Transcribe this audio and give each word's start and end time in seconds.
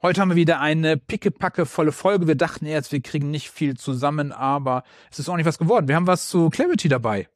Heute 0.00 0.20
haben 0.20 0.28
wir 0.28 0.36
wieder 0.36 0.60
eine 0.60 0.96
pickepacke 0.96 1.66
volle 1.66 1.90
Folge. 1.90 2.28
Wir 2.28 2.36
dachten 2.36 2.66
erst, 2.66 2.92
wir 2.92 3.00
kriegen 3.00 3.32
nicht 3.32 3.50
viel 3.50 3.76
zusammen, 3.76 4.30
aber 4.30 4.84
es 5.10 5.18
ist 5.18 5.28
auch 5.28 5.36
nicht 5.36 5.46
was 5.46 5.58
geworden. 5.58 5.88
Wir 5.88 5.96
haben 5.96 6.06
was 6.06 6.28
zu 6.28 6.50
Clarity 6.50 6.88
dabei. 6.88 7.28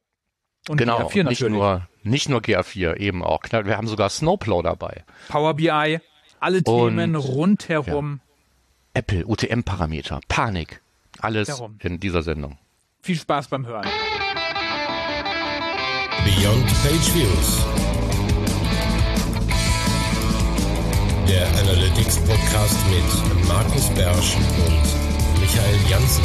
Und 0.69 0.77
genau, 0.77 1.01
GA4 1.09 1.29
nicht 1.29 1.41
nur, 1.49 1.89
nicht 2.05 2.29
nur 2.29 2.39
GA4, 2.41 2.99
eben 2.99 3.25
auch. 3.25 3.43
Wir 3.51 3.77
haben 3.77 3.89
sogar 3.89 4.09
Snowplow 4.11 4.63
dabei. 4.63 5.05
Power 5.29 5.55
BI, 5.55 5.99
alle 6.39 6.63
Themen 6.63 7.17
Und, 7.17 7.23
rundherum. 7.25 8.21
Ja. 8.25 9.01
Apple, 9.01 9.27
UTM-Parameter, 9.27 10.21
Panik, 10.29 10.83
alles 11.19 11.49
Darum. 11.49 11.79
in 11.81 11.99
dieser 11.99 12.23
Sendung. 12.23 12.59
Viel 13.01 13.17
Spaß 13.17 13.49
beim 13.49 13.67
Hören. 13.67 13.89
Beyond 16.25 16.67
Page 16.85 17.15
Views. 17.15 17.67
Der 21.29 21.47
Analytics 21.59 22.19
Podcast 22.27 22.79
mit 22.91 23.49
Markus 23.49 23.89
Bersch 23.91 24.37
und 24.37 25.41
Michael 25.41 25.77
Janssen. 25.89 26.25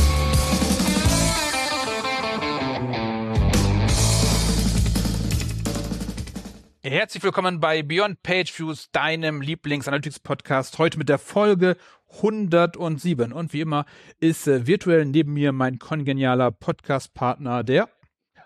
Herzlich 6.81 7.23
willkommen 7.23 7.59
bei 7.59 7.83
Beyond 7.83 8.23
Page 8.23 8.57
Views, 8.57 8.89
deinem 8.91 9.41
Lieblings-Analytics-Podcast. 9.41 10.79
Heute 10.79 10.97
mit 10.97 11.09
der 11.09 11.19
Folge 11.19 11.77
107. 12.17 13.33
Und 13.33 13.53
wie 13.53 13.61
immer 13.61 13.85
ist 14.19 14.47
äh, 14.47 14.65
virtuell 14.65 15.05
neben 15.05 15.33
mir 15.33 15.51
mein 15.51 15.79
kongenialer 15.79 16.51
Podcast-Partner, 16.51 17.63
der 17.63 17.89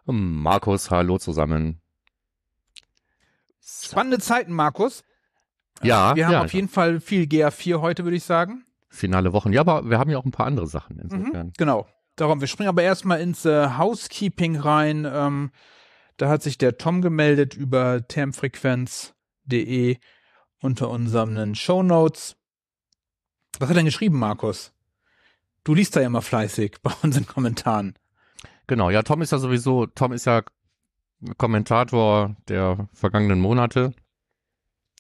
Markus. 0.06 0.92
Hallo 0.92 1.18
zusammen. 1.18 1.82
Spannende 3.62 4.20
Zeiten, 4.20 4.54
Markus. 4.54 5.04
Ja, 5.84 6.16
wir 6.16 6.26
haben 6.26 6.34
ja, 6.34 6.44
auf 6.44 6.54
jeden 6.54 6.70
Fall 6.70 7.00
viel 7.00 7.24
GA4 7.24 7.82
heute, 7.82 8.04
würde 8.04 8.18
ich 8.18 8.24
sagen. 8.24 8.66
Finale 8.90 9.34
Wochen. 9.34 9.54
Ja, 9.54 9.62
aber 9.62 9.90
wir 9.90 9.98
haben 9.98 10.10
ja 10.10 10.18
auch 10.18 10.26
ein 10.26 10.32
paar 10.32 10.48
andere 10.48 10.68
Sachen 10.68 11.00
insofern. 11.00 11.48
Mhm, 11.48 11.54
genau. 11.58 11.88
Darum, 12.16 12.42
wir 12.42 12.48
springen 12.48 12.70
aber 12.70 12.84
erstmal 12.84 13.22
ins 13.22 13.46
äh, 13.46 13.78
Housekeeping 13.78 14.58
rein. 14.58 15.08
Ähm, 15.12 15.52
da 16.18 16.30
hat 16.30 16.44
sich 16.44 16.58
der 16.58 16.78
Tom 16.78 17.02
gemeldet 17.02 17.56
über 17.56 18.06
termfrequenz.de 18.08 19.98
unter 20.60 20.90
unseren 20.90 21.56
Show 21.56 21.84
Notes. 21.84 22.36
Was 23.60 23.70
hat 23.70 23.76
er 23.76 23.80
denn 23.80 23.86
geschrieben, 23.86 24.20
Markus? 24.20 24.74
Du 25.64 25.74
liest 25.74 25.96
da 25.96 26.02
ja 26.02 26.08
immer 26.08 26.22
fleißig 26.22 26.78
bei 26.84 26.92
unseren 27.02 27.28
Kommentaren. 27.28 27.96
Genau, 28.68 28.90
ja, 28.90 29.04
Tom 29.04 29.22
ist 29.22 29.32
ja 29.32 29.38
sowieso, 29.38 29.86
Tom 29.86 30.12
ist 30.14 30.26
ja 30.26 30.44
Kommentator 31.38 32.36
der 32.48 32.90
vergangenen 32.94 33.40
Monate. 33.40 33.94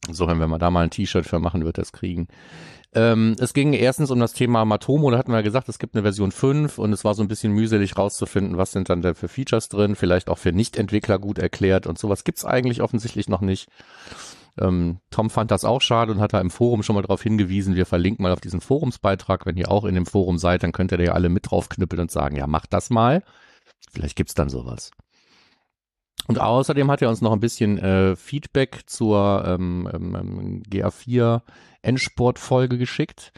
So, 0.09 0.27
wenn 0.27 0.37
wir 0.37 0.57
da 0.57 0.71
mal 0.71 0.83
ein 0.83 0.89
T-Shirt 0.89 1.25
für 1.25 1.39
machen, 1.39 1.63
wird 1.63 1.77
das 1.77 1.91
kriegen. 1.91 2.27
Ähm, 2.93 3.35
es 3.39 3.53
ging 3.53 3.73
erstens 3.73 4.11
um 4.11 4.19
das 4.19 4.33
Thema 4.33 4.65
Matomo, 4.65 5.11
da 5.11 5.17
hatten 5.17 5.31
wir 5.31 5.43
gesagt, 5.43 5.69
es 5.69 5.79
gibt 5.79 5.95
eine 5.95 6.01
Version 6.01 6.31
5 6.31 6.77
und 6.77 6.91
es 6.91 7.05
war 7.05 7.13
so 7.13 7.21
ein 7.21 7.29
bisschen 7.29 7.53
mühselig 7.53 7.97
rauszufinden, 7.97 8.57
was 8.57 8.73
sind 8.73 8.89
dann 8.89 9.01
da 9.01 9.13
für 9.13 9.29
Features 9.29 9.69
drin, 9.69 9.95
vielleicht 9.95 10.29
auch 10.29 10.37
für 10.37 10.51
Nicht-Entwickler 10.51 11.17
gut 11.17 11.39
erklärt 11.39 11.87
und 11.87 11.97
sowas 11.97 12.25
gibt's 12.25 12.43
eigentlich 12.43 12.81
offensichtlich 12.81 13.29
noch 13.29 13.39
nicht. 13.39 13.69
Ähm, 14.59 14.97
Tom 15.09 15.29
fand 15.29 15.51
das 15.51 15.63
auch 15.63 15.81
schade 15.81 16.11
und 16.11 16.19
hat 16.19 16.33
da 16.33 16.41
im 16.41 16.49
Forum 16.49 16.83
schon 16.83 16.95
mal 16.95 17.01
darauf 17.01 17.21
hingewiesen, 17.23 17.75
wir 17.75 17.85
verlinken 17.85 18.23
mal 18.23 18.33
auf 18.33 18.41
diesen 18.41 18.59
Forumsbeitrag, 18.59 19.45
wenn 19.45 19.55
ihr 19.55 19.71
auch 19.71 19.85
in 19.85 19.95
dem 19.95 20.05
Forum 20.05 20.37
seid, 20.37 20.63
dann 20.63 20.73
könnt 20.73 20.91
ihr 20.91 20.97
da 20.97 21.03
ja 21.05 21.11
alle 21.13 21.29
mit 21.29 21.49
draufknüppeln 21.49 22.01
und 22.01 22.11
sagen, 22.11 22.35
ja, 22.35 22.47
macht 22.47 22.73
das 22.73 22.89
mal. 22.89 23.23
Vielleicht 23.89 24.17
gibt's 24.17 24.33
dann 24.33 24.49
sowas. 24.49 24.91
Und 26.27 26.39
außerdem 26.39 26.89
hat 26.91 27.01
er 27.01 27.09
uns 27.09 27.21
noch 27.21 27.31
ein 27.31 27.39
bisschen 27.39 27.77
äh, 27.77 28.15
Feedback 28.15 28.81
zur 28.85 29.43
ähm, 29.45 29.89
ähm, 29.91 30.63
GA4 30.69 31.41
Endsport-Folge 31.81 32.77
geschickt. 32.77 33.33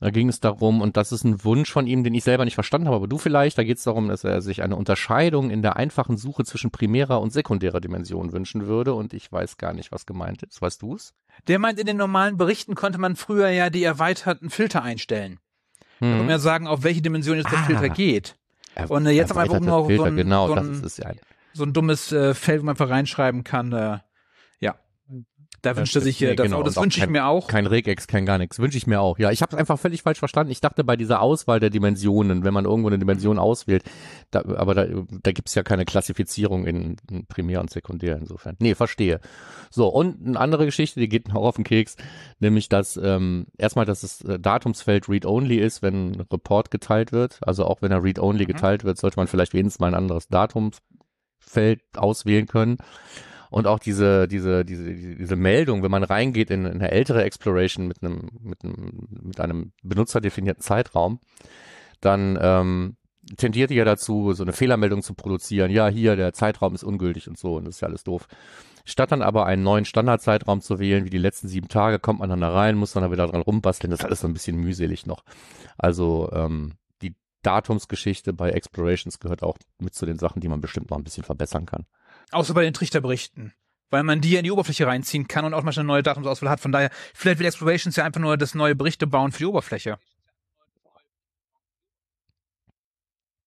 Da 0.00 0.08
ging 0.08 0.30
es 0.30 0.40
darum, 0.40 0.80
und 0.80 0.96
das 0.96 1.12
ist 1.12 1.24
ein 1.24 1.44
Wunsch 1.44 1.70
von 1.70 1.86
ihm, 1.86 2.02
den 2.02 2.14
ich 2.14 2.24
selber 2.24 2.46
nicht 2.46 2.54
verstanden 2.54 2.86
habe, 2.86 2.96
aber 2.96 3.06
du 3.06 3.18
vielleicht, 3.18 3.58
da 3.58 3.64
geht 3.64 3.76
es 3.76 3.84
darum, 3.84 4.08
dass 4.08 4.24
er 4.24 4.40
sich 4.40 4.62
eine 4.62 4.74
Unterscheidung 4.74 5.50
in 5.50 5.60
der 5.60 5.76
einfachen 5.76 6.16
Suche 6.16 6.44
zwischen 6.44 6.70
primärer 6.70 7.20
und 7.20 7.34
sekundärer 7.34 7.80
Dimension 7.80 8.32
wünschen 8.32 8.66
würde. 8.66 8.94
Und 8.94 9.12
ich 9.12 9.30
weiß 9.30 9.58
gar 9.58 9.74
nicht, 9.74 9.92
was 9.92 10.06
gemeint 10.06 10.42
ist. 10.42 10.62
Weißt 10.62 10.80
du 10.80 10.94
es? 10.94 11.12
Der 11.48 11.58
meint, 11.58 11.78
in 11.78 11.86
den 11.86 11.98
normalen 11.98 12.38
Berichten 12.38 12.74
konnte 12.74 12.98
man 12.98 13.14
früher 13.14 13.50
ja 13.50 13.68
die 13.68 13.84
erweiterten 13.84 14.48
Filter 14.48 14.82
einstellen. 14.82 15.38
Mhm. 16.00 16.06
Da 16.06 16.08
kann 16.08 16.18
man 16.18 16.30
ja 16.30 16.38
sagen, 16.38 16.66
auf 16.66 16.82
welche 16.82 17.02
Dimension 17.02 17.36
jetzt 17.36 17.52
der 17.52 17.58
ah. 17.58 17.64
Filter 17.64 17.90
geht. 17.90 18.36
Und 18.88 19.04
äh, 19.04 19.10
jetzt 19.10 19.30
haben 19.30 19.36
wir 19.36 19.42
einfach 19.42 19.60
nur 19.60 19.86
Filter, 19.86 20.02
so 20.02 20.08
ein, 20.08 20.16
genau, 20.16 20.46
so 20.46 20.54
ein, 20.54 20.68
das 20.68 20.80
ist 20.80 20.98
ja 20.98 21.12
so 21.52 21.64
ein 21.64 21.72
dummes 21.72 22.12
äh, 22.12 22.34
Feld, 22.34 22.60
wo 22.60 22.66
man 22.66 22.74
einfach 22.74 22.90
reinschreiben 22.90 23.44
kann, 23.44 23.72
äh, 23.72 23.98
ja. 24.60 24.76
Da 25.62 25.76
wünscht 25.76 25.94
er 25.94 26.00
sich, 26.00 26.22
äh, 26.22 26.34
das, 26.34 26.44
genau, 26.44 26.62
das 26.62 26.76
wünsche 26.76 27.00
ich 27.00 27.08
mir 27.08 27.26
auch. 27.26 27.46
Kein 27.48 27.66
Regex, 27.66 28.06
kein 28.06 28.24
gar 28.24 28.38
nichts. 28.38 28.58
Wünsche 28.58 28.78
ich 28.78 28.86
mir 28.86 29.00
auch. 29.00 29.18
Ja, 29.18 29.30
ich 29.30 29.42
habe 29.42 29.54
es 29.54 29.58
einfach 29.58 29.78
völlig 29.78 30.02
falsch 30.02 30.18
verstanden. 30.18 30.50
Ich 30.52 30.60
dachte 30.60 30.84
bei 30.84 30.96
dieser 30.96 31.20
Auswahl 31.20 31.60
der 31.60 31.68
Dimensionen, 31.68 32.44
wenn 32.44 32.54
man 32.54 32.64
irgendwo 32.64 32.88
eine 32.88 32.98
Dimension 32.98 33.38
auswählt, 33.38 33.84
da, 34.30 34.40
aber 34.40 34.74
da, 34.74 34.86
da 34.86 35.32
gibt's 35.32 35.54
ja 35.54 35.62
keine 35.62 35.84
Klassifizierung 35.84 36.66
in, 36.66 36.96
in 37.10 37.26
Primär 37.26 37.60
und 37.60 37.70
Sekundär 37.70 38.16
insofern. 38.16 38.56
Nee, 38.58 38.74
verstehe. 38.74 39.20
So, 39.70 39.88
und 39.88 40.26
eine 40.26 40.40
andere 40.40 40.64
Geschichte, 40.64 40.98
die 40.98 41.08
geht 41.08 41.28
noch 41.28 41.42
auf 41.42 41.56
den 41.56 41.64
Keks, 41.64 41.96
nämlich 42.38 42.70
dass 42.70 42.96
ähm, 42.96 43.46
erstmal, 43.58 43.84
dass 43.84 44.00
das 44.00 44.22
äh, 44.22 44.38
Datumsfeld 44.38 45.10
Read-Only 45.10 45.58
ist, 45.58 45.82
wenn 45.82 46.12
ein 46.12 46.20
Report 46.32 46.70
geteilt 46.70 47.12
wird. 47.12 47.38
Also 47.42 47.66
auch 47.66 47.82
wenn 47.82 47.92
er 47.92 48.02
Read-Only 48.02 48.44
mhm. 48.44 48.48
geteilt 48.48 48.84
wird, 48.84 48.96
sollte 48.96 49.18
man 49.18 49.26
vielleicht 49.26 49.52
wenigstens 49.52 49.80
mal 49.80 49.88
ein 49.88 49.94
anderes 49.94 50.28
Datumsfeld 51.50 51.80
auswählen 51.96 52.46
können. 52.46 52.78
Und 53.50 53.66
auch 53.66 53.80
diese, 53.80 54.28
diese, 54.28 54.64
diese, 54.64 54.94
diese 54.94 55.36
Meldung, 55.36 55.82
wenn 55.82 55.90
man 55.90 56.04
reingeht 56.04 56.50
in, 56.50 56.66
in 56.66 56.74
eine 56.74 56.92
ältere 56.92 57.24
Exploration 57.24 57.88
mit 57.88 58.02
einem, 58.02 58.30
mit 58.40 58.62
einem, 58.62 59.08
mit 59.22 59.40
einem 59.40 59.72
benutzerdefinierten 59.82 60.62
Zeitraum, 60.62 61.18
dann 62.00 62.38
ähm, 62.40 62.96
tendiert 63.36 63.70
die 63.70 63.74
ja 63.74 63.84
dazu, 63.84 64.32
so 64.34 64.44
eine 64.44 64.52
Fehlermeldung 64.52 65.02
zu 65.02 65.14
produzieren. 65.14 65.72
Ja, 65.72 65.88
hier, 65.88 66.14
der 66.14 66.32
Zeitraum 66.32 66.76
ist 66.76 66.84
ungültig 66.84 67.28
und 67.28 67.38
so, 67.38 67.56
und 67.56 67.64
das 67.64 67.76
ist 67.76 67.80
ja 67.80 67.88
alles 67.88 68.04
doof. 68.04 68.28
Statt 68.84 69.10
dann 69.10 69.20
aber 69.20 69.46
einen 69.46 69.64
neuen 69.64 69.84
Standardzeitraum 69.84 70.60
zu 70.60 70.78
wählen, 70.78 71.04
wie 71.04 71.10
die 71.10 71.18
letzten 71.18 71.48
sieben 71.48 71.68
Tage, 71.68 71.98
kommt 71.98 72.20
man 72.20 72.30
dann 72.30 72.40
da 72.40 72.50
rein, 72.50 72.76
muss 72.76 72.92
dann 72.92 73.02
da 73.02 73.10
wieder 73.10 73.26
dran 73.26 73.42
rumbasteln. 73.42 73.90
Das 73.90 74.00
ist 74.00 74.06
alles 74.06 74.20
so 74.20 74.28
ein 74.28 74.32
bisschen 74.32 74.56
mühselig 74.56 75.06
noch. 75.06 75.24
Also 75.76 76.30
ähm, 76.32 76.74
Datumsgeschichte 77.42 78.32
bei 78.32 78.50
Explorations 78.50 79.18
gehört 79.18 79.42
auch 79.42 79.58
mit 79.78 79.94
zu 79.94 80.06
den 80.06 80.18
Sachen, 80.18 80.40
die 80.40 80.48
man 80.48 80.60
bestimmt 80.60 80.90
noch 80.90 80.98
ein 80.98 81.04
bisschen 81.04 81.24
verbessern 81.24 81.66
kann. 81.66 81.86
Außer 82.32 82.54
bei 82.54 82.62
den 82.62 82.74
Trichterberichten. 82.74 83.54
Weil 83.90 84.04
man 84.04 84.20
die 84.20 84.30
ja 84.30 84.38
in 84.38 84.44
die 84.44 84.52
Oberfläche 84.52 84.86
reinziehen 84.86 85.26
kann 85.26 85.44
und 85.44 85.52
auch 85.52 85.64
mal 85.64 85.72
eine 85.74 85.84
neue 85.84 86.02
Datumsauswahl 86.02 86.50
hat. 86.50 86.60
Von 86.60 86.70
daher, 86.70 86.90
vielleicht 87.12 87.40
will 87.40 87.46
Explorations 87.46 87.96
ja 87.96 88.04
einfach 88.04 88.20
nur 88.20 88.36
das 88.36 88.54
neue 88.54 88.76
Berichte 88.76 89.06
bauen 89.06 89.32
für 89.32 89.38
die 89.38 89.46
Oberfläche. 89.46 89.98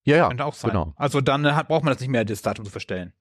Ja, 0.04 0.18
ja. 0.18 0.28
Könnte 0.28 0.46
auch 0.46 0.54
sein. 0.54 0.72
Genau. 0.72 0.94
Also 0.98 1.22
dann 1.22 1.46
äh, 1.46 1.52
hat, 1.54 1.70
braucht 1.70 1.84
man 1.84 1.94
das 1.94 2.02
nicht 2.02 2.10
mehr, 2.10 2.26
das 2.26 2.42
Datum 2.42 2.66
zu 2.66 2.72
verstellen. 2.72 3.14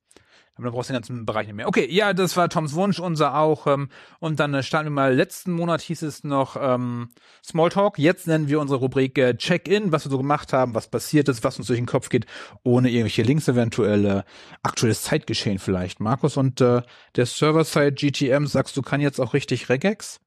Aber 0.54 0.64
dann 0.64 0.74
brauchst 0.74 0.90
du 0.90 0.92
den 0.92 0.98
ganzen 0.98 1.24
Bereich 1.24 1.46
nicht 1.46 1.56
mehr. 1.56 1.66
Okay, 1.66 1.88
ja, 1.90 2.12
das 2.12 2.36
war 2.36 2.48
Toms 2.48 2.74
Wunsch, 2.74 2.98
unser 2.98 3.36
auch. 3.36 3.66
Ähm, 3.66 3.88
und 4.20 4.38
dann 4.38 4.52
äh, 4.52 4.62
starten 4.62 4.86
wir 4.86 4.90
mal, 4.90 5.14
letzten 5.14 5.52
Monat 5.52 5.80
hieß 5.80 6.02
es 6.02 6.24
noch 6.24 6.56
ähm, 6.60 7.08
Smalltalk. 7.42 7.98
Jetzt 7.98 8.26
nennen 8.26 8.48
wir 8.48 8.60
unsere 8.60 8.80
Rubrik 8.80 9.16
äh, 9.16 9.34
Check-In, 9.34 9.92
was 9.92 10.04
wir 10.04 10.10
so 10.10 10.18
gemacht 10.18 10.52
haben, 10.52 10.74
was 10.74 10.88
passiert 10.88 11.28
ist, 11.30 11.42
was 11.42 11.58
uns 11.58 11.68
durch 11.68 11.78
den 11.78 11.86
Kopf 11.86 12.10
geht, 12.10 12.26
ohne 12.64 12.90
irgendwelche 12.90 13.22
Links 13.22 13.48
eventuell. 13.48 14.04
Äh, 14.04 14.22
aktuelles 14.62 15.02
Zeitgeschehen 15.02 15.58
vielleicht, 15.58 16.00
Markus. 16.00 16.36
Und 16.36 16.60
äh, 16.60 16.82
der 17.16 17.26
Server-Side 17.26 17.92
GTM, 17.92 18.46
sagst 18.46 18.76
du, 18.76 18.82
kann 18.82 19.00
jetzt 19.00 19.20
auch 19.20 19.32
richtig 19.32 19.70
Regex? 19.70 20.20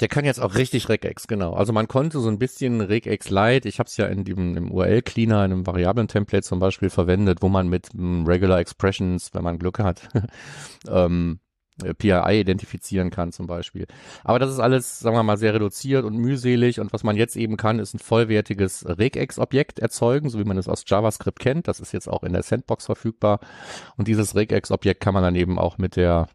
Der 0.00 0.08
kann 0.08 0.24
jetzt 0.24 0.40
auch 0.40 0.54
richtig 0.54 0.88
Regex, 0.88 1.26
genau. 1.26 1.54
Also 1.54 1.72
man 1.72 1.88
konnte 1.88 2.20
so 2.20 2.28
ein 2.28 2.38
bisschen 2.38 2.80
Regex 2.80 3.30
Lite, 3.30 3.68
ich 3.68 3.78
habe 3.78 3.88
es 3.88 3.96
ja 3.96 4.06
in 4.06 4.24
dem 4.24 4.56
im 4.56 4.70
URL-Cleaner, 4.70 5.44
in 5.44 5.52
einem 5.52 5.66
Variablen-Template 5.66 6.42
zum 6.42 6.58
Beispiel 6.58 6.90
verwendet, 6.90 7.38
wo 7.42 7.48
man 7.48 7.68
mit 7.68 7.94
um, 7.94 8.26
Regular 8.26 8.58
Expressions, 8.58 9.32
wenn 9.34 9.44
man 9.44 9.58
Glück 9.58 9.78
hat, 9.78 10.08
ähm, 10.88 11.40
PII 11.98 12.40
identifizieren 12.40 13.10
kann 13.10 13.32
zum 13.32 13.46
Beispiel. 13.46 13.86
Aber 14.22 14.38
das 14.38 14.50
ist 14.50 14.60
alles, 14.60 15.00
sagen 15.00 15.16
wir 15.16 15.22
mal, 15.22 15.36
sehr 15.36 15.54
reduziert 15.54 16.04
und 16.04 16.16
mühselig 16.16 16.78
und 16.78 16.92
was 16.92 17.02
man 17.02 17.16
jetzt 17.16 17.36
eben 17.36 17.56
kann, 17.56 17.80
ist 17.80 17.94
ein 17.94 17.98
vollwertiges 17.98 18.86
Regex-Objekt 18.86 19.80
erzeugen, 19.80 20.28
so 20.30 20.38
wie 20.38 20.44
man 20.44 20.56
es 20.56 20.68
aus 20.68 20.84
JavaScript 20.86 21.40
kennt. 21.40 21.66
Das 21.66 21.80
ist 21.80 21.92
jetzt 21.92 22.08
auch 22.08 22.22
in 22.22 22.32
der 22.32 22.42
Sandbox 22.42 22.86
verfügbar 22.86 23.40
und 23.96 24.06
dieses 24.06 24.36
Regex-Objekt 24.36 25.00
kann 25.00 25.14
man 25.14 25.24
dann 25.24 25.34
eben 25.34 25.58
auch 25.58 25.78
mit 25.78 25.96
der 25.96 26.28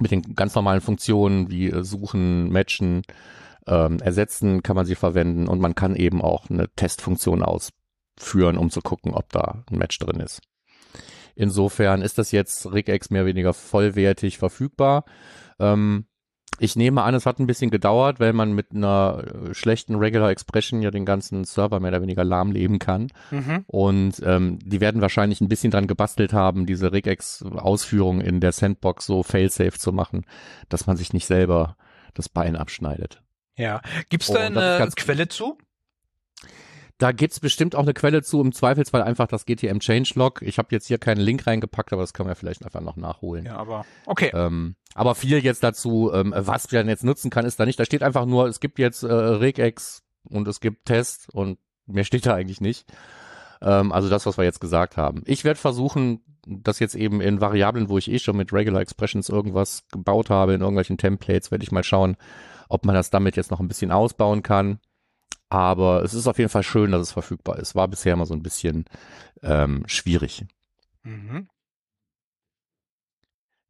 mit 0.00 0.10
den 0.10 0.34
ganz 0.34 0.54
normalen 0.54 0.80
Funktionen 0.80 1.50
wie 1.50 1.70
äh, 1.70 1.82
suchen, 1.82 2.50
matchen, 2.50 3.02
ähm, 3.66 3.98
ersetzen 4.00 4.62
kann 4.62 4.76
man 4.76 4.86
sie 4.86 4.94
verwenden 4.94 5.48
und 5.48 5.60
man 5.60 5.74
kann 5.74 5.96
eben 5.96 6.22
auch 6.22 6.48
eine 6.50 6.68
Testfunktion 6.74 7.42
ausführen, 7.42 8.56
um 8.56 8.70
zu 8.70 8.80
gucken, 8.80 9.12
ob 9.14 9.30
da 9.30 9.64
ein 9.70 9.78
Match 9.78 9.98
drin 9.98 10.20
ist. 10.20 10.40
Insofern 11.34 12.02
ist 12.02 12.18
das 12.18 12.32
jetzt 12.32 12.72
regex 12.72 13.10
mehr 13.10 13.22
oder 13.22 13.30
weniger 13.30 13.54
vollwertig 13.54 14.38
verfügbar. 14.38 15.04
Ähm, 15.58 16.06
ich 16.62 16.76
nehme 16.76 17.02
an, 17.02 17.14
es 17.14 17.24
hat 17.24 17.38
ein 17.38 17.46
bisschen 17.46 17.70
gedauert, 17.70 18.20
weil 18.20 18.34
man 18.34 18.52
mit 18.52 18.72
einer 18.74 19.24
äh, 19.24 19.54
schlechten 19.54 19.94
Regular 19.94 20.30
Expression 20.30 20.82
ja 20.82 20.90
den 20.90 21.06
ganzen 21.06 21.44
Server 21.44 21.80
mehr 21.80 21.90
oder 21.90 22.02
weniger 22.02 22.22
lahmleben 22.22 22.78
kann. 22.78 23.08
Mhm. 23.30 23.64
Und 23.66 24.22
ähm, 24.24 24.58
die 24.62 24.80
werden 24.80 25.00
wahrscheinlich 25.00 25.40
ein 25.40 25.48
bisschen 25.48 25.70
dran 25.70 25.86
gebastelt 25.86 26.34
haben, 26.34 26.66
diese 26.66 26.92
Regex-Ausführung 26.92 28.20
in 28.20 28.40
der 28.40 28.52
Sandbox 28.52 29.06
so 29.06 29.22
failsafe 29.22 29.78
zu 29.78 29.90
machen, 29.92 30.26
dass 30.68 30.86
man 30.86 30.98
sich 30.98 31.14
nicht 31.14 31.26
selber 31.26 31.76
das 32.12 32.28
Bein 32.28 32.56
abschneidet. 32.56 33.22
Ja. 33.56 33.80
Gibt 34.10 34.24
es 34.24 34.30
Oh, 34.30 34.34
da 34.34 34.46
ist 34.46 34.56
eine 34.56 34.90
Quelle 34.96 35.28
zu? 35.28 35.56
Da 37.00 37.12
gibt's 37.12 37.40
bestimmt 37.40 37.74
auch 37.74 37.82
eine 37.84 37.94
Quelle 37.94 38.22
zu, 38.22 38.42
im 38.42 38.52
Zweifelsfall 38.52 39.02
einfach 39.02 39.26
das 39.26 39.46
GTM 39.46 39.78
Changelog. 39.78 40.42
Ich 40.42 40.58
habe 40.58 40.68
jetzt 40.70 40.86
hier 40.86 40.98
keinen 40.98 41.22
Link 41.22 41.46
reingepackt, 41.46 41.94
aber 41.94 42.02
das 42.02 42.12
können 42.12 42.28
wir 42.28 42.36
vielleicht 42.36 42.62
einfach 42.62 42.82
noch 42.82 42.96
nachholen. 42.96 43.46
Ja, 43.46 43.56
aber 43.56 43.86
okay. 44.04 44.30
Ähm, 44.34 44.76
aber 44.94 45.14
viel 45.14 45.38
jetzt 45.38 45.62
dazu, 45.62 46.12
ähm, 46.12 46.34
was 46.36 46.70
wir 46.70 46.78
dann 46.78 46.90
jetzt 46.90 47.02
nutzen 47.02 47.30
kann, 47.30 47.46
ist 47.46 47.58
da 47.58 47.64
nicht. 47.64 47.80
Da 47.80 47.86
steht 47.86 48.02
einfach 48.02 48.26
nur, 48.26 48.48
es 48.48 48.60
gibt 48.60 48.78
jetzt 48.78 49.02
äh, 49.02 49.10
Regex 49.10 50.02
und 50.24 50.46
es 50.46 50.60
gibt 50.60 50.84
Test 50.84 51.32
und 51.32 51.58
mehr 51.86 52.04
steht 52.04 52.26
da 52.26 52.34
eigentlich 52.34 52.60
nicht. 52.60 52.86
Ähm, 53.62 53.92
also 53.92 54.10
das, 54.10 54.26
was 54.26 54.36
wir 54.36 54.44
jetzt 54.44 54.60
gesagt 54.60 54.98
haben. 54.98 55.22
Ich 55.24 55.42
werde 55.42 55.58
versuchen, 55.58 56.20
das 56.46 56.80
jetzt 56.80 56.96
eben 56.96 57.22
in 57.22 57.40
Variablen, 57.40 57.88
wo 57.88 57.96
ich 57.96 58.10
eh 58.10 58.18
schon 58.18 58.36
mit 58.36 58.52
Regular 58.52 58.82
Expressions 58.82 59.30
irgendwas 59.30 59.84
gebaut 59.90 60.28
habe, 60.28 60.52
in 60.52 60.60
irgendwelchen 60.60 60.98
Templates, 60.98 61.50
werde 61.50 61.64
ich 61.64 61.72
mal 61.72 61.82
schauen, 61.82 62.18
ob 62.68 62.84
man 62.84 62.94
das 62.94 63.08
damit 63.08 63.36
jetzt 63.36 63.50
noch 63.50 63.60
ein 63.60 63.68
bisschen 63.68 63.90
ausbauen 63.90 64.42
kann. 64.42 64.80
Aber 65.50 66.02
es 66.04 66.14
ist 66.14 66.28
auf 66.28 66.38
jeden 66.38 66.48
Fall 66.48 66.62
schön, 66.62 66.92
dass 66.92 67.02
es 67.02 67.12
verfügbar 67.12 67.58
ist. 67.58 67.74
War 67.74 67.88
bisher 67.88 68.14
immer 68.14 68.24
so 68.26 68.34
ein 68.34 68.42
bisschen 68.42 68.84
ähm, 69.42 69.82
schwierig. 69.86 70.46
Mhm. 71.02 71.48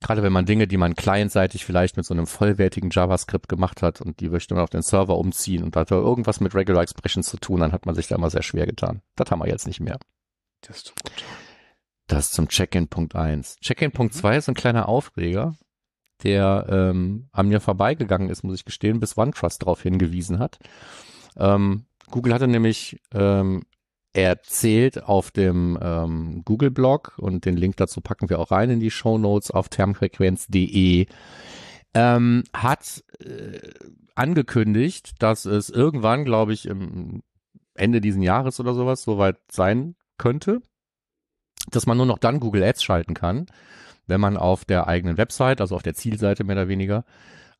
Gerade 0.02 0.22
wenn 0.22 0.32
man 0.32 0.46
Dinge, 0.46 0.66
die 0.66 0.78
man 0.78 0.94
clientseitig 0.94 1.64
vielleicht 1.64 1.96
mit 1.96 2.06
so 2.06 2.14
einem 2.14 2.26
vollwertigen 2.26 2.90
JavaScript 2.90 3.48
gemacht 3.48 3.82
hat 3.82 4.00
und 4.00 4.20
die 4.20 4.28
möchte 4.30 4.54
man 4.54 4.62
auf 4.62 4.70
den 4.70 4.82
Server 4.82 5.18
umziehen 5.18 5.62
und 5.62 5.76
hat 5.76 5.90
da 5.90 5.96
irgendwas 5.96 6.40
mit 6.40 6.54
Regular 6.54 6.82
Expressions 6.82 7.28
zu 7.28 7.38
tun, 7.38 7.60
dann 7.60 7.72
hat 7.72 7.86
man 7.86 7.94
sich 7.94 8.08
da 8.08 8.16
immer 8.16 8.30
sehr 8.30 8.42
schwer 8.42 8.66
getan. 8.66 9.02
Das 9.16 9.30
haben 9.30 9.40
wir 9.40 9.48
jetzt 9.48 9.66
nicht 9.66 9.80
mehr. 9.80 9.98
Das 10.62 10.78
ist 10.78 10.94
gut. 11.02 11.24
Das 12.06 12.32
zum 12.32 12.48
Check-in 12.48 12.88
Punkt 12.88 13.14
1. 13.14 13.56
Check-in 13.60 13.92
Punkt 13.92 14.14
Mhm. 14.14 14.18
2 14.18 14.36
ist 14.36 14.48
ein 14.48 14.54
kleiner 14.54 14.88
Aufreger, 14.88 15.54
der 16.24 16.66
ähm, 16.68 17.28
an 17.32 17.48
mir 17.48 17.60
vorbeigegangen 17.60 18.28
ist, 18.30 18.42
muss 18.42 18.56
ich 18.56 18.64
gestehen, 18.64 19.00
bis 19.00 19.16
OneTrust 19.16 19.62
darauf 19.62 19.82
hingewiesen 19.82 20.38
hat. 20.38 20.58
Ähm, 21.40 21.86
Google 22.10 22.34
hatte 22.34 22.48
nämlich 22.48 23.00
ähm, 23.12 23.62
erzählt 24.12 25.04
auf 25.04 25.30
dem 25.30 25.78
ähm, 25.80 26.42
Google-Blog 26.44 27.14
und 27.18 27.44
den 27.44 27.56
Link 27.56 27.76
dazu 27.76 28.00
packen 28.00 28.28
wir 28.28 28.38
auch 28.38 28.50
rein 28.50 28.70
in 28.70 28.80
die 28.80 28.90
Show 28.90 29.18
Notes 29.18 29.50
auf 29.50 29.68
termfrequenz.de, 29.68 31.06
ähm, 31.94 32.44
hat 32.52 33.04
äh, 33.20 33.58
angekündigt, 34.14 35.14
dass 35.20 35.44
es 35.44 35.70
irgendwann, 35.70 36.24
glaube 36.24 36.52
ich, 36.52 36.66
im 36.66 37.22
Ende 37.74 38.00
diesen 38.00 38.22
Jahres 38.22 38.60
oder 38.60 38.74
sowas 38.74 39.02
soweit 39.02 39.38
sein 39.50 39.94
könnte, 40.18 40.60
dass 41.70 41.86
man 41.86 41.96
nur 41.96 42.06
noch 42.06 42.18
dann 42.18 42.40
Google 42.40 42.64
Ads 42.64 42.82
schalten 42.82 43.14
kann, 43.14 43.46
wenn 44.06 44.20
man 44.20 44.36
auf 44.36 44.64
der 44.64 44.88
eigenen 44.88 45.16
Website, 45.16 45.60
also 45.60 45.76
auf 45.76 45.82
der 45.82 45.94
Zielseite 45.94 46.44
mehr 46.44 46.56
oder 46.56 46.68
weniger, 46.68 47.04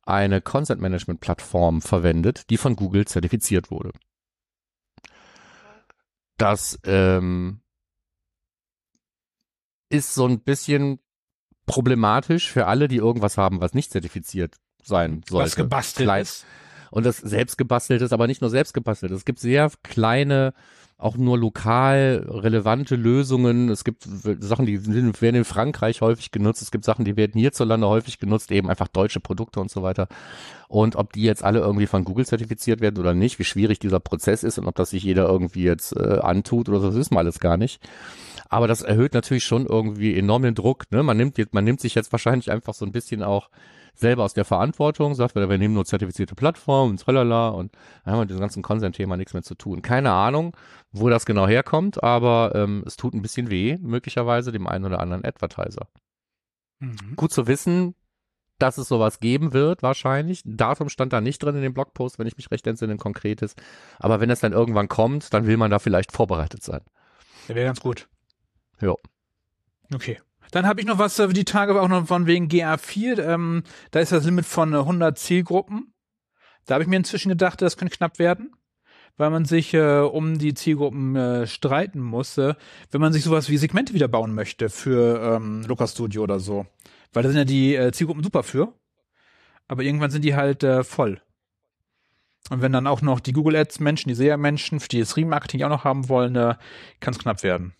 eine 0.03 0.41
Content 0.41 0.81
Management 0.81 1.19
Plattform 1.21 1.81
verwendet, 1.81 2.49
die 2.49 2.57
von 2.57 2.75
Google 2.75 3.05
zertifiziert 3.05 3.71
wurde. 3.71 3.91
Das 6.37 6.79
ähm, 6.85 7.61
ist 9.89 10.13
so 10.15 10.25
ein 10.27 10.39
bisschen 10.39 10.99
problematisch 11.65 12.51
für 12.51 12.65
alle, 12.65 12.87
die 12.87 12.95
irgendwas 12.97 13.37
haben, 13.37 13.61
was 13.61 13.73
nicht 13.73 13.91
zertifiziert 13.91 14.55
sein 14.83 15.21
sollte. 15.29 15.45
Was 15.45 15.55
gebastelt 15.55 16.07
Klein- 16.07 16.23
ist. 16.23 16.45
und 16.89 17.05
das 17.05 17.17
selbst 17.17 17.57
gebastelt 17.57 18.01
ist, 18.01 18.11
aber 18.11 18.27
nicht 18.27 18.41
nur 18.41 18.49
selbst 18.49 18.73
gebastelt. 18.73 19.11
Es 19.11 19.25
gibt 19.25 19.39
sehr 19.39 19.71
kleine, 19.83 20.53
auch 21.01 21.17
nur 21.17 21.37
lokal 21.37 22.25
relevante 22.29 22.95
Lösungen. 22.95 23.69
Es 23.69 23.83
gibt 23.83 24.03
Sachen, 24.39 24.67
die 24.67 24.85
werden 24.85 25.35
in 25.35 25.45
Frankreich 25.45 26.01
häufig 26.01 26.31
genutzt. 26.31 26.61
Es 26.61 26.69
gibt 26.69 26.85
Sachen, 26.85 27.05
die 27.05 27.17
werden 27.17 27.39
hierzulande 27.39 27.87
häufig 27.87 28.19
genutzt, 28.19 28.51
eben 28.51 28.69
einfach 28.69 28.87
deutsche 28.87 29.19
Produkte 29.19 29.59
und 29.59 29.71
so 29.71 29.81
weiter. 29.81 30.07
Und 30.67 30.95
ob 30.95 31.11
die 31.13 31.23
jetzt 31.23 31.43
alle 31.43 31.59
irgendwie 31.59 31.87
von 31.87 32.03
Google 32.03 32.25
zertifiziert 32.25 32.81
werden 32.81 32.99
oder 32.99 33.15
nicht, 33.15 33.39
wie 33.39 33.43
schwierig 33.43 33.79
dieser 33.79 33.99
Prozess 33.99 34.43
ist 34.43 34.59
und 34.59 34.67
ob 34.67 34.75
das 34.75 34.91
sich 34.91 35.03
jeder 35.03 35.27
irgendwie 35.27 35.63
jetzt 35.63 35.95
äh, 35.97 36.19
antut 36.21 36.69
oder 36.69 36.79
so, 36.79 36.87
das 36.87 36.95
wissen 36.95 37.15
wir 37.15 37.19
alles 37.19 37.39
gar 37.39 37.57
nicht. 37.57 37.81
Aber 38.49 38.67
das 38.67 38.83
erhöht 38.83 39.15
natürlich 39.15 39.43
schon 39.43 39.65
irgendwie 39.65 40.15
enorm 40.15 40.43
den 40.43 40.55
Druck. 40.55 40.85
Ne? 40.91 41.01
Man 41.01 41.17
nimmt 41.17 41.37
man 41.51 41.63
nimmt 41.63 41.81
sich 41.81 41.95
jetzt 41.95 42.11
wahrscheinlich 42.11 42.51
einfach 42.51 42.75
so 42.75 42.85
ein 42.85 42.91
bisschen 42.91 43.23
auch 43.23 43.49
selber 43.93 44.23
aus 44.23 44.33
der 44.33 44.45
Verantwortung, 44.45 45.13
sagt, 45.13 45.35
wir, 45.35 45.49
wir 45.49 45.57
nehmen 45.57 45.73
nur 45.73 45.85
zertifizierte 45.85 46.35
Plattformen 46.35 46.91
und 46.91 47.01
tralala 47.01 47.49
und 47.49 47.73
dann 48.03 48.13
haben 48.13 48.19
wir 48.19 48.25
mit 48.25 48.29
dem 48.31 48.39
ganzen 48.39 48.63
Consent-Thema 48.63 49.17
nichts 49.17 49.33
mehr 49.33 49.43
zu 49.43 49.55
tun. 49.55 49.81
Keine 49.81 50.11
Ahnung, 50.11 50.55
wo 50.91 51.09
das 51.09 51.25
genau 51.25 51.47
herkommt, 51.47 52.03
aber 52.03 52.53
ähm, 52.55 52.83
es 52.85 52.97
tut 52.97 53.13
ein 53.13 53.21
bisschen 53.21 53.49
weh, 53.49 53.77
möglicherweise 53.81 54.51
dem 54.51 54.67
einen 54.67 54.85
oder 54.85 54.99
anderen 54.99 55.25
Advertiser. 55.25 55.87
Mhm. 56.79 57.15
Gut 57.15 57.31
zu 57.31 57.47
wissen, 57.47 57.95
dass 58.61 58.77
es 58.77 58.87
sowas 58.87 59.19
geben 59.19 59.53
wird, 59.53 59.81
wahrscheinlich. 59.81 60.41
Datum 60.45 60.89
stand 60.89 61.13
da 61.13 61.21
nicht 61.21 61.41
drin 61.41 61.55
in 61.55 61.61
dem 61.61 61.73
Blogpost, 61.73 62.19
wenn 62.19 62.27
ich 62.27 62.37
mich 62.37 62.51
recht 62.51 62.67
entsinne, 62.67 62.97
konkretes. 62.97 63.55
Aber 63.99 64.19
wenn 64.19 64.29
es 64.29 64.39
dann 64.39 64.53
irgendwann 64.53 64.87
kommt, 64.87 65.33
dann 65.33 65.47
will 65.47 65.57
man 65.57 65.71
da 65.71 65.79
vielleicht 65.79 66.11
vorbereitet 66.11 66.63
sein. 66.63 66.81
Der 67.47 67.55
wäre 67.55 67.65
ganz 67.65 67.79
gut. 67.79 68.07
Ja. 68.79 68.95
Okay. 69.93 70.19
Dann 70.51 70.67
habe 70.67 70.81
ich 70.81 70.87
noch 70.87 70.99
was, 70.99 71.17
äh, 71.19 71.27
die 71.29 71.45
Tage 71.45 71.81
auch 71.81 71.87
noch 71.87 72.07
von 72.07 72.27
wegen 72.27 72.47
GA4. 72.47 73.21
Ähm, 73.21 73.63
da 73.91 73.99
ist 73.99 74.11
das 74.11 74.25
Limit 74.25 74.45
von 74.45 74.73
äh, 74.73 74.77
100 74.77 75.17
Zielgruppen. 75.17 75.93
Da 76.65 76.75
habe 76.75 76.83
ich 76.83 76.89
mir 76.89 76.97
inzwischen 76.97 77.29
gedacht, 77.29 77.61
das 77.61 77.77
könnte 77.77 77.95
knapp 77.95 78.19
werden, 78.19 78.51
weil 79.17 79.29
man 79.29 79.45
sich 79.45 79.73
äh, 79.73 79.99
um 79.99 80.37
die 80.37 80.53
Zielgruppen 80.53 81.15
äh, 81.15 81.47
streiten 81.47 82.01
musste, 82.01 82.55
wenn 82.91 83.01
man 83.01 83.13
sich 83.13 83.23
sowas 83.23 83.49
wie 83.49 83.57
Segmente 83.57 83.93
wieder 83.93 84.07
bauen 84.07 84.35
möchte 84.35 84.69
für 84.69 85.35
ähm, 85.37 85.63
Lucas 85.67 85.93
Studio 85.93 86.23
oder 86.23 86.39
so. 86.39 86.67
Weil 87.13 87.23
da 87.23 87.29
sind 87.29 87.37
ja 87.37 87.45
die 87.45 87.75
äh, 87.75 87.91
Zielgruppen 87.91 88.23
super 88.23 88.43
für. 88.43 88.73
Aber 89.67 89.83
irgendwann 89.83 90.11
sind 90.11 90.25
die 90.25 90.35
halt 90.35 90.63
äh, 90.63 90.83
voll. 90.83 91.21
Und 92.49 92.61
wenn 92.61 92.73
dann 92.73 92.87
auch 92.87 93.01
noch 93.01 93.19
die 93.19 93.33
Google 93.33 93.55
Ads 93.55 93.79
Menschen, 93.79 94.09
die 94.09 94.15
SEA 94.15 94.35
Menschen, 94.35 94.79
für 94.79 94.89
die 94.89 94.99
das 94.99 95.15
Remarketing 95.15 95.63
auch 95.63 95.69
noch 95.69 95.83
haben 95.85 96.09
wollen, 96.09 96.35
äh, 96.35 96.55
kann 96.99 97.13
es 97.13 97.19
knapp 97.19 97.43
werden. 97.43 97.73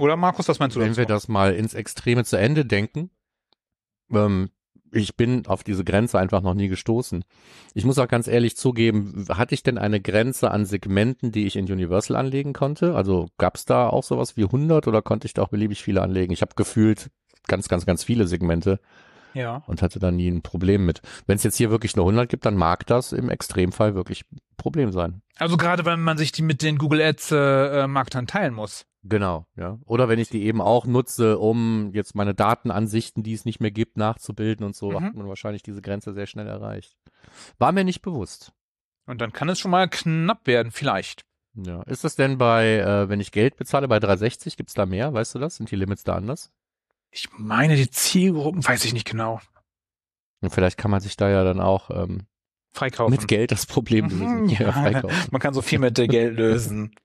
Oder 0.00 0.16
Markus, 0.16 0.48
was 0.48 0.58
meinst 0.58 0.76
du 0.76 0.80
Wenn 0.80 0.96
wir 0.96 1.06
das 1.06 1.28
mal 1.28 1.54
ins 1.54 1.74
Extreme 1.74 2.24
zu 2.24 2.36
Ende 2.36 2.64
denken, 2.64 3.10
ähm, 4.10 4.50
ich 4.92 5.16
bin 5.16 5.46
auf 5.46 5.62
diese 5.62 5.84
Grenze 5.84 6.18
einfach 6.18 6.42
noch 6.42 6.54
nie 6.54 6.68
gestoßen. 6.68 7.24
Ich 7.74 7.84
muss 7.84 7.98
auch 7.98 8.08
ganz 8.08 8.26
ehrlich 8.26 8.56
zugeben, 8.56 9.26
hatte 9.28 9.54
ich 9.54 9.62
denn 9.62 9.78
eine 9.78 10.00
Grenze 10.00 10.50
an 10.50 10.64
Segmenten, 10.64 11.30
die 11.30 11.46
ich 11.46 11.56
in 11.56 11.70
Universal 11.70 12.16
anlegen 12.16 12.52
konnte? 12.52 12.96
Also 12.96 13.28
gab 13.38 13.56
es 13.56 13.64
da 13.64 13.88
auch 13.88 14.02
sowas 14.02 14.36
wie 14.36 14.44
100 14.44 14.88
oder 14.88 15.02
konnte 15.02 15.26
ich 15.26 15.34
da 15.34 15.42
auch 15.42 15.48
beliebig 15.48 15.82
viele 15.82 16.02
anlegen? 16.02 16.32
Ich 16.32 16.42
habe 16.42 16.54
gefühlt 16.56 17.10
ganz, 17.46 17.68
ganz, 17.68 17.86
ganz 17.86 18.02
viele 18.02 18.26
Segmente 18.26 18.80
ja. 19.34 19.62
und 19.66 19.82
hatte 19.82 19.98
da 19.98 20.10
nie 20.10 20.28
ein 20.28 20.42
Problem 20.42 20.84
mit. 20.86 21.02
Wenn 21.26 21.36
es 21.36 21.42
jetzt 21.42 21.56
hier 21.56 21.70
wirklich 21.70 21.96
nur 21.96 22.04
100 22.06 22.28
gibt, 22.28 22.46
dann 22.46 22.56
mag 22.56 22.86
das 22.86 23.12
im 23.12 23.28
Extremfall 23.30 23.94
wirklich 23.94 24.24
ein 24.32 24.38
Problem 24.56 24.92
sein. 24.92 25.22
Also 25.38 25.56
gerade 25.56 25.84
wenn 25.84 26.00
man 26.00 26.18
sich 26.18 26.32
die 26.32 26.42
mit 26.42 26.62
den 26.62 26.78
Google 26.78 27.00
Ads 27.02 27.32
äh, 27.32 27.36
äh, 27.82 27.86
Marktern 27.86 28.26
teilen 28.26 28.54
muss. 28.54 28.86
Genau, 29.02 29.46
ja. 29.56 29.78
Oder 29.86 30.08
wenn 30.10 30.18
ich 30.18 30.28
die 30.28 30.42
eben 30.42 30.60
auch 30.60 30.84
nutze, 30.84 31.38
um 31.38 31.90
jetzt 31.94 32.14
meine 32.14 32.34
Datenansichten, 32.34 33.22
die 33.22 33.32
es 33.32 33.46
nicht 33.46 33.58
mehr 33.60 33.70
gibt, 33.70 33.96
nachzubilden 33.96 34.66
und 34.66 34.76
so, 34.76 34.90
Mhm. 34.90 35.04
hat 35.04 35.14
man 35.14 35.28
wahrscheinlich 35.28 35.62
diese 35.62 35.80
Grenze 35.80 36.12
sehr 36.12 36.26
schnell 36.26 36.46
erreicht. 36.46 36.96
War 37.58 37.72
mir 37.72 37.84
nicht 37.84 38.02
bewusst. 38.02 38.52
Und 39.06 39.20
dann 39.22 39.32
kann 39.32 39.48
es 39.48 39.58
schon 39.58 39.70
mal 39.70 39.88
knapp 39.88 40.46
werden, 40.46 40.70
vielleicht. 40.70 41.24
Ja. 41.54 41.82
Ist 41.84 42.04
das 42.04 42.14
denn 42.14 42.36
bei, 42.38 42.78
äh, 42.78 43.08
wenn 43.08 43.18
ich 43.20 43.32
Geld 43.32 43.56
bezahle, 43.56 43.88
bei 43.88 43.98
360, 43.98 44.56
gibt's 44.58 44.74
da 44.74 44.84
mehr? 44.86 45.12
Weißt 45.14 45.34
du 45.34 45.38
das? 45.38 45.56
Sind 45.56 45.70
die 45.70 45.76
Limits 45.76 46.04
da 46.04 46.14
anders? 46.14 46.52
Ich 47.10 47.28
meine, 47.36 47.76
die 47.76 47.90
Zielgruppen 47.90 48.64
weiß 48.64 48.84
ich 48.84 48.92
nicht 48.92 49.08
genau. 49.08 49.40
Und 50.40 50.50
vielleicht 50.50 50.78
kann 50.78 50.90
man 50.90 51.00
sich 51.00 51.16
da 51.16 51.28
ja 51.28 51.44
dann 51.44 51.60
auch 51.60 51.90
ähm, 51.90 52.26
Freikaufen. 52.72 53.10
mit 53.10 53.28
Geld 53.28 53.52
das 53.52 53.66
Problem 53.66 54.08
lösen. 54.08 54.42
Mhm, 54.42 54.48
ja. 54.48 54.72
freikaufen. 54.72 55.28
Man 55.30 55.40
kann 55.40 55.54
so 55.54 55.62
viel 55.62 55.78
mit 55.78 55.94
Geld 55.94 56.36
lösen. 56.36 56.94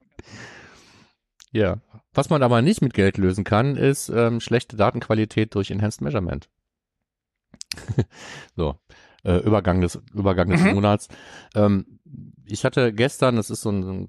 Ja. 1.52 1.80
Was 2.14 2.30
man 2.30 2.44
aber 2.44 2.62
nicht 2.62 2.82
mit 2.82 2.94
Geld 2.94 3.18
lösen 3.18 3.46
kann, 3.46 3.78
ist 3.78 4.10
ähm, 4.10 4.42
schlechte 4.42 4.76
Datenqualität 4.76 5.56
durch 5.56 5.72
Enhanced 5.72 6.02
Measurement. 6.02 6.50
so, 8.58 8.78
äh, 9.26 9.38
Übergang 9.38 9.82
des, 9.82 10.00
Übergang 10.14 10.50
des 10.50 10.62
Mhm. 10.62 10.74
Monats. 10.74 11.08
Ähm, 11.56 11.86
ich 12.48 12.64
hatte 12.64 12.94
gestern, 12.94 13.38
das 13.38 13.50
ist 13.50 13.62
so, 13.62 13.72
ein, 13.72 13.84
so 13.84 13.90
eine 13.90 14.08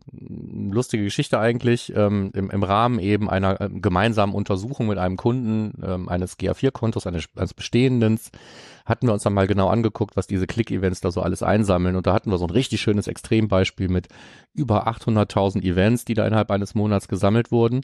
lustige 0.75 1.04
Geschichte 1.04 1.38
eigentlich, 1.38 1.92
ähm, 1.96 2.30
im, 2.35 2.50
im 2.50 2.62
Rahmen 2.62 2.99
eben 2.99 3.30
einer 3.30 3.61
ähm, 3.61 3.80
gemeinsamen 3.80 4.35
Untersuchung 4.35 4.88
mit 4.88 4.99
einem 4.99 5.16
Kunden 5.16 5.82
ähm, 5.82 6.08
eines 6.08 6.38
GA4-Kontos, 6.38 7.06
eines, 7.06 7.25
eines 7.37 7.54
bestehenden, 7.54 8.20
hatten 8.85 9.06
wir 9.06 9.14
uns 9.14 9.23
dann 9.23 9.32
mal 9.35 9.46
genau 9.46 9.68
angeguckt, 9.68 10.16
was 10.16 10.26
diese 10.26 10.46
Click-Events 10.46 11.00
da 11.00 11.11
so 11.11 11.23
alles 11.23 11.42
einsammeln. 11.42 11.96
Und 11.96 12.06
da 12.06 12.12
hatten 12.12 12.30
wir 12.30 12.38
so 12.38 12.46
ein 12.46 12.50
richtig 12.50 12.80
schönes 12.80 13.08
Extrembeispiel 13.08 13.88
mit 13.88 14.08
über 14.54 14.87
800.000 14.87 15.62
Events, 15.62 16.04
die 16.04 16.14
da 16.14 16.26
innerhalb 16.26 16.50
eines 16.50 16.75
Monats 16.75 17.08
gesammelt 17.08 17.50
wurden. 17.50 17.80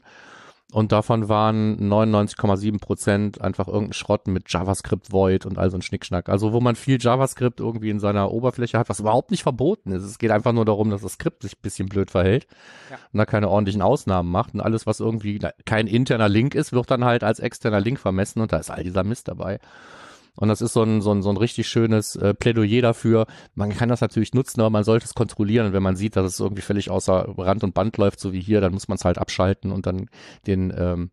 Und 0.71 0.91
davon 0.91 1.29
waren 1.29 1.77
99,7 1.91 2.79
Prozent 2.79 3.41
einfach 3.41 3.67
irgendein 3.67 3.93
Schrott 3.93 4.27
mit 4.27 4.45
JavaScript 4.51 5.11
Void 5.11 5.45
und 5.45 5.59
all 5.59 5.69
so 5.69 5.77
ein 5.77 5.83
Schnickschnack. 5.83 6.29
Also 6.29 6.51
wo 6.51 6.61
man 6.61 6.75
viel 6.75 6.97
JavaScript 6.99 7.59
irgendwie 7.59 7.91
in 7.91 7.99
seiner 7.99 8.31
Oberfläche 8.31 8.79
hat, 8.79 8.89
was 8.89 8.99
überhaupt 8.99 9.29
nicht 9.29 9.43
verboten 9.43 9.91
ist. 9.91 10.01
Es 10.03 10.17
geht 10.17 10.31
einfach 10.31 10.51
nur 10.51 10.65
darum, 10.65 10.89
dass 10.89 11.03
das 11.03 11.13
Skript 11.13 11.43
sich 11.43 11.53
ein 11.53 11.61
bisschen 11.61 11.89
blöd 11.89 12.09
verhält 12.09 12.47
Ja. 12.89 12.97
und 13.11 13.19
da 13.19 13.25
keine 13.25 13.49
ordentlichen 13.49 13.83
Ausnahmen 13.83 14.31
macht. 14.31 14.55
Und 14.55 14.61
alles, 14.61 14.87
was 14.87 14.99
irgendwie 14.99 15.39
kein 15.65 15.85
interner 15.85 16.29
Link 16.29 16.55
ist, 16.55 16.71
wird 16.73 16.89
dann 16.89 17.05
halt 17.05 17.23
als 17.23 17.39
externer 17.39 17.79
Link 17.81 17.99
vermessen 17.99 18.41
und 18.41 18.51
da 18.51 18.57
ist 18.57 18.71
all 18.71 18.83
dieser 18.83 19.03
Mist 19.03 19.27
dabei. 19.27 19.59
Und 20.35 20.47
das 20.47 20.61
ist 20.61 20.73
so 20.73 20.83
ein, 20.83 21.01
so 21.01 21.11
ein, 21.11 21.21
so 21.21 21.29
ein 21.29 21.37
richtig 21.37 21.67
schönes 21.67 22.15
äh, 22.15 22.33
Plädoyer 22.33 22.81
dafür. 22.81 23.27
Man 23.53 23.69
kann 23.69 23.89
das 23.89 24.01
natürlich 24.01 24.33
nutzen, 24.33 24.61
aber 24.61 24.71
man 24.71 24.83
sollte 24.83 25.05
es 25.05 25.13
kontrollieren. 25.13 25.67
Und 25.67 25.73
wenn 25.73 25.83
man 25.83 25.95
sieht, 25.95 26.15
dass 26.15 26.25
es 26.25 26.39
irgendwie 26.39 26.63
völlig 26.63 26.89
außer 26.89 27.35
Rand 27.37 27.63
und 27.63 27.73
Band 27.73 27.97
läuft, 27.97 28.19
so 28.19 28.33
wie 28.33 28.41
hier, 28.41 28.59
dann 28.59 28.73
muss 28.73 28.87
man 28.87 28.95
es 28.95 29.05
halt 29.05 29.19
abschalten 29.19 29.71
und 29.71 29.85
dann 29.85 30.09
den, 30.47 30.73
ähm, 30.75 31.11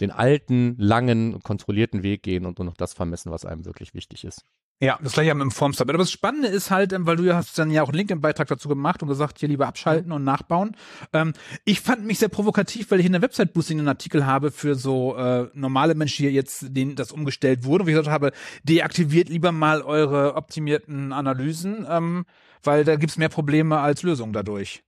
den 0.00 0.12
alten, 0.12 0.76
langen, 0.78 1.42
kontrollierten 1.42 2.02
Weg 2.02 2.22
gehen 2.22 2.46
und 2.46 2.58
nur 2.58 2.66
noch 2.66 2.76
das 2.76 2.94
vermessen, 2.94 3.32
was 3.32 3.44
einem 3.44 3.64
wirklich 3.64 3.94
wichtig 3.94 4.24
ist. 4.24 4.44
Ja, 4.82 4.98
das 5.02 5.12
gleiche 5.12 5.30
haben 5.30 5.38
wir 5.38 5.44
im 5.44 5.50
Formstab. 5.50 5.90
Aber 5.90 5.98
das 5.98 6.10
Spannende 6.10 6.48
ist 6.48 6.70
halt, 6.70 6.94
ähm, 6.94 7.06
weil 7.06 7.16
du 7.16 7.34
hast 7.34 7.58
dann 7.58 7.70
ja 7.70 7.82
auch 7.82 7.88
einen 7.88 7.98
LinkedIn-Beitrag 7.98 8.48
dazu 8.48 8.66
gemacht 8.66 9.02
und 9.02 9.08
gesagt, 9.08 9.38
hier 9.38 9.48
lieber 9.50 9.66
abschalten 9.66 10.10
und 10.10 10.24
nachbauen. 10.24 10.74
Ähm, 11.12 11.34
ich 11.66 11.82
fand 11.82 12.06
mich 12.06 12.18
sehr 12.18 12.30
provokativ, 12.30 12.90
weil 12.90 12.98
ich 12.98 13.04
in 13.04 13.12
der 13.12 13.20
Website-Boosting 13.20 13.78
einen 13.78 13.88
Artikel 13.88 14.24
habe 14.24 14.50
für 14.50 14.74
so 14.74 15.14
äh, 15.16 15.50
normale 15.52 15.94
Menschen, 15.94 16.24
die 16.24 16.30
jetzt 16.30 16.74
denen 16.74 16.96
das 16.96 17.12
umgestellt 17.12 17.64
wurde. 17.64 17.84
Und 17.84 17.90
ich 17.90 17.94
gesagt 17.94 18.08
habe, 18.08 18.32
deaktiviert 18.62 19.28
lieber 19.28 19.52
mal 19.52 19.82
eure 19.82 20.34
optimierten 20.34 21.12
Analysen, 21.12 21.86
ähm, 21.86 22.24
weil 22.62 22.84
da 22.84 22.96
gibt's 22.96 23.18
mehr 23.18 23.28
Probleme 23.28 23.80
als 23.80 24.02
Lösungen 24.02 24.32
dadurch. 24.32 24.82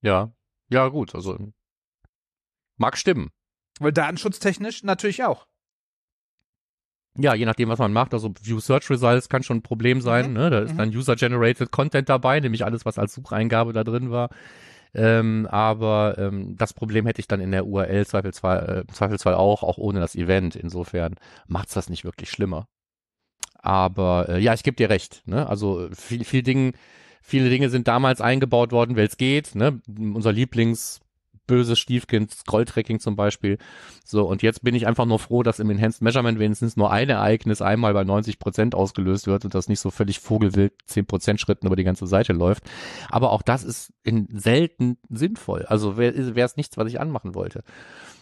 Ja, 0.00 0.32
ja 0.70 0.88
gut, 0.88 1.14
also 1.14 1.52
mag 2.78 2.96
stimmen. 2.96 3.30
Weil 3.80 3.92
datenschutztechnisch 3.92 4.82
natürlich 4.82 5.24
auch. 5.24 5.46
Ja, 7.18 7.34
je 7.34 7.46
nachdem, 7.46 7.68
was 7.68 7.78
man 7.78 7.92
macht. 7.92 8.12
Also 8.14 8.32
View 8.42 8.60
Search 8.60 8.90
Results 8.90 9.28
kann 9.28 9.42
schon 9.42 9.58
ein 9.58 9.62
Problem 9.62 10.00
sein. 10.00 10.28
Mhm. 10.28 10.32
Ne? 10.34 10.50
Da 10.50 10.58
ist 10.60 10.72
Mhm. 10.74 10.78
dann 10.78 10.88
User-Generated 10.90 11.70
Content 11.70 12.08
dabei, 12.08 12.40
nämlich 12.40 12.64
alles, 12.64 12.84
was 12.84 12.98
als 12.98 13.14
Sucheingabe 13.14 13.72
da 13.72 13.84
drin 13.84 14.10
war. 14.10 14.30
Ähm, 14.94 15.46
aber 15.50 16.16
ähm, 16.18 16.56
das 16.56 16.72
Problem 16.72 17.06
hätte 17.06 17.20
ich 17.20 17.28
dann 17.28 17.40
in 17.40 17.50
der 17.50 17.66
URL 17.66 18.06
Zweifelsfall, 18.06 18.84
äh, 18.88 18.92
Zweifelsfall 18.92 19.34
auch, 19.34 19.62
auch 19.62 19.78
ohne 19.78 20.00
das 20.00 20.14
Event. 20.14 20.56
Insofern 20.56 21.16
macht's 21.46 21.74
das 21.74 21.90
nicht 21.90 22.04
wirklich 22.04 22.30
schlimmer. 22.30 22.66
Aber 23.58 24.26
äh, 24.28 24.38
ja, 24.38 24.54
ich 24.54 24.62
gebe 24.62 24.76
dir 24.76 24.88
recht. 24.90 25.22
Ne? 25.26 25.48
Also 25.48 25.88
viel, 25.92 26.24
viel 26.24 26.42
Dingen, 26.42 26.72
viele 27.20 27.50
Dinge 27.50 27.68
sind 27.68 27.88
damals 27.88 28.20
eingebaut 28.20 28.72
worden, 28.72 28.96
weil 28.96 29.06
es 29.06 29.16
geht. 29.16 29.54
Ne? 29.54 29.80
Unser 29.88 30.32
Lieblings 30.32 31.00
böses 31.46 31.78
Stiefkind, 31.78 32.32
Scroll-Tracking 32.32 33.00
zum 33.00 33.16
Beispiel. 33.16 33.58
So, 34.04 34.26
und 34.26 34.42
jetzt 34.42 34.62
bin 34.62 34.74
ich 34.74 34.86
einfach 34.86 35.06
nur 35.06 35.18
froh, 35.18 35.42
dass 35.42 35.58
im 35.58 35.70
Enhanced 35.70 36.02
Measurement 36.02 36.38
wenigstens 36.38 36.76
nur 36.76 36.90
ein 36.90 37.08
Ereignis 37.08 37.62
einmal 37.62 37.94
bei 37.94 38.04
90 38.04 38.38
Prozent 38.38 38.74
ausgelöst 38.74 39.26
wird 39.26 39.44
und 39.44 39.54
das 39.54 39.68
nicht 39.68 39.80
so 39.80 39.90
völlig 39.90 40.20
vogelwild 40.20 40.72
10 40.86 41.06
Prozent 41.06 41.40
Schritten 41.40 41.66
über 41.66 41.76
die 41.76 41.84
ganze 41.84 42.06
Seite 42.06 42.32
läuft. 42.32 42.64
Aber 43.10 43.32
auch 43.32 43.42
das 43.42 43.64
ist 43.64 43.92
in 44.02 44.28
selten 44.32 44.98
sinnvoll. 45.08 45.64
Also 45.66 45.96
wäre 45.96 46.14
es 46.14 46.56
nichts, 46.56 46.76
was 46.76 46.88
ich 46.88 47.00
anmachen 47.00 47.34
wollte. 47.34 47.62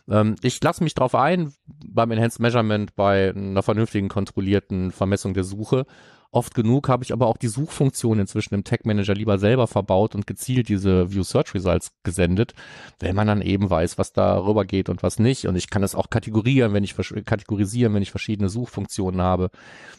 Ähm, 0.08 0.36
ich 0.42 0.62
lasse 0.62 0.84
mich 0.84 0.94
drauf 0.94 1.14
ein 1.14 1.52
beim 1.66 2.10
Enhanced 2.10 2.40
Measurement 2.40 2.94
bei 2.94 3.30
einer 3.34 3.62
vernünftigen 3.62 4.08
kontrollierten 4.08 4.90
Vermessung 4.90 5.34
der 5.34 5.44
Suche. 5.44 5.86
Oft 6.34 6.56
genug 6.56 6.88
habe 6.88 7.04
ich 7.04 7.12
aber 7.12 7.28
auch 7.28 7.36
die 7.36 7.46
Suchfunktion 7.46 8.18
inzwischen 8.18 8.54
im 8.54 8.64
Tag 8.64 8.84
Manager 8.86 9.14
lieber 9.14 9.38
selber 9.38 9.68
verbaut 9.68 10.16
und 10.16 10.26
gezielt 10.26 10.68
diese 10.68 11.12
View 11.12 11.22
Search 11.22 11.54
Results 11.54 11.92
gesendet, 12.02 12.54
wenn 12.98 13.14
man 13.14 13.28
dann 13.28 13.40
eben 13.40 13.70
weiß, 13.70 13.98
was 13.98 14.12
darüber 14.12 14.64
geht 14.64 14.88
und 14.88 15.04
was 15.04 15.20
nicht. 15.20 15.46
Und 15.46 15.54
ich 15.54 15.70
kann 15.70 15.80
das 15.80 15.94
auch 15.94 16.10
kategorieren, 16.10 16.72
wenn 16.72 16.82
ich 16.82 16.96
kategorisieren, 17.24 17.94
wenn 17.94 18.02
ich 18.02 18.10
verschiedene 18.10 18.48
Suchfunktionen 18.48 19.20
habe, 19.20 19.50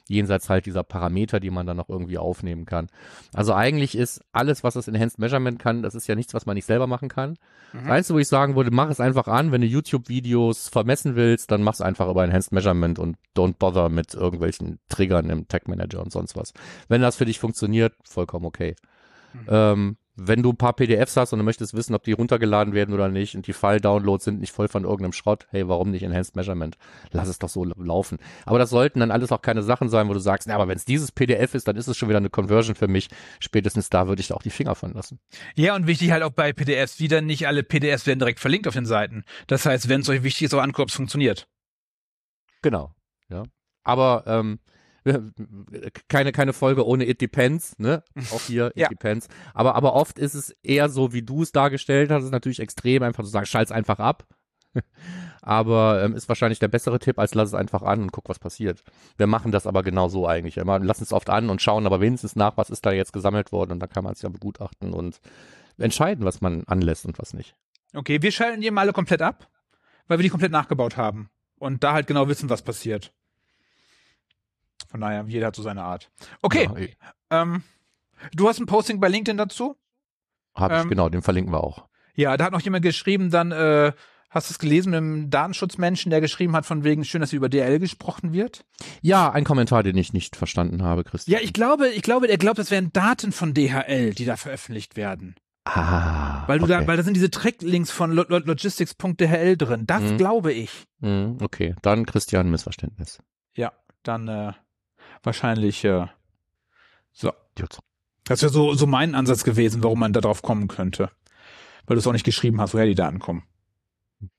jenseits 0.10 0.50
halt 0.50 0.66
dieser 0.66 0.84
Parameter, 0.84 1.40
die 1.40 1.52
man 1.52 1.66
dann 1.66 1.78
noch 1.78 1.88
irgendwie 1.88 2.18
aufnehmen 2.18 2.66
kann. 2.66 2.88
Also 3.34 3.54
eigentlich 3.54 3.98
ist 3.98 4.22
alles, 4.34 4.62
was 4.62 4.74
das 4.74 4.90
Enhanced 4.90 5.20
Measurement 5.20 5.58
kann, 5.58 5.84
das 5.84 5.96
ist 5.96 6.08
ja 6.08 6.16
nichts, 6.16 6.34
was 6.34 6.46
man 6.46 6.56
nicht 6.56 6.66
selber 6.66 6.86
machen 6.86 7.08
kann. 7.08 7.38
Mhm. 7.72 7.84
Das 7.84 7.92
Einzige, 7.92 8.16
wo 8.16 8.20
ich 8.20 8.28
sagen 8.28 8.58
würde, 8.58 8.72
mach 8.72 8.90
es 8.90 9.00
einfach 9.00 9.30
an, 9.30 9.54
wenn 9.54 9.62
du 9.62 9.68
YouTube-Videos 9.68 10.68
vermessen 10.68 11.16
willst, 11.16 11.50
dann 11.50 11.64
mach 11.64 11.76
es 11.76 11.82
einfach 11.82 12.10
über 12.10 12.26
Enhanced 12.26 12.52
Measurement 12.52 13.00
und 13.00 13.16
don't 13.38 13.56
bother 13.58 13.88
mit 13.88 14.14
irgendwelchen 14.14 14.80
Triggern 14.90 15.30
im 15.30 15.48
Tag 15.48 15.70
Manager 15.70 16.02
und 16.02 16.12
sonst 16.26 16.36
was. 16.36 16.54
Wenn 16.88 17.02
das 17.02 17.16
für 17.16 17.26
dich 17.26 17.40
funktioniert, 17.40 17.94
vollkommen 18.04 18.46
okay. 18.46 18.76
Mhm. 19.34 19.48
Ähm, 19.50 19.98
wenn 20.18 20.42
du 20.42 20.52
ein 20.52 20.58
paar 20.58 20.74
PDFs 20.74 21.18
hast 21.18 21.34
und 21.34 21.40
du 21.40 21.46
möchtest 21.46 21.74
wissen, 21.74 21.94
ob 21.94 22.04
die 22.04 22.14
runtergeladen 22.14 22.74
werden 22.74 22.94
oder 22.94 23.10
nicht 23.10 23.36
und 23.36 23.48
die 23.48 23.54
File-Downloads 23.54 24.24
sind 24.24 24.40
nicht 24.40 24.54
voll 24.54 24.70
von 24.70 24.84
irgendeinem 24.84 25.12
Schrott, 25.12 25.46
hey, 25.50 25.68
warum 25.68 25.92
nicht 25.92 26.04
Enhanced 26.04 26.38
Measurement? 26.38 26.78
Lass 27.12 27.28
es 27.28 27.38
doch 27.38 27.50
so 27.50 27.66
laufen. 27.66 28.18
Aber 28.46 28.58
das 28.58 28.70
sollten 28.70 29.02
dann 29.02 29.12
alles 29.12 29.34
auch 29.34 29.42
keine 29.42 29.62
Sachen 29.62 29.90
sein, 29.90 30.08
wo 30.08 30.14
du 30.14 30.20
sagst, 30.20 30.48
na, 30.48 30.56
aber 30.56 30.70
wenn 30.70 30.78
es 30.78 30.86
dieses 30.86 31.12
PDF 31.12 31.54
ist, 31.54 31.68
dann 31.68 31.76
ist 31.76 31.88
es 31.88 31.98
schon 31.98 32.08
wieder 32.08 32.20
eine 32.20 32.30
Conversion 32.30 32.76
für 32.76 32.88
mich. 32.88 33.10
Spätestens 33.42 33.90
da 33.90 34.08
würde 34.08 34.22
ich 34.22 34.30
da 34.30 34.36
auch 34.36 34.42
die 34.42 34.52
Finger 34.52 34.76
von 34.76 34.94
lassen. 34.94 35.20
Ja, 35.56 35.76
und 35.76 35.86
wichtig 35.86 36.12
halt 36.12 36.24
auch 36.24 36.32
bei 36.32 36.54
PDFs 36.54 37.02
wieder, 37.02 37.20
nicht 37.20 37.46
alle 37.46 37.64
PDFs 37.64 38.08
werden 38.08 38.20
direkt 38.20 38.40
verlinkt 38.40 38.70
auf 38.70 38.74
den 38.74 38.86
Seiten. 38.86 39.26
Das 39.48 39.66
heißt, 39.66 39.90
wenn 39.90 40.00
es 40.00 40.08
euch 40.08 40.24
wichtig 40.24 40.44
ist, 40.44 40.54
auch 40.54 40.66
es 40.66 40.94
funktioniert. 40.94 41.50
Genau, 42.62 42.94
ja. 43.30 43.44
Aber 43.84 44.24
ähm, 44.28 44.60
keine, 46.10 46.32
keine 46.32 46.54
Folge 46.54 46.86
ohne 46.86 47.08
It 47.08 47.22
Depends, 47.22 47.78
ne? 47.78 48.04
Auch 48.32 48.42
hier 48.42 48.68
It 48.68 48.76
ja. 48.78 48.88
Depends. 48.90 49.28
Aber, 49.54 49.76
aber 49.76 49.94
oft 49.94 50.20
ist 50.20 50.34
es 50.34 50.52
eher 50.64 50.90
so, 50.90 51.14
wie 51.14 51.22
du 51.22 51.44
es 51.44 51.52
dargestellt 51.52 52.12
hast, 52.12 52.24
ist 52.24 52.32
natürlich 52.32 52.60
extrem, 52.60 53.04
einfach 53.04 53.24
zu 53.24 53.30
sagen, 53.30 53.46
schalt's 53.46 53.72
einfach 53.72 54.00
ab. 54.00 54.28
aber 55.42 56.04
ähm, 56.04 56.16
ist 56.16 56.28
wahrscheinlich 56.28 56.60
der 56.60 56.68
bessere 56.68 57.00
Tipp, 57.00 57.20
als 57.20 57.34
lass 57.34 57.50
es 57.50 57.54
einfach 57.54 57.82
an 57.82 58.02
und 58.02 58.12
guck, 58.12 58.28
was 58.28 58.40
passiert. 58.40 58.84
Wir 59.18 59.28
machen 59.28 59.52
das 59.52 59.68
aber 59.68 59.84
genau 59.84 60.10
so 60.10 60.28
eigentlich. 60.28 60.58
Wir 60.58 60.66
lassen 60.80 61.04
es 61.04 61.14
oft 61.14 61.30
an 61.30 61.50
und 61.50 61.62
schauen 61.62 61.86
aber 61.86 62.02
wenigstens 62.02 62.36
nach, 62.36 62.58
was 62.58 62.70
ist 62.70 62.86
da 62.86 62.92
jetzt 62.92 63.14
gesammelt 63.14 63.52
worden 63.52 63.74
und 63.74 63.80
dann 63.80 63.90
kann 63.90 64.04
man 64.04 64.14
es 64.14 64.22
ja 64.22 64.30
begutachten 64.30 64.94
und 64.94 65.20
entscheiden, 65.78 66.26
was 66.26 66.42
man 66.42 66.64
anlässt 66.66 67.06
und 67.06 67.20
was 67.20 67.34
nicht. 67.34 67.56
Okay, 67.94 68.22
wir 68.22 68.32
schalten 68.32 68.62
die 68.62 68.72
mal 68.72 68.82
alle 68.82 68.94
komplett 68.94 69.22
ab, 69.22 69.50
weil 70.08 70.18
wir 70.18 70.24
die 70.24 70.30
komplett 70.30 70.52
nachgebaut 70.52 70.98
haben 70.98 71.30
und 71.58 71.84
da 71.84 71.94
halt 71.94 72.08
genau 72.08 72.28
wissen, 72.28 72.50
was 72.50 72.62
passiert. 72.62 73.14
Von 74.96 75.02
daher, 75.02 75.26
jeder 75.28 75.48
hat 75.48 75.56
so 75.58 75.62
seine 75.62 75.84
Art. 75.84 76.10
Okay. 76.42 76.70
Ja, 77.30 77.42
ähm, 77.44 77.64
du 78.34 78.48
hast 78.48 78.62
ein 78.62 78.66
Posting 78.66 79.02
bei 79.02 79.10
LinkedIn 79.10 79.36
dazu? 79.36 79.76
Hab 80.54 80.72
ich, 80.72 80.84
ähm, 80.84 80.90
genau, 80.90 81.10
den 81.10 81.22
verlinken 81.22 81.52
wir 81.52 81.62
auch. 81.62 81.90
Ja, 82.14 82.38
da 82.38 82.46
hat 82.46 82.54
noch 82.54 82.62
jemand 82.62 82.82
geschrieben, 82.86 83.30
dann, 83.30 83.52
äh, 83.52 83.92
hast 84.30 84.50
du 84.50 84.54
es 84.54 84.58
gelesen 84.60 84.92
mit 84.92 84.98
einem 85.00 85.30
Datenschutzmenschen, 85.30 86.12
der 86.12 86.22
geschrieben 86.22 86.56
hat, 86.56 86.66
von 86.66 86.86
wegen 86.86 87.04
schön, 87.04 87.20
dass 87.20 87.34
über 87.34 87.50
DL 87.50 87.78
gesprochen 87.80 88.32
wird? 88.32 88.64
Ja, 89.02 89.30
ein 89.34 89.44
Kommentar, 89.44 89.84
den 89.84 89.98
ich 89.98 90.14
nicht 90.14 90.38
verstanden 90.38 90.82
habe, 90.82 91.04
Christian. 91.04 91.38
Ja, 91.38 91.44
ich 91.44 91.52
glaube, 91.52 91.90
ich 91.90 92.02
glaube, 92.02 92.28
er 92.28 92.38
glaubt, 92.38 92.60
es 92.60 92.72
wären 92.72 92.94
Daten 92.94 93.34
von 93.34 93.54
DHL, 93.54 94.14
die 94.14 94.24
da 94.24 94.38
veröffentlicht 94.38 94.96
werden. 94.96 95.36
Ah. 95.66 96.48
Weil 96.48 96.60
du 96.60 96.64
okay. 96.66 96.80
da, 96.80 96.88
weil 96.88 96.96
da 96.96 97.04
sind 97.04 97.16
diese 97.16 97.32
Tracklinks 97.32 97.92
von 97.92 98.14
Lo 98.14 98.24
Logistics.dhl 98.30 99.58
drin. 99.58 99.86
Das 99.88 100.04
Mhm. 100.04 100.18
glaube 100.18 100.54
ich. 100.54 100.86
Hm, 101.02 101.40
Okay, 101.42 101.76
dann 101.82 102.06
Christian, 102.06 102.50
Missverständnis. 102.50 103.22
Ja, 103.58 103.74
dann 104.04 104.30
äh, 104.30 104.54
wahrscheinlich 105.24 105.84
äh, 105.84 106.08
so. 107.14 107.32
Das 108.26 108.42
wäre 108.42 108.52
so, 108.52 108.74
so 108.74 108.88
mein 108.88 109.16
Ansatz 109.16 109.44
gewesen, 109.44 109.84
warum 109.84 110.00
man 110.00 110.14
da 110.14 110.22
drauf 110.22 110.42
kommen 110.42 110.68
könnte. 110.68 111.10
Weil 111.86 111.96
du 111.96 112.00
es 112.00 112.08
auch 112.08 112.14
nicht 112.14 112.26
geschrieben 112.26 112.60
hast, 112.60 112.74
woher 112.74 112.86
die 112.88 112.96
Daten 112.96 113.20
kommen. 113.20 113.44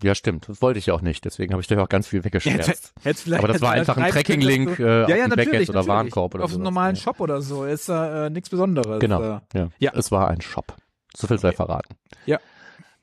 Ja, 0.02 0.14
stimmt. 0.14 0.48
Das 0.48 0.62
wollte 0.62 0.78
ich 0.78 0.90
auch 0.90 1.00
nicht. 1.02 1.24
Deswegen 1.24 1.52
habe 1.52 1.60
ich 1.60 1.68
dir 1.68 1.80
auch 1.80 1.88
ganz 1.88 2.08
viel 2.08 2.24
weggeschwärzt. 2.24 2.92
Aber 3.32 3.48
das 3.48 3.60
war 3.60 3.72
einfach 3.72 3.96
ein 3.96 4.10
Tracking-Link 4.10 4.80
äh, 4.80 5.04
auf 5.04 5.08
ja, 5.08 5.16
ja, 5.16 5.28
natürlich, 5.28 5.68
Backend 5.68 5.70
oder. 5.70 5.86
Warenkorb 5.86 6.34
oder 6.34 6.44
Auf 6.44 6.54
einem 6.54 6.62
normalen. 6.62 6.96
Shop 6.96 7.20
oder 7.20 7.40
so 7.42 7.64
ist 7.64 7.88
äh, 7.88 8.30
nichts 8.30 8.50
Besonderes. 8.50 8.98
Genau. 9.00 9.22
Äh, 9.22 9.40
Ja. 9.54 9.68
Ja. 9.78 9.92
Es 9.94 10.10
war 10.10 10.28
ein 10.28 10.40
Shop. 10.40 10.74
So 11.14 11.26
viel 11.28 11.38
sei 11.38 11.48
Okay. 11.48 11.56
verraten. 11.56 11.94
Ja. 12.24 12.40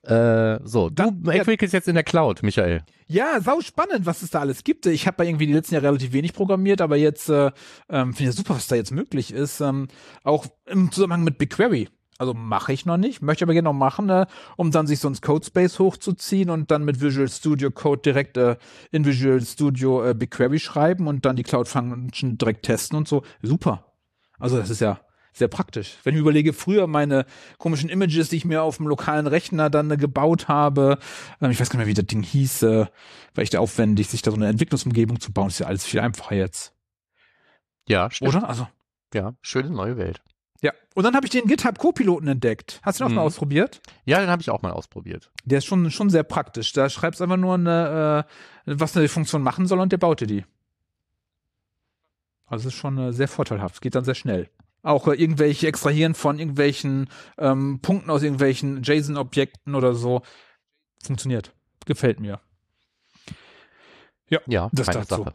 Äh, 0.04 0.60
so, 0.66 0.90
du 0.90 1.04
ja. 1.04 1.32
entwickelst 1.32 1.74
jetzt 1.74 1.88
in 1.88 1.96
der 1.96 2.04
Cloud, 2.04 2.44
Michael. 2.44 2.84
Ja, 3.14 3.40
sau 3.42 3.62
spannend, 3.62 4.08
was 4.08 4.24
es 4.24 4.32
da 4.32 4.40
alles 4.40 4.64
gibt. 4.64 4.88
Ich 4.88 5.06
habe 5.06 5.24
irgendwie 5.24 5.46
die 5.46 5.54
letzten 5.54 5.76
Jahre 5.76 5.86
relativ 5.86 6.14
wenig 6.14 6.34
programmiert, 6.34 6.82
aber 6.82 6.98
jetzt 6.98 7.30
äh, 7.30 7.52
ähm, 7.88 8.16
finde 8.16 8.32
ich 8.32 8.36
super, 8.36 8.56
was 8.56 8.66
da 8.66 8.76
jetzt 8.76 8.90
möglich 8.90 9.32
ist. 9.32 9.62
Ähm, 9.62 9.88
auch 10.24 10.48
im 10.66 10.92
Zusammenhang 10.92 11.24
mit 11.24 11.38
BigQuery. 11.38 11.90
Also 12.18 12.34
mache 12.34 12.74
ich 12.74 12.88
noch 12.88 12.98
nicht, 12.98 13.22
möchte 13.22 13.46
aber 13.46 13.54
gerne 13.54 13.70
noch 13.70 13.74
machen, 13.74 14.10
äh, 14.10 14.26
um 14.58 14.72
dann 14.72 14.88
sich 14.88 15.00
so 15.00 15.08
ins 15.08 15.22
Codespace 15.22 15.78
hochzuziehen 15.78 16.50
und 16.50 16.72
dann 16.72 16.86
mit 16.86 17.02
Visual 17.02 17.30
Studio 17.30 17.70
Code 17.70 18.02
direkt 18.02 18.36
äh, 18.38 18.58
in 18.90 19.06
Visual 19.06 19.40
Studio 19.42 20.04
äh, 20.04 20.16
BigQuery 20.16 20.58
schreiben 20.58 21.06
und 21.06 21.24
dann 21.24 21.36
die 21.36 21.44
Cloud 21.44 21.68
Function 21.68 22.40
direkt 22.40 22.66
testen 22.66 22.98
und 22.98 23.08
so. 23.08 23.22
Super. 23.44 23.94
Also 24.40 24.58
das 24.58 24.72
ist 24.72 24.82
ja 24.82 25.00
sehr 25.34 25.48
praktisch. 25.48 25.98
Wenn 26.04 26.14
ich 26.16 26.22
überlege, 26.22 26.54
früher 26.54 26.86
meine 26.88 27.26
komischen 27.58 27.90
Images, 27.90 28.30
die 28.30 28.38
ich 28.38 28.46
mir 28.46 28.62
auf 28.64 28.78
dem 28.78 28.88
lokalen 28.88 29.28
Rechner 29.28 29.70
dann 29.70 29.90
äh, 29.92 29.98
gebaut 29.98 30.48
habe, 30.48 31.00
ähm, 31.42 31.52
ich 31.52 31.60
weiß 31.60 31.70
gar 31.70 31.78
nicht 31.80 31.86
mehr, 31.88 31.92
wie 31.96 32.00
das 32.00 32.06
Ding 32.06 32.24
hieß, 32.24 32.64
äh, 32.64 32.86
war 33.36 33.42
echt 33.42 33.56
aufwendig, 33.56 34.10
sich 34.10 34.22
da 34.22 34.32
so 34.32 34.38
eine 34.38 34.48
Entwicklungsumgebung 34.48 35.20
zu 35.20 35.32
bauen, 35.34 35.48
ist 35.48 35.60
ja 35.60 35.68
alles 35.68 35.86
viel 35.86 36.00
einfacher 36.00 36.36
jetzt. 36.36 36.74
Ja, 37.88 38.10
stimmt. 38.12 38.36
Oder? 38.36 38.48
Also, 38.48 38.68
Ja, 39.14 39.34
schöne 39.42 39.70
neue 39.70 39.98
Welt. 39.98 40.22
ja. 40.62 40.72
Und 40.96 41.04
dann 41.04 41.16
habe 41.16 41.26
ich 41.26 41.32
den 41.32 41.46
GitHub 41.48 41.80
Co-Piloten 41.80 42.28
entdeckt. 42.28 42.80
Hast 42.84 43.00
du 43.00 43.04
den 43.04 43.08
auch 43.08 43.10
Mhm. 43.10 43.16
mal 43.16 43.22
ausprobiert? 43.24 43.82
Ja, 44.06 44.20
den 44.20 44.30
habe 44.30 44.42
ich 44.44 44.50
auch 44.52 44.62
mal 44.62 44.72
ausprobiert. 44.72 45.32
Der 45.44 45.58
ist 45.58 45.66
schon, 45.66 45.90
schon 45.90 46.10
sehr 46.12 46.24
praktisch. 46.24 46.72
Da 46.74 46.88
schreibst 46.90 47.22
einfach 47.22 47.38
nur 47.38 47.56
eine, 47.56 48.26
äh, 48.68 48.74
was 48.78 48.96
eine 48.96 49.08
Funktion 49.10 49.42
machen 49.42 49.66
soll 49.66 49.80
und 49.80 49.92
der 49.92 49.98
baut 49.98 50.22
dir 50.22 50.28
die. 50.28 50.46
Also 52.46 52.68
es 52.68 52.74
ist 52.76 52.80
schon 52.80 52.98
äh, 53.00 53.12
sehr 53.14 53.28
vorteilhaft. 53.28 53.82
Geht 53.82 53.96
dann 53.96 54.04
sehr 54.06 54.16
schnell. 54.16 54.50
Auch 54.84 55.08
äh, 55.08 55.16
irgendwelche 55.16 55.68
Extrahieren 55.68 56.14
von 56.14 56.38
irgendwelchen 56.38 57.10
ähm, 57.38 57.80
Punkten 57.82 58.10
aus 58.12 58.22
irgendwelchen 58.22 58.84
JSON-Objekten 58.84 59.74
oder 59.76 59.96
so. 59.96 60.22
Funktioniert. 61.04 61.54
Gefällt 61.86 62.20
mir. 62.20 62.40
Ja, 64.30 64.70
Das 64.72 64.88
keine 64.88 65.06
dazu. 65.06 65.24
Sache. 65.24 65.34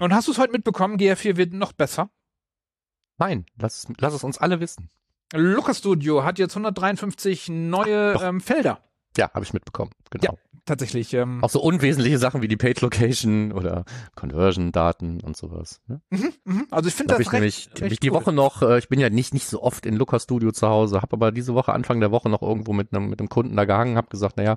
Und 0.00 0.12
hast 0.12 0.28
du 0.28 0.32
es 0.32 0.38
heute 0.38 0.52
mitbekommen? 0.52 0.96
GR4 0.96 1.36
wird 1.36 1.52
noch 1.52 1.72
besser. 1.72 2.10
Nein, 3.18 3.46
lass, 3.56 3.86
lass 3.98 4.14
es 4.14 4.24
uns 4.24 4.38
alle 4.38 4.60
wissen. 4.60 4.90
Lucas 5.32 5.78
Studio 5.78 6.24
hat 6.24 6.38
jetzt 6.38 6.52
153 6.56 7.48
neue 7.48 8.14
ähm, 8.22 8.40
Felder. 8.40 8.80
Ja, 9.16 9.32
habe 9.32 9.44
ich 9.44 9.52
mitbekommen. 9.52 9.92
Genau. 10.10 10.32
Ja, 10.32 10.53
tatsächlich. 10.64 11.12
Ähm, 11.14 11.42
Auch 11.42 11.50
so 11.50 11.60
unwesentliche 11.60 12.18
Sachen 12.18 12.42
wie 12.42 12.48
die 12.48 12.56
Page 12.56 12.80
Location 12.80 13.52
oder 13.52 13.84
Conversion-Daten 14.16 15.20
und 15.20 15.36
sowas. 15.36 15.80
Ne? 15.86 16.00
mhm, 16.10 16.32
mhm. 16.44 16.66
Also 16.70 16.88
ich 16.88 16.94
finde 16.94 17.08
Da 17.08 17.14
habe 17.14 17.24
das 17.24 17.28
ich 17.28 17.32
recht, 17.32 17.40
nämlich 17.40 17.68
recht 17.68 17.80
nämlich 17.80 18.00
die 18.00 18.10
cool. 18.10 18.16
Woche 18.16 18.32
noch, 18.32 18.62
äh, 18.62 18.78
ich 18.78 18.88
bin 18.88 19.00
ja 19.00 19.10
nicht 19.10 19.34
nicht 19.34 19.46
so 19.46 19.62
oft 19.62 19.86
in 19.86 19.96
Lucas 19.96 20.24
Studio 20.24 20.52
zu 20.52 20.68
Hause, 20.68 21.02
habe 21.02 21.12
aber 21.12 21.32
diese 21.32 21.54
Woche 21.54 21.72
Anfang 21.72 22.00
der 22.00 22.10
Woche 22.10 22.28
noch 22.28 22.42
irgendwo 22.42 22.72
mit 22.72 22.92
einem 22.94 23.08
mit 23.08 23.20
einem 23.20 23.28
Kunden 23.28 23.56
da 23.56 23.64
gehangen, 23.64 23.96
habe 23.96 24.08
gesagt, 24.08 24.36
naja, 24.36 24.56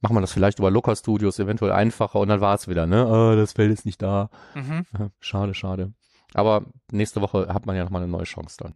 machen 0.00 0.14
wir 0.16 0.20
das 0.20 0.32
vielleicht 0.32 0.58
über 0.58 0.70
Lucas 0.70 1.00
Studios 1.00 1.38
eventuell 1.38 1.72
einfacher 1.72 2.20
und 2.20 2.28
dann 2.28 2.40
war 2.40 2.54
es 2.54 2.68
wieder, 2.68 2.86
ne? 2.86 3.06
Oh, 3.06 3.34
das 3.36 3.52
Feld 3.52 3.72
ist 3.72 3.86
nicht 3.86 4.02
da. 4.02 4.30
Mhm. 4.54 4.84
Ja, 4.98 5.10
Schade, 5.20 5.54
schade. 5.54 5.92
Aber 6.34 6.66
nächste 6.92 7.20
Woche 7.22 7.48
hat 7.52 7.66
man 7.66 7.76
ja 7.76 7.84
nochmal 7.84 8.02
eine 8.02 8.10
neue 8.10 8.24
Chance 8.24 8.56
dann. 8.58 8.74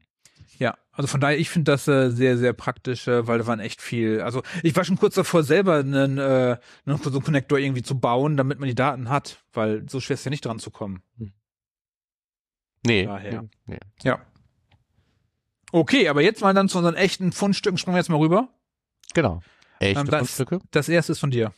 Ja, 0.61 0.77
also 0.93 1.07
von 1.09 1.21
daher, 1.21 1.39
ich 1.39 1.49
finde 1.49 1.73
das 1.73 1.89
äh, 1.89 2.11
sehr, 2.11 2.37
sehr 2.37 2.53
praktisch, 2.53 3.09
äh, 3.09 3.27
weil 3.27 3.39
da 3.39 3.47
waren 3.47 3.61
echt 3.61 3.81
viel. 3.81 4.21
Also 4.21 4.43
ich 4.63 4.77
war 4.77 4.85
schon 4.85 4.99
kurz 4.99 5.15
davor, 5.15 5.43
selber 5.43 5.77
einen, 5.79 6.19
äh, 6.19 6.59
einen 6.85 6.99
so 7.03 7.11
einen 7.11 7.23
Connector 7.23 7.59
irgendwie 7.59 7.83
zu 7.83 7.99
bauen, 7.99 8.37
damit 8.37 8.61
man 8.61 8.69
die 8.69 8.75
Daten 8.75 9.09
hat, 9.09 9.43
weil 9.55 9.89
so 9.89 10.01
schwer 10.01 10.15
ist 10.15 10.25
ja 10.25 10.31
nicht 10.31 10.45
dran 10.45 10.59
zu 10.59 10.71
kommen. 10.71 11.03
Nee, 12.87 13.07
Daher. 13.07 13.43
nee, 13.43 13.49
nee. 13.67 13.79
Ja. 14.03 14.21
Okay, 15.73 16.09
aber 16.09 16.21
jetzt 16.23 16.43
mal 16.43 16.53
dann 16.53 16.69
zu 16.69 16.79
unseren 16.79 16.95
echten 16.97 17.33
Fundstücken, 17.33 17.79
springen 17.79 17.95
wir 17.95 18.01
jetzt 18.01 18.11
mal 18.11 18.19
rüber. 18.19 18.49
genau. 19.15 19.43
Echte 19.79 20.01
Ähm, 20.01 20.07
das- 20.09 20.19
Fundstücke. 20.19 20.61
Das 20.73 20.91
erste 20.91 21.13
ist 21.13 21.21
von 21.21 21.31
dir. 21.31 21.55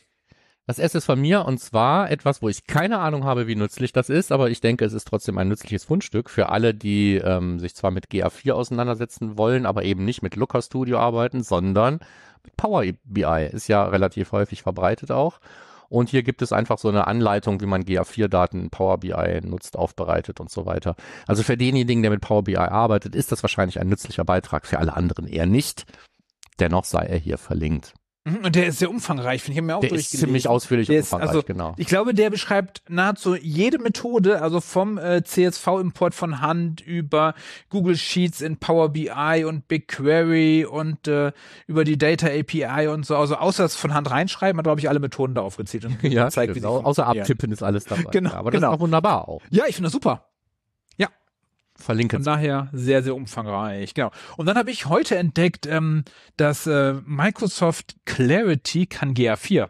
Das 0.65 0.79
erste 0.79 0.99
ist 0.99 1.05
von 1.05 1.19
mir 1.19 1.45
und 1.45 1.59
zwar 1.59 2.09
etwas, 2.09 2.41
wo 2.41 2.47
ich 2.47 2.65
keine 2.65 2.99
Ahnung 2.99 3.25
habe, 3.25 3.47
wie 3.47 3.55
nützlich 3.55 3.91
das 3.91 4.09
ist, 4.09 4.31
aber 4.31 4.49
ich 4.49 4.61
denke, 4.61 4.85
es 4.85 4.93
ist 4.93 5.05
trotzdem 5.05 5.37
ein 5.37 5.49
nützliches 5.49 5.83
Fundstück 5.83 6.29
für 6.29 6.49
alle, 6.49 6.73
die 6.73 7.15
ähm, 7.15 7.59
sich 7.59 7.75
zwar 7.75 7.91
mit 7.91 8.07
GA4 8.07 8.53
auseinandersetzen 8.53 9.37
wollen, 9.37 9.65
aber 9.65 9.83
eben 9.83 10.05
nicht 10.05 10.21
mit 10.21 10.37
Looker 10.37 10.61
Studio 10.61 10.99
arbeiten, 10.99 11.43
sondern 11.43 11.99
mit 12.43 12.55
Power 12.55 12.85
BI. 13.03 13.49
Ist 13.51 13.67
ja 13.67 13.83
relativ 13.83 14.31
häufig 14.31 14.63
verbreitet 14.63 15.11
auch. 15.11 15.39
Und 15.89 16.09
hier 16.09 16.23
gibt 16.23 16.41
es 16.41 16.53
einfach 16.53 16.77
so 16.77 16.87
eine 16.87 17.07
Anleitung, 17.07 17.59
wie 17.59 17.65
man 17.65 17.83
GA4-Daten 17.83 18.61
in 18.61 18.69
Power 18.69 18.99
BI 18.99 19.41
nutzt, 19.43 19.77
aufbereitet 19.77 20.39
und 20.39 20.49
so 20.49 20.65
weiter. 20.65 20.95
Also 21.27 21.43
für 21.43 21.57
denjenigen, 21.57 22.01
der 22.03 22.11
mit 22.11 22.21
Power 22.21 22.43
BI 22.43 22.55
arbeitet, 22.55 23.15
ist 23.15 23.33
das 23.33 23.43
wahrscheinlich 23.43 23.81
ein 23.81 23.89
nützlicher 23.89 24.23
Beitrag, 24.23 24.65
für 24.65 24.79
alle 24.79 24.95
anderen 24.95 25.27
eher 25.27 25.45
nicht. 25.45 25.85
Dennoch 26.59 26.85
sei 26.85 27.05
er 27.05 27.17
hier 27.17 27.37
verlinkt. 27.37 27.93
Mhm, 28.25 28.37
Und 28.45 28.55
der 28.55 28.67
ist 28.67 28.79
sehr 28.79 28.89
umfangreich, 28.89 29.41
finde 29.43 29.53
ich. 29.53 29.57
hab 29.59 29.65
mir 29.65 29.75
auch 29.75 29.81
Der 29.81 29.91
ist 29.91 30.11
ziemlich 30.11 30.47
ausführlich 30.47 30.87
Der 30.87 30.95
und 30.95 30.99
ist- 31.01 31.07
umfangreich, 31.11 31.29
also, 31.29 31.43
genau. 31.43 31.73
Ich 31.77 31.87
glaube, 31.87 32.13
der 32.13 32.29
beschreibt 32.29 32.81
nahezu 32.87 33.35
jede 33.35 33.79
Methode, 33.79 34.41
also 34.41 34.61
vom 34.61 34.97
äh, 34.97 35.23
CSV-Import 35.25 36.13
von 36.15 36.39
Hand 36.39 36.79
über 36.79 37.33
Google 37.69 37.97
Sheets 37.97 38.39
in 38.39 38.57
Power 38.57 38.89
BI 38.89 39.43
und 39.45 39.67
BigQuery 39.67 40.63
und 40.65 41.07
äh, 41.09 41.33
über 41.67 41.83
die 41.83 41.97
Data 41.97 42.27
API 42.27 42.87
und 42.87 43.05
so. 43.05 43.17
Also 43.17 43.35
außer 43.35 43.63
das 43.63 43.75
von 43.75 43.93
Hand 43.93 44.09
reinschreiben, 44.09 44.57
hat 44.57 44.63
glaube 44.63 44.79
ich 44.79 44.87
alle 44.87 44.99
Methoden 44.99 45.35
da 45.35 45.41
aufgezählt 45.41 45.83
und 45.85 46.01
Ja, 46.03 46.25
gezeigt, 46.25 46.55
wie 46.55 46.59
sie 46.61 46.65
Au- 46.65 46.81
außer 46.81 47.05
abtippen 47.05 47.51
ist 47.51 47.61
alles 47.61 47.83
dabei. 47.85 48.03
Genau, 48.11 48.29
Ja, 48.31 48.35
aber 48.37 48.51
das 48.51 48.59
genau. 48.61 48.71
ist 48.71 48.77
auch 48.77 48.81
wunderbar 48.81 49.27
auch. 49.27 49.41
Ja, 49.49 49.65
ich 49.67 49.75
finde 49.75 49.87
das 49.87 49.93
super. 49.93 50.29
Verlinken. 51.75 52.19
Von 52.19 52.25
daher 52.25 52.69
sehr, 52.71 53.03
sehr 53.03 53.15
umfangreich. 53.15 53.93
Genau. 53.93 54.11
Und 54.37 54.45
dann 54.45 54.57
habe 54.57 54.71
ich 54.71 54.85
heute 54.87 55.17
entdeckt, 55.17 55.65
ähm, 55.65 56.03
dass 56.37 56.67
äh, 56.67 56.93
Microsoft 57.05 57.95
Clarity 58.05 58.85
kann 58.85 59.13
GA4. 59.13 59.69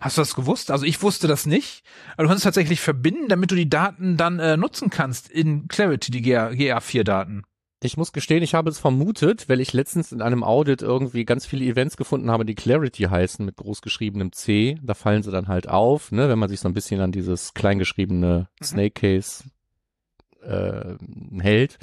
Hast 0.00 0.16
du 0.16 0.22
das 0.22 0.34
gewusst? 0.34 0.70
Also 0.70 0.84
ich 0.84 1.00
wusste 1.02 1.28
das 1.28 1.46
nicht. 1.46 1.84
Aber 2.14 2.24
du 2.24 2.28
kannst 2.28 2.40
es 2.40 2.44
tatsächlich 2.44 2.80
verbinden, 2.80 3.28
damit 3.28 3.50
du 3.50 3.54
die 3.54 3.70
Daten 3.70 4.16
dann 4.16 4.40
äh, 4.40 4.56
nutzen 4.56 4.90
kannst 4.90 5.30
in 5.30 5.68
Clarity, 5.68 6.10
die 6.10 6.22
GA, 6.22 6.48
GA4-Daten. 6.48 7.44
Ich 7.84 7.96
muss 7.96 8.12
gestehen, 8.12 8.42
ich 8.44 8.54
habe 8.54 8.70
es 8.70 8.78
vermutet, 8.78 9.48
weil 9.48 9.60
ich 9.60 9.72
letztens 9.72 10.12
in 10.12 10.22
einem 10.22 10.44
Audit 10.44 10.82
irgendwie 10.82 11.24
ganz 11.24 11.46
viele 11.46 11.64
Events 11.64 11.96
gefunden 11.96 12.30
habe, 12.30 12.44
die 12.44 12.54
Clarity 12.54 13.04
heißen 13.04 13.44
mit 13.44 13.56
großgeschriebenem 13.56 14.32
C. 14.32 14.78
Da 14.82 14.94
fallen 14.94 15.22
sie 15.24 15.32
dann 15.32 15.48
halt 15.48 15.68
auf, 15.68 16.12
ne, 16.12 16.28
wenn 16.28 16.38
man 16.38 16.48
sich 16.48 16.60
so 16.60 16.68
ein 16.68 16.74
bisschen 16.74 17.00
an 17.00 17.10
dieses 17.12 17.54
kleingeschriebene 17.54 18.48
Mhm. 18.60 18.64
Snake 18.64 19.00
Case 19.00 19.44
äh, 20.42 20.96
hält. 21.40 21.78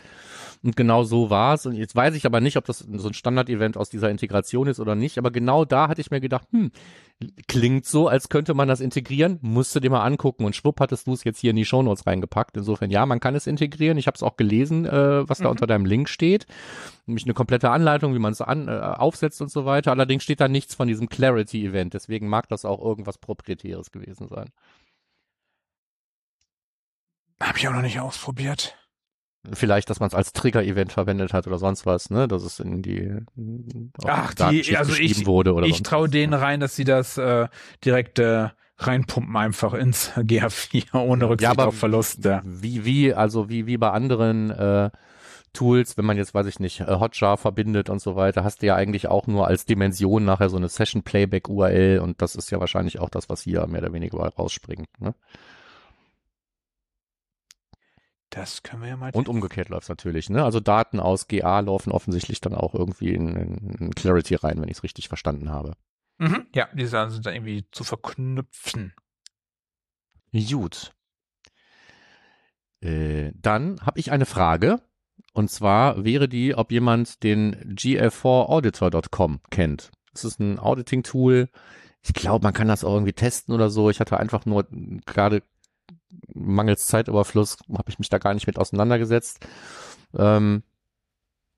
Und 0.62 0.76
genau 0.76 1.04
so 1.04 1.30
war 1.30 1.54
es. 1.54 1.66
Und 1.66 1.76
jetzt 1.76 1.96
weiß 1.96 2.16
ich 2.16 2.26
aber 2.26 2.42
nicht, 2.42 2.58
ob 2.58 2.66
das 2.66 2.80
so 2.80 3.08
ein 3.08 3.14
Standard-Event 3.14 3.78
aus 3.78 3.90
dieser 3.90 4.10
Integration 4.10 4.68
ist 4.68 4.82
oder 4.82 4.94
nicht. 4.96 5.18
Aber 5.18 5.32
genau 5.32 5.64
da 5.64 5.88
hatte 5.88 6.02
ich 6.02 6.12
mir 6.12 6.20
gedacht, 6.20 6.48
hm, 6.52 6.72
klingt 7.48 7.86
so, 7.86 8.10
als 8.10 8.28
könnte 8.28 8.54
man 8.54 8.68
das 8.68 8.82
integrieren. 8.82 9.40
Musst 9.42 9.74
du 9.74 9.80
dir 9.80 9.90
mal 9.90 10.04
angucken. 10.04 10.44
Und 10.44 10.58
schwupp 10.58 10.82
hattest 10.82 11.08
du 11.08 11.14
es 11.14 11.24
jetzt 11.24 11.40
hier 11.40 11.52
in 11.52 11.56
die 11.56 11.64
Shownotes 11.64 12.06
reingepackt. 12.06 12.58
Insofern, 12.58 12.92
ja, 12.92 13.06
man 13.06 13.22
kann 13.22 13.36
es 13.36 13.48
integrieren. 13.48 13.98
Ich 13.98 14.08
habe 14.08 14.16
es 14.16 14.24
auch 14.24 14.36
gelesen, 14.36 14.86
äh, 14.86 15.30
was 15.30 15.38
da 15.38 15.46
Mhm. 15.46 15.52
unter 15.52 15.68
deinem 15.68 15.86
Link 15.86 16.10
steht. 16.10 16.46
Nämlich 17.06 17.24
eine 17.24 17.34
komplette 17.34 17.70
Anleitung, 17.70 18.14
wie 18.14 18.20
man 18.20 18.34
es 18.34 18.42
an, 18.42 18.68
äh, 18.68 18.72
aufsetzt 18.72 19.42
und 19.42 19.52
so 19.52 19.66
weiter. 19.66 19.92
Allerdings 19.92 20.24
steht 20.24 20.42
da 20.42 20.50
nichts 20.50 20.76
von 20.76 20.90
diesem 20.90 21.08
Clarity-Event. 21.08 21.94
Deswegen 21.94 22.28
mag 22.28 22.50
das 22.50 22.66
auch 22.66 22.84
irgendwas 22.84 23.18
Proprietäres 23.18 23.92
gewesen 23.92 24.28
sein. 24.28 24.50
Habe 27.42 27.58
ich 27.58 27.68
auch 27.68 27.74
noch 27.74 27.82
nicht 27.82 28.00
ausprobiert. 28.00 28.76
Vielleicht, 29.54 29.90
dass 29.90 30.02
man 30.02 30.08
es 30.08 30.14
als 30.14 30.34
Trigger-Event 30.34 30.92
verwendet 30.92 31.32
hat 31.32 31.48
oder 31.48 31.58
sonst 31.58 31.86
was, 31.86 32.10
ne? 32.10 32.28
Dass 32.28 32.44
es 32.44 32.60
in 32.60 32.82
die 32.82 33.10
auf 34.04 34.06
Ach, 34.10 34.34
die- 34.34 34.76
also 34.76 34.94
ich- 34.94 35.26
wurde 35.26 35.54
oder 35.54 35.66
ich 35.66 35.82
traue 35.82 36.10
denen 36.10 36.34
rein, 36.34 36.60
dass 36.60 36.76
sie 36.76 36.84
das 36.84 37.18
äh, 37.18 37.48
direkt 37.86 38.20
äh, 38.20 38.50
reinpumpen 38.78 39.36
einfach 39.38 39.74
ins 39.74 40.12
GA4 40.18 40.94
ohne 40.96 41.30
Rücksicht 41.30 41.50
aber 41.50 41.68
auf 41.68 41.78
Verlust. 41.78 42.26
Ja. 42.26 42.42
Wie, 42.44 42.84
wie, 42.84 43.14
also 43.14 43.48
wie, 43.50 43.66
wie 43.66 43.78
bei 43.78 43.92
anderen 43.92 44.50
äh, 44.52 44.90
Tools, 45.54 45.98
wenn 45.98 46.06
man 46.06 46.18
jetzt, 46.18 46.34
weiß 46.34 46.46
ich 46.46 46.60
nicht, 46.60 46.82
äh, 46.82 46.86
Hotjar 47.00 47.38
verbindet 47.38 47.90
und 47.90 48.02
so 48.02 48.18
weiter, 48.18 48.44
hast 48.44 48.62
du 48.62 48.66
ja 48.68 48.76
eigentlich 48.76 49.08
auch 49.08 49.26
nur 49.26 49.48
als 49.48 49.66
Dimension 49.66 50.26
nachher 50.26 50.50
so 50.50 50.58
eine 50.58 50.68
Session 50.68 51.04
Playback 51.04 51.48
URL 51.48 52.00
und 52.00 52.22
das 52.22 52.36
ist 52.36 52.52
ja 52.52 52.60
wahrscheinlich 52.60 53.00
auch 53.00 53.10
das, 53.10 53.30
was 53.30 53.42
hier 53.44 53.66
mehr 53.68 53.82
oder 53.82 53.94
weniger 53.94 54.18
rausspringt. 54.20 54.90
Ne? 55.00 55.16
Das 58.30 58.62
können 58.62 58.84
wir 58.84 58.90
ja 58.90 58.98
mal 58.98 59.12
Und 59.14 59.28
umgekehrt 59.28 59.70
läuft 59.70 59.90
natürlich. 59.90 60.30
Ne? 60.30 60.44
Also 60.44 60.60
Daten 60.60 61.00
aus 61.00 61.28
GA 61.28 61.62
laufen 61.62 61.92
offensichtlich 61.92 62.42
dann 62.42 62.54
auch 62.54 62.76
irgendwie 62.76 63.14
in, 63.14 63.36
in 63.36 63.96
Clarity 63.96 64.36
rein, 64.36 64.62
wenn 64.62 64.70
ich 64.70 64.78
es 64.78 64.84
richtig 64.84 65.08
verstanden 65.08 65.50
habe. 65.50 65.74
Mhm. 66.20 66.46
Ja, 66.54 66.68
die 66.74 66.86
sind 66.86 67.26
da 67.26 67.32
irgendwie 67.32 67.66
zu 67.72 67.84
verknüpfen. 67.84 68.94
Gut. 70.32 70.94
Äh, 72.82 73.32
dann 73.36 73.82
habe 73.82 74.00
ich 74.00 74.12
eine 74.12 74.26
Frage. 74.26 74.82
Und 75.34 75.50
zwar 75.50 76.04
wäre 76.04 76.28
die, 76.28 76.56
ob 76.56 76.72
jemand 76.72 77.24
den 77.24 77.56
gf4auditor.com 77.76 79.42
kennt. 79.50 79.92
Das 80.14 80.24
ist 80.24 80.40
ein 80.40 80.60
Auditing-Tool. 80.60 81.50
Ich 82.02 82.14
glaube, 82.14 82.44
man 82.44 82.54
kann 82.54 82.68
das 82.68 82.84
auch 82.84 82.94
irgendwie 82.94 83.14
testen 83.14 83.54
oder 83.54 83.70
so. 83.70 83.90
Ich 83.90 84.00
hatte 84.00 84.20
einfach 84.20 84.46
nur 84.46 84.68
gerade 85.06 85.44
mangels 86.34 86.88
Zeitüberfluss, 86.88 87.58
habe 87.72 87.90
ich 87.90 88.00
mich 88.00 88.10
da 88.10 88.18
gar 88.18 88.34
nicht 88.34 88.48
mit 88.48 88.58
auseinandergesetzt. 88.58 89.46
Ähm, 90.18 90.64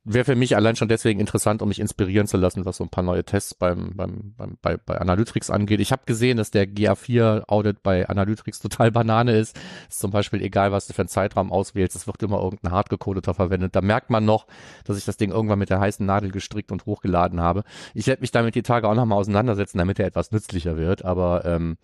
Wäre 0.03 0.25
für 0.25 0.35
mich 0.35 0.55
allein 0.55 0.75
schon 0.75 0.87
deswegen 0.87 1.19
interessant, 1.19 1.61
um 1.61 1.67
mich 1.67 1.79
inspirieren 1.79 2.25
zu 2.25 2.37
lassen, 2.37 2.65
was 2.65 2.77
so 2.77 2.83
ein 2.83 2.89
paar 2.89 3.03
neue 3.03 3.23
Tests 3.23 3.53
beim, 3.53 3.95
beim, 3.95 4.33
beim 4.35 4.57
bei, 4.59 4.77
bei 4.77 4.99
Analytics 4.99 5.51
angeht. 5.51 5.79
Ich 5.79 5.91
habe 5.91 6.01
gesehen, 6.07 6.37
dass 6.37 6.49
der 6.49 6.67
GA4-Audit 6.67 7.83
bei 7.83 8.09
Analytics 8.09 8.61
total 8.61 8.89
Banane 8.89 9.37
ist. 9.37 9.55
ist 9.87 9.99
zum 9.99 10.09
Beispiel 10.09 10.41
egal, 10.41 10.71
was 10.71 10.87
du 10.87 10.93
für 10.93 11.03
einen 11.03 11.09
Zeitraum 11.09 11.51
auswählst, 11.51 11.95
es 11.95 12.07
wird 12.07 12.23
immer 12.23 12.41
irgendein 12.41 12.71
hardgecodeter 12.71 13.35
verwendet. 13.35 13.75
Da 13.75 13.81
merkt 13.81 14.09
man 14.09 14.25
noch, 14.25 14.47
dass 14.85 14.97
ich 14.97 15.05
das 15.05 15.17
Ding 15.17 15.29
irgendwann 15.29 15.59
mit 15.59 15.69
der 15.69 15.79
heißen 15.79 16.03
Nadel 16.03 16.31
gestrickt 16.31 16.71
und 16.71 16.87
hochgeladen 16.87 17.39
habe. 17.39 17.63
Ich 17.93 18.07
werde 18.07 18.21
mich 18.21 18.31
damit 18.31 18.55
die 18.55 18.63
Tage 18.63 18.87
auch 18.89 18.95
nochmal 18.95 19.19
auseinandersetzen, 19.19 19.77
damit 19.77 19.99
er 19.99 20.07
etwas 20.07 20.31
nützlicher 20.31 20.77
wird. 20.77 21.05
Aber 21.05 21.45
ähm, 21.45 21.77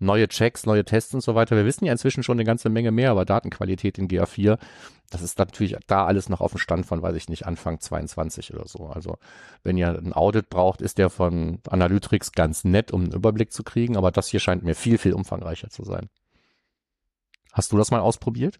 neue 0.00 0.28
Checks, 0.28 0.66
neue 0.66 0.84
Tests 0.84 1.14
und 1.14 1.20
so 1.20 1.34
weiter. 1.34 1.56
Wir 1.56 1.64
wissen 1.64 1.84
ja 1.84 1.92
inzwischen 1.92 2.22
schon 2.22 2.36
eine 2.36 2.44
ganze 2.44 2.68
Menge 2.70 2.90
mehr 2.90 3.12
über 3.12 3.24
Datenqualität 3.24 3.98
in 3.98 4.08
GA4. 4.08 4.58
Das 5.10 5.22
ist 5.22 5.38
natürlich 5.38 5.76
da 5.86 6.06
alles 6.06 6.28
noch 6.28 6.40
auf 6.40 6.52
dem 6.52 6.58
Stand 6.58 6.86
von, 6.86 7.02
weiß 7.02 7.14
ich 7.16 7.28
nicht, 7.28 7.46
Anfang 7.46 7.80
22 7.80 8.54
oder 8.54 8.66
so. 8.66 8.86
Also 8.86 9.18
wenn 9.62 9.76
ihr 9.76 9.88
ein 9.88 10.12
Audit 10.12 10.48
braucht, 10.48 10.80
ist 10.80 10.98
der 10.98 11.10
von 11.10 11.60
Analytics 11.68 12.32
ganz 12.32 12.64
nett, 12.64 12.92
um 12.92 13.02
einen 13.04 13.12
Überblick 13.12 13.52
zu 13.52 13.62
kriegen, 13.62 13.96
aber 13.96 14.10
das 14.10 14.28
hier 14.28 14.40
scheint 14.40 14.62
mir 14.62 14.74
viel, 14.74 14.98
viel 14.98 15.12
umfangreicher 15.12 15.68
zu 15.68 15.84
sein. 15.84 16.08
Hast 17.52 17.72
du 17.72 17.76
das 17.76 17.90
mal 17.90 18.00
ausprobiert? 18.00 18.56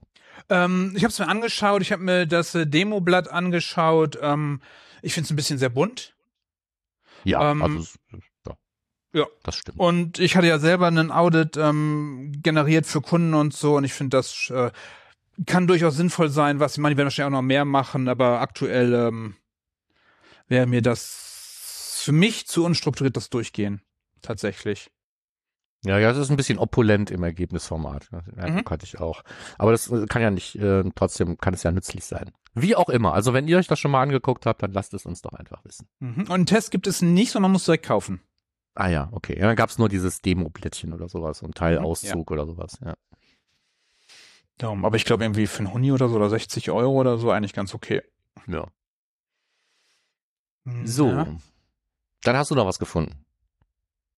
Ähm, 0.48 0.92
ich 0.96 1.05
habe 1.05 1.11
es 1.12 1.18
mir 1.18 1.29
angeschaut, 1.29 1.83
ich 1.83 1.92
habe 1.92 2.03
mir 2.03 2.26
das 2.26 2.55
äh, 2.55 2.66
Demoblatt 2.66 3.29
angeschaut. 3.29 4.18
Ähm, 4.20 4.61
ich 5.03 5.14
finde 5.14 5.26
es 5.26 5.31
ein 5.31 5.37
bisschen 5.37 5.59
sehr 5.59 5.68
bunt. 5.68 6.14
Ja, 7.24 7.53
Ähm, 7.53 7.62
also 7.62 7.85
ja, 9.12 9.27
das 9.42 9.57
stimmt. 9.57 9.79
Und 9.79 10.18
ich 10.18 10.37
hatte 10.37 10.46
ja 10.46 10.59
selber 10.59 10.87
einen 10.87 11.11
Audit 11.11 11.57
ähm, 11.57 12.33
generiert 12.42 12.87
für 12.87 13.01
Kunden 13.01 13.35
und 13.35 13.55
so 13.55 13.77
und 13.77 13.85
ich 13.85 13.92
finde, 13.92 14.16
das 14.16 14.51
äh, 14.51 14.70
kann 15.46 15.66
durchaus 15.66 15.96
sinnvoll 15.96 16.29
sein, 16.29 16.61
was 16.61 16.73
ich 16.73 16.79
meine, 16.79 16.94
die 16.94 16.99
werden 16.99 17.07
wahrscheinlich 17.07 17.35
auch 17.35 17.38
noch 17.38 17.46
mehr 17.46 17.64
machen, 17.64 18.09
aber 18.09 18.40
aktuell 18.40 18.92
ähm, 18.94 19.37
wäre 20.49 20.66
mir 20.66 20.83
das 20.83 22.01
für 22.03 22.12
mich 22.12 22.46
zu 22.46 22.64
unstrukturiert 22.64 23.16
das 23.16 23.31
Durchgehen. 23.31 23.83
Tatsächlich. 24.23 24.90
Ja, 25.85 25.99
ja, 25.99 26.11
das 26.12 26.18
ist 26.18 26.31
ein 26.31 26.37
bisschen 26.37 26.59
opulent 26.59 27.11
im 27.11 27.23
Ergebnisformat. 27.23 28.09
Ja, 28.12 28.49
Mhm. 28.49 28.62
Hatte 28.68 28.85
ich 28.85 29.01
auch. 29.01 29.23
Aber 29.57 29.73
das 29.73 29.90
äh, 29.90 30.07
kann 30.07 30.20
ja 30.20 30.31
nicht, 30.31 30.57
äh, 30.57 30.85
trotzdem 30.94 31.38
kann 31.38 31.55
es 31.55 31.62
ja 31.62 31.73
nützlich 31.73 32.05
sein. 32.05 32.31
Wie 32.55 32.77
auch 32.77 32.88
immer. 32.88 33.14
Also 33.14 33.33
wenn 33.33 33.49
ihr 33.49 33.57
euch 33.57 33.66
das 33.66 33.79
schon 33.79 33.90
mal 33.90 34.03
angeguckt 34.03 34.44
habt, 34.44 34.62
dann 34.62 34.73
lasst 34.73 34.92
es 34.92 35.07
uns 35.07 35.23
doch 35.23 35.33
einfach 35.33 35.64
wissen. 35.64 35.88
Mhm. 36.01 36.23
Und 36.23 36.31
einen 36.31 36.46
Test 36.46 36.70
gibt 36.70 36.87
es 36.87 37.01
nicht, 37.01 37.31
sondern 37.31 37.51
man 37.51 37.53
muss 37.53 37.64
direkt 37.64 37.87
kaufen. 37.87 38.20
Ah 38.74 38.88
ja, 38.88 39.09
okay. 39.12 39.38
Ja, 39.38 39.46
dann 39.46 39.56
gab 39.56 39.70
es 39.70 39.78
nur 39.78 39.88
dieses 39.88 40.20
Demo-Blättchen 40.22 40.92
oder 40.92 41.09
sowas, 41.09 41.38
so 41.38 41.46
ein 41.46 41.50
Mhm, 41.50 41.54
Teilauszug 41.54 42.30
oder 42.30 42.46
sowas, 42.46 42.78
ja. 42.85 42.94
Darum. 44.59 44.85
Aber 44.85 44.96
ich 44.96 45.04
glaube 45.04 45.24
irgendwie 45.24 45.46
für 45.46 45.61
einen 45.61 45.72
Huni 45.72 45.90
oder 45.92 46.09
so 46.09 46.16
oder 46.16 46.28
60 46.30 46.70
Euro 46.70 46.92
oder 46.92 47.18
so 47.18 47.30
eigentlich 47.30 47.52
ganz 47.54 47.74
okay. 47.74 48.02
ja. 48.46 48.66
So. 50.85 51.09
Ja. 51.09 51.26
Dann 52.22 52.37
hast 52.37 52.50
du 52.50 52.54
noch 52.54 52.66
was 52.66 52.78
gefunden. 52.78 53.24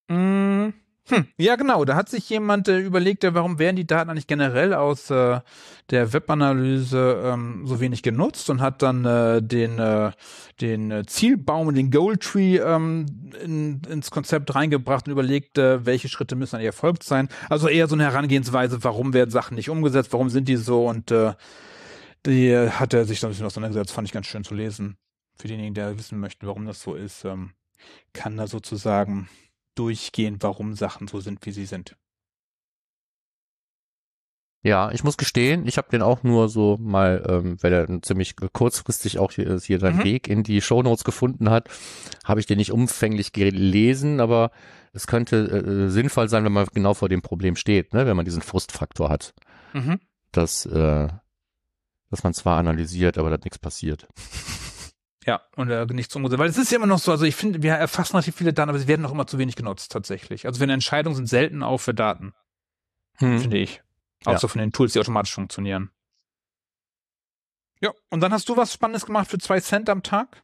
Mm, 0.08 0.70
Hm, 1.08 1.26
ja, 1.36 1.56
genau. 1.56 1.84
Da 1.84 1.96
hat 1.96 2.08
sich 2.08 2.28
jemand 2.30 2.68
äh, 2.68 2.78
überlegt, 2.78 3.24
äh, 3.24 3.34
warum 3.34 3.58
werden 3.58 3.74
die 3.74 3.86
Daten 3.86 4.08
eigentlich 4.08 4.28
generell 4.28 4.72
aus 4.72 5.10
äh, 5.10 5.40
der 5.90 6.12
Webanalyse 6.12 7.22
ähm, 7.24 7.66
so 7.66 7.80
wenig 7.80 8.04
genutzt 8.04 8.48
und 8.50 8.60
hat 8.60 8.82
dann 8.82 9.04
äh, 9.04 9.42
den, 9.42 9.80
äh, 9.80 10.12
den 10.60 10.92
äh, 10.92 11.04
Zielbaum, 11.04 11.74
den 11.74 11.90
Goal 11.90 12.18
Tree 12.18 12.58
ähm, 12.58 13.06
in, 13.42 13.82
ins 13.90 14.12
Konzept 14.12 14.54
reingebracht 14.54 15.06
und 15.06 15.12
überlegt, 15.12 15.58
äh, 15.58 15.84
welche 15.84 16.08
Schritte 16.08 16.36
müssen 16.36 16.54
eigentlich 16.54 16.66
erfolgt 16.66 17.02
sein. 17.02 17.28
Also 17.50 17.66
eher 17.66 17.88
so 17.88 17.96
eine 17.96 18.04
Herangehensweise, 18.04 18.84
warum 18.84 19.12
werden 19.12 19.30
Sachen 19.30 19.56
nicht 19.56 19.70
umgesetzt, 19.70 20.12
warum 20.12 20.30
sind 20.30 20.46
die 20.46 20.56
so 20.56 20.86
und 20.86 21.10
äh, 21.10 21.32
die 22.26 22.48
äh, 22.48 22.70
hat 22.70 22.94
er 22.94 23.04
sich 23.06 23.18
da 23.18 23.26
ein 23.26 23.30
bisschen 23.30 23.46
auseinandergesetzt, 23.46 23.92
fand 23.92 24.06
ich 24.06 24.12
ganz 24.12 24.26
schön 24.26 24.44
zu 24.44 24.54
lesen. 24.54 24.96
Für 25.36 25.48
diejenigen, 25.48 25.74
die 25.74 25.98
wissen 25.98 26.20
möchten, 26.20 26.46
warum 26.46 26.64
das 26.64 26.80
so 26.80 26.94
ist, 26.94 27.24
ähm, 27.24 27.50
kann 28.12 28.36
da 28.36 28.46
sozusagen 28.46 29.28
durchgehen, 29.74 30.36
warum 30.40 30.74
Sachen 30.74 31.08
so 31.08 31.20
sind, 31.20 31.44
wie 31.46 31.52
sie 31.52 31.66
sind. 31.66 31.96
Ja, 34.64 34.92
ich 34.92 35.02
muss 35.02 35.16
gestehen, 35.16 35.66
ich 35.66 35.76
habe 35.76 35.90
den 35.90 36.02
auch 36.02 36.22
nur 36.22 36.48
so 36.48 36.76
mal, 36.80 37.24
ähm, 37.28 37.56
weil 37.62 37.72
er 37.72 38.02
ziemlich 38.02 38.36
kurzfristig 38.52 39.18
auch 39.18 39.32
hier, 39.32 39.58
hier 39.58 39.80
seinen 39.80 39.98
Mhm. 39.98 40.04
Weg 40.04 40.28
in 40.28 40.44
die 40.44 40.60
Shownotes 40.60 41.02
gefunden 41.02 41.50
hat, 41.50 41.68
habe 42.22 42.38
ich 42.38 42.46
den 42.46 42.58
nicht 42.58 42.70
umfänglich 42.70 43.32
gelesen, 43.32 44.20
aber 44.20 44.52
es 44.92 45.08
könnte 45.08 45.36
äh, 45.48 45.88
sinnvoll 45.90 46.28
sein, 46.28 46.44
wenn 46.44 46.52
man 46.52 46.68
genau 46.72 46.94
vor 46.94 47.08
dem 47.08 47.22
Problem 47.22 47.56
steht, 47.56 47.92
ne? 47.92 48.06
wenn 48.06 48.14
man 48.14 48.24
diesen 48.24 48.42
Frustfaktor 48.42 49.08
hat, 49.08 49.34
Mhm. 49.72 49.98
dass, 50.30 50.64
äh, 50.66 51.08
dass 52.10 52.22
man 52.22 52.32
zwar 52.32 52.58
analysiert, 52.58 53.18
aber 53.18 53.30
dass 53.30 53.42
nichts 53.42 53.58
passiert. 53.58 54.06
Ja, 55.24 55.40
und 55.56 55.70
äh, 55.70 55.84
nichts 55.86 56.14
umgesetzt. 56.16 56.38
Weil 56.40 56.48
es 56.48 56.58
ist 56.58 56.72
ja 56.72 56.76
immer 56.78 56.86
noch 56.86 56.98
so, 56.98 57.12
also 57.12 57.24
ich 57.24 57.36
finde, 57.36 57.62
wir 57.62 57.74
erfassen 57.74 58.12
relativ 58.16 58.34
viele 58.36 58.52
Daten, 58.52 58.70
aber 58.70 58.78
sie 58.78 58.88
werden 58.88 59.02
noch 59.02 59.12
immer 59.12 59.26
zu 59.26 59.38
wenig 59.38 59.54
genutzt, 59.56 59.92
tatsächlich. 59.92 60.46
Also 60.46 60.60
wenn 60.60 60.70
Entscheidungen 60.70 61.14
sind 61.14 61.28
selten 61.28 61.62
auch 61.62 61.78
für 61.78 61.94
Daten, 61.94 62.32
finde 63.18 63.58
ich. 63.58 63.82
Auch 64.24 64.32
Ja. 64.32 64.38
so 64.38 64.48
von 64.48 64.60
den 64.60 64.72
Tools, 64.72 64.92
die 64.94 65.00
automatisch 65.00 65.32
funktionieren. 65.34 65.90
Ja, 67.80 67.90
und 68.10 68.20
dann 68.20 68.32
hast 68.32 68.48
du 68.48 68.56
was 68.56 68.72
Spannendes 68.72 69.06
gemacht 69.06 69.28
für 69.28 69.38
zwei 69.38 69.60
Cent 69.60 69.88
am 69.88 70.02
Tag? 70.02 70.42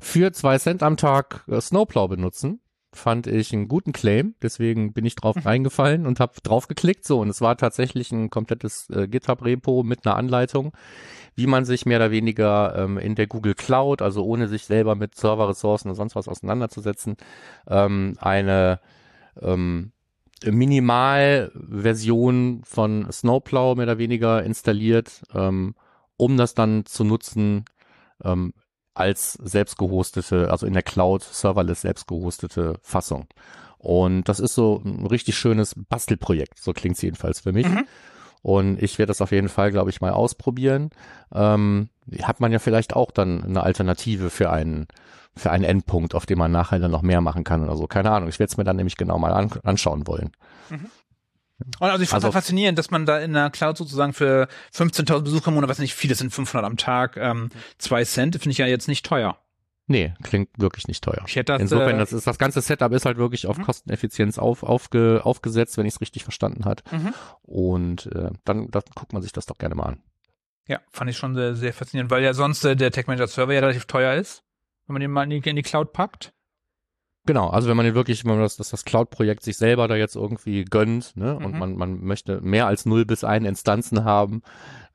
Für 0.00 0.32
zwei 0.32 0.58
Cent 0.58 0.82
am 0.82 0.96
Tag 0.96 1.44
äh, 1.48 1.60
Snowplow 1.60 2.06
benutzen, 2.08 2.60
fand 2.92 3.26
ich 3.26 3.52
einen 3.52 3.68
guten 3.68 3.92
Claim. 3.92 4.34
Deswegen 4.42 4.92
bin 4.92 5.04
ich 5.04 5.14
drauf 5.16 5.36
Mhm. 5.36 5.42
reingefallen 5.42 6.06
und 6.06 6.20
habe 6.20 6.34
drauf 6.42 6.68
geklickt. 6.68 7.04
So, 7.04 7.20
und 7.20 7.28
es 7.30 7.40
war 7.40 7.56
tatsächlich 7.56 8.12
ein 8.12 8.30
komplettes 8.30 8.88
äh, 8.90 9.08
GitHub-Repo 9.08 9.82
mit 9.82 10.06
einer 10.06 10.16
Anleitung, 10.16 10.72
wie 11.34 11.46
man 11.46 11.64
sich 11.64 11.86
mehr 11.86 11.98
oder 11.98 12.10
weniger 12.10 12.74
ähm, 12.76 12.98
in 12.98 13.14
der 13.14 13.26
Google 13.26 13.54
Cloud, 13.54 14.02
also 14.02 14.24
ohne 14.24 14.48
sich 14.48 14.64
selber 14.64 14.94
mit 14.94 15.14
Serverressourcen 15.14 15.90
und 15.90 15.96
sonst 15.96 16.14
was 16.14 16.28
auseinanderzusetzen, 16.28 17.16
ähm, 17.68 18.14
eine 18.20 18.80
ähm, 19.40 19.92
Minimalversion 20.44 22.62
von 22.64 23.10
Snowplow 23.10 23.76
mehr 23.76 23.84
oder 23.84 23.98
weniger 23.98 24.42
installiert, 24.42 25.22
ähm, 25.34 25.74
um 26.16 26.36
das 26.36 26.54
dann 26.54 26.84
zu 26.84 27.04
nutzen 27.04 27.64
ähm, 28.24 28.52
als 28.94 29.34
selbst 29.34 29.78
gehostete, 29.78 30.50
also 30.50 30.66
in 30.66 30.74
der 30.74 30.82
Cloud 30.82 31.22
serverless 31.22 31.82
selbst 31.82 32.06
gehostete 32.06 32.78
Fassung. 32.82 33.26
Und 33.78 34.28
das 34.28 34.38
ist 34.38 34.54
so 34.54 34.82
ein 34.84 35.06
richtig 35.06 35.36
schönes 35.36 35.74
Bastelprojekt, 35.74 36.58
so 36.58 36.72
klingt's 36.72 37.02
jedenfalls 37.02 37.40
für 37.40 37.52
mich. 37.52 37.66
Mhm. 37.66 37.86
Und 38.42 38.82
ich 38.82 38.98
werde 38.98 39.08
das 39.10 39.20
auf 39.20 39.30
jeden 39.30 39.48
Fall, 39.48 39.70
glaube 39.70 39.90
ich, 39.90 40.00
mal 40.00 40.10
ausprobieren. 40.12 40.90
Ähm, 41.32 41.88
hat 42.22 42.40
man 42.40 42.50
ja 42.52 42.58
vielleicht 42.58 42.94
auch 42.96 43.10
dann 43.12 43.42
eine 43.44 43.62
Alternative 43.62 44.30
für 44.30 44.50
einen, 44.50 44.88
für 45.36 45.50
einen 45.52 45.64
Endpunkt, 45.64 46.14
auf 46.14 46.26
dem 46.26 46.38
man 46.38 46.50
nachher 46.50 46.80
dann 46.80 46.90
noch 46.90 47.02
mehr 47.02 47.20
machen 47.20 47.44
kann 47.44 47.62
oder 47.62 47.76
so. 47.76 47.86
Keine 47.86 48.10
Ahnung. 48.10 48.28
Ich 48.28 48.38
werde 48.40 48.50
es 48.50 48.56
mir 48.56 48.64
dann 48.64 48.76
nämlich 48.76 48.96
genau 48.96 49.18
mal 49.18 49.32
an, 49.32 49.50
anschauen 49.62 50.06
wollen. 50.08 50.32
Und 51.78 51.88
also 51.90 52.02
ich 52.02 52.08
fand 52.08 52.20
es 52.22 52.24
Also- 52.24 52.32
faszinierend, 52.32 52.76
dass 52.78 52.90
man 52.90 53.06
da 53.06 53.20
in 53.20 53.32
der 53.32 53.50
Cloud 53.50 53.76
sozusagen 53.76 54.12
für 54.12 54.48
15.000 54.72 55.22
Besucher 55.22 55.48
im 55.48 55.54
Monat, 55.54 55.70
was 55.70 55.78
nicht 55.78 55.94
viele 55.94 56.16
sind, 56.16 56.32
500 56.32 56.64
am 56.66 56.76
Tag, 56.76 57.16
ähm, 57.16 57.50
zwei 57.78 58.04
Cent, 58.04 58.34
finde 58.34 58.50
ich 58.50 58.58
ja 58.58 58.66
jetzt 58.66 58.88
nicht 58.88 59.06
teuer. 59.06 59.36
Nee, 59.88 60.14
klingt 60.22 60.48
wirklich 60.58 60.86
nicht 60.86 61.02
teuer. 61.02 61.24
Ich 61.26 61.34
hätte 61.36 61.52
das, 61.52 61.60
Insofern, 61.62 61.96
äh, 61.96 61.98
das 61.98 62.12
ist 62.12 62.26
das 62.26 62.38
ganze 62.38 62.60
Setup 62.60 62.92
ist 62.92 63.04
halt 63.04 63.18
wirklich 63.18 63.46
auf 63.46 63.58
Mhm. 63.58 63.62
Kosteneffizienz 63.64 64.38
auf, 64.38 64.62
aufge, 64.62 65.20
aufgesetzt, 65.24 65.76
wenn 65.76 65.86
ich 65.86 65.94
es 65.94 66.00
richtig 66.00 66.22
verstanden 66.22 66.64
hat. 66.64 66.82
Mhm. 66.92 67.12
Und 67.42 68.06
äh, 68.06 68.30
dann, 68.44 68.70
dann 68.70 68.82
guckt 68.94 69.12
man 69.12 69.22
sich 69.22 69.32
das 69.32 69.46
doch 69.46 69.58
gerne 69.58 69.74
mal 69.74 69.84
an. 69.86 70.02
Ja, 70.68 70.80
fand 70.92 71.10
ich 71.10 71.16
schon 71.16 71.34
sehr, 71.34 71.56
sehr 71.56 71.72
faszinierend, 71.72 72.10
weil 72.10 72.22
ja 72.22 72.32
sonst 72.32 72.64
äh, 72.64 72.76
der 72.76 72.92
Tech 72.92 73.08
Manager 73.08 73.26
Server 73.26 73.52
ja 73.52 73.60
relativ 73.60 73.86
teuer 73.86 74.14
ist, 74.14 74.44
wenn 74.86 74.94
man 74.94 75.00
den 75.00 75.10
mal 75.10 75.24
in 75.24 75.30
die, 75.42 75.50
in 75.50 75.56
die 75.56 75.62
Cloud 75.62 75.92
packt. 75.92 76.32
Genau, 77.24 77.48
also 77.50 77.68
wenn 77.68 77.76
man 77.76 77.84
den 77.86 77.94
wirklich, 77.94 78.24
wenn 78.24 78.32
man 78.32 78.40
das, 78.40 78.56
das, 78.56 78.70
das 78.70 78.84
Cloud-Projekt 78.84 79.42
sich 79.44 79.56
selber 79.56 79.86
da 79.88 79.94
jetzt 79.96 80.16
irgendwie 80.16 80.64
gönnt, 80.64 81.16
ne, 81.16 81.36
und 81.36 81.52
Mhm. 81.52 81.58
man, 81.58 81.76
man 81.76 82.00
möchte 82.00 82.40
mehr 82.40 82.66
als 82.66 82.84
null 82.86 83.04
bis 83.04 83.22
ein 83.24 83.44
Instanzen 83.44 84.04
haben, 84.04 84.42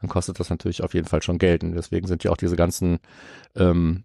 dann 0.01 0.09
kostet 0.09 0.39
das 0.39 0.49
natürlich 0.49 0.83
auf 0.83 0.93
jeden 0.93 1.07
Fall 1.07 1.21
schon 1.21 1.37
Geld. 1.37 1.63
Und 1.63 1.73
deswegen 1.73 2.07
sind 2.07 2.23
ja 2.23 2.31
auch 2.31 2.37
diese 2.37 2.55
ganzen 2.57 2.99
ähm, 3.55 4.03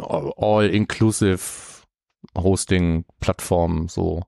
all-inclusive 0.00 1.40
Hosting-Plattformen 2.36 3.88
so 3.88 4.22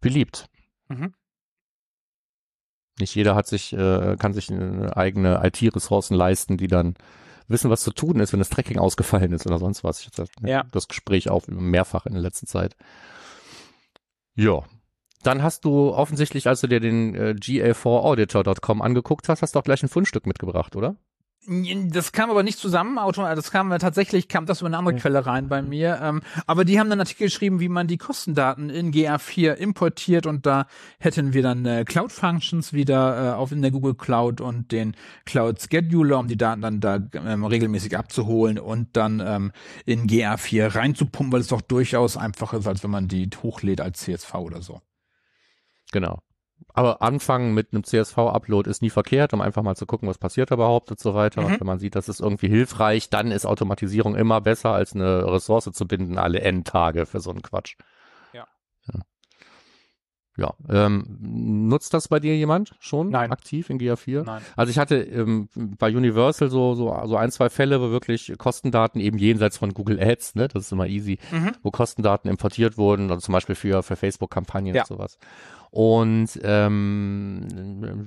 beliebt. 0.00 0.48
Mhm. 0.88 1.14
Nicht 3.00 3.14
jeder 3.14 3.34
hat 3.34 3.46
sich, 3.46 3.72
äh, 3.72 4.16
kann 4.18 4.32
sich 4.34 4.50
eigene 4.52 5.40
IT-Ressourcen 5.44 6.14
leisten, 6.14 6.56
die 6.56 6.68
dann 6.68 6.94
wissen, 7.48 7.70
was 7.70 7.82
zu 7.82 7.90
tun 7.92 8.20
ist, 8.20 8.32
wenn 8.32 8.38
das 8.38 8.50
Tracking 8.50 8.78
ausgefallen 8.78 9.32
ist 9.32 9.46
oder 9.46 9.58
sonst 9.58 9.82
was. 9.84 10.00
Ich 10.00 10.06
hatte 10.06 10.26
Ja. 10.42 10.64
das 10.70 10.88
Gespräch 10.88 11.28
auch 11.28 11.46
mehrfach 11.48 12.06
in 12.06 12.12
der 12.12 12.22
letzten 12.22 12.46
Zeit. 12.46 12.76
Ja. 14.34 14.62
Dann 15.22 15.42
hast 15.42 15.64
du 15.64 15.92
offensichtlich, 15.92 16.46
als 16.46 16.60
du 16.60 16.66
dir 16.68 16.80
den 16.80 17.14
äh, 17.14 17.34
GA4auditor.com 17.38 18.82
angeguckt 18.82 19.28
hast, 19.28 19.42
hast 19.42 19.54
du 19.54 19.58
auch 19.58 19.64
gleich 19.64 19.82
ein 19.82 19.88
Fundstück 19.88 20.26
mitgebracht, 20.26 20.76
oder? 20.76 20.96
Das 21.46 22.12
kam 22.12 22.30
aber 22.30 22.42
nicht 22.42 22.58
zusammen, 22.58 22.98
das 23.16 23.50
kam 23.50 23.70
tatsächlich, 23.78 24.28
kam 24.28 24.46
das 24.46 24.60
über 24.60 24.68
eine 24.68 24.78
andere 24.78 24.94
Ja. 24.94 25.00
Quelle 25.00 25.26
rein 25.26 25.48
bei 25.48 25.62
mir. 25.62 25.98
Ähm, 26.02 26.22
aber 26.46 26.64
die 26.64 26.78
haben 26.78 26.88
dann 26.88 26.94
einen 27.00 27.02
Artikel 27.02 27.24
geschrieben, 27.24 27.60
wie 27.60 27.68
man 27.68 27.86
die 27.86 27.98
Kostendaten 27.98 28.70
in 28.70 28.92
GA4 28.92 29.54
importiert 29.54 30.26
und 30.26 30.46
da 30.46 30.66
hätten 30.98 31.34
wir 31.34 31.42
dann 31.42 31.66
äh, 31.66 31.84
Cloud 31.84 32.12
Functions 32.12 32.72
wieder 32.72 33.32
äh, 33.32 33.34
auf 33.34 33.52
in 33.52 33.62
der 33.62 33.70
Google 33.70 33.94
Cloud 33.94 34.40
und 34.40 34.72
den 34.72 34.96
Cloud 35.24 35.60
Scheduler, 35.60 36.18
um 36.18 36.28
die 36.28 36.36
Daten 36.36 36.62
dann 36.62 36.80
da 36.80 36.98
ähm, 37.12 37.44
regelmäßig 37.44 37.96
abzuholen 37.96 38.58
und 38.58 38.96
dann 38.96 39.20
ähm, 39.20 39.52
in 39.84 40.06
GA4 40.06 40.74
reinzupumpen, 40.74 41.32
weil 41.32 41.40
es 41.40 41.48
doch 41.48 41.60
durchaus 41.60 42.16
einfacher 42.16 42.58
ist, 42.58 42.66
als 42.66 42.82
wenn 42.82 42.90
man 42.90 43.08
die 43.08 43.28
hochlädt 43.42 43.80
als 43.80 44.00
CSV 44.00 44.34
oder 44.34 44.62
so. 44.62 44.80
Genau. 45.92 46.20
Aber 46.72 47.02
anfangen 47.02 47.54
mit 47.54 47.72
einem 47.72 47.84
CSV-Upload 47.84 48.68
ist 48.68 48.82
nie 48.82 48.90
verkehrt, 48.90 49.32
um 49.32 49.40
einfach 49.40 49.62
mal 49.62 49.76
zu 49.76 49.86
gucken, 49.86 50.08
was 50.08 50.18
passiert 50.18 50.50
da 50.50 50.56
überhaupt 50.56 50.90
und 50.90 50.98
so 50.98 51.14
weiter. 51.14 51.40
Mhm. 51.40 51.46
Und 51.46 51.60
wenn 51.60 51.66
man 51.66 51.78
sieht, 51.78 51.94
das 51.94 52.08
ist 52.08 52.20
irgendwie 52.20 52.48
hilfreich, 52.48 53.10
dann 53.10 53.30
ist 53.30 53.46
Automatisierung 53.46 54.16
immer 54.16 54.40
besser, 54.40 54.70
als 54.70 54.94
eine 54.94 55.30
Ressource 55.30 55.70
zu 55.72 55.86
binden, 55.86 56.18
alle 56.18 56.40
N-Tage 56.40 57.06
für 57.06 57.20
so 57.20 57.30
einen 57.30 57.42
Quatsch. 57.42 57.76
Ja. 60.36 60.52
Ähm, 60.68 61.04
nutzt 61.68 61.94
das 61.94 62.08
bei 62.08 62.18
dir 62.18 62.36
jemand 62.36 62.74
schon 62.80 63.10
Nein. 63.10 63.30
aktiv 63.30 63.70
in 63.70 63.78
GA4? 63.78 64.24
Nein. 64.24 64.42
Also 64.56 64.70
ich 64.70 64.78
hatte 64.78 64.96
ähm, 64.96 65.48
bei 65.54 65.94
Universal 65.96 66.50
so, 66.50 66.74
so, 66.74 66.92
so 67.06 67.16
ein, 67.16 67.30
zwei 67.30 67.48
Fälle, 67.50 67.80
wo 67.80 67.90
wirklich 67.90 68.32
Kostendaten 68.36 69.00
eben 69.00 69.16
jenseits 69.18 69.58
von 69.58 69.72
Google 69.74 70.00
Ads, 70.02 70.34
ne, 70.34 70.48
das 70.48 70.64
ist 70.64 70.72
immer 70.72 70.88
easy, 70.88 71.18
Mhm. 71.30 71.52
wo 71.62 71.70
Kostendaten 71.70 72.28
importiert 72.28 72.76
wurden, 72.78 73.10
also 73.12 73.20
zum 73.20 73.32
Beispiel 73.32 73.54
für, 73.54 73.84
für 73.84 73.94
Facebook-Kampagnen 73.94 74.74
Ja. 74.74 74.82
und 74.82 74.88
sowas. 74.88 75.18
Und 75.70 76.28
ähm, 76.42 77.46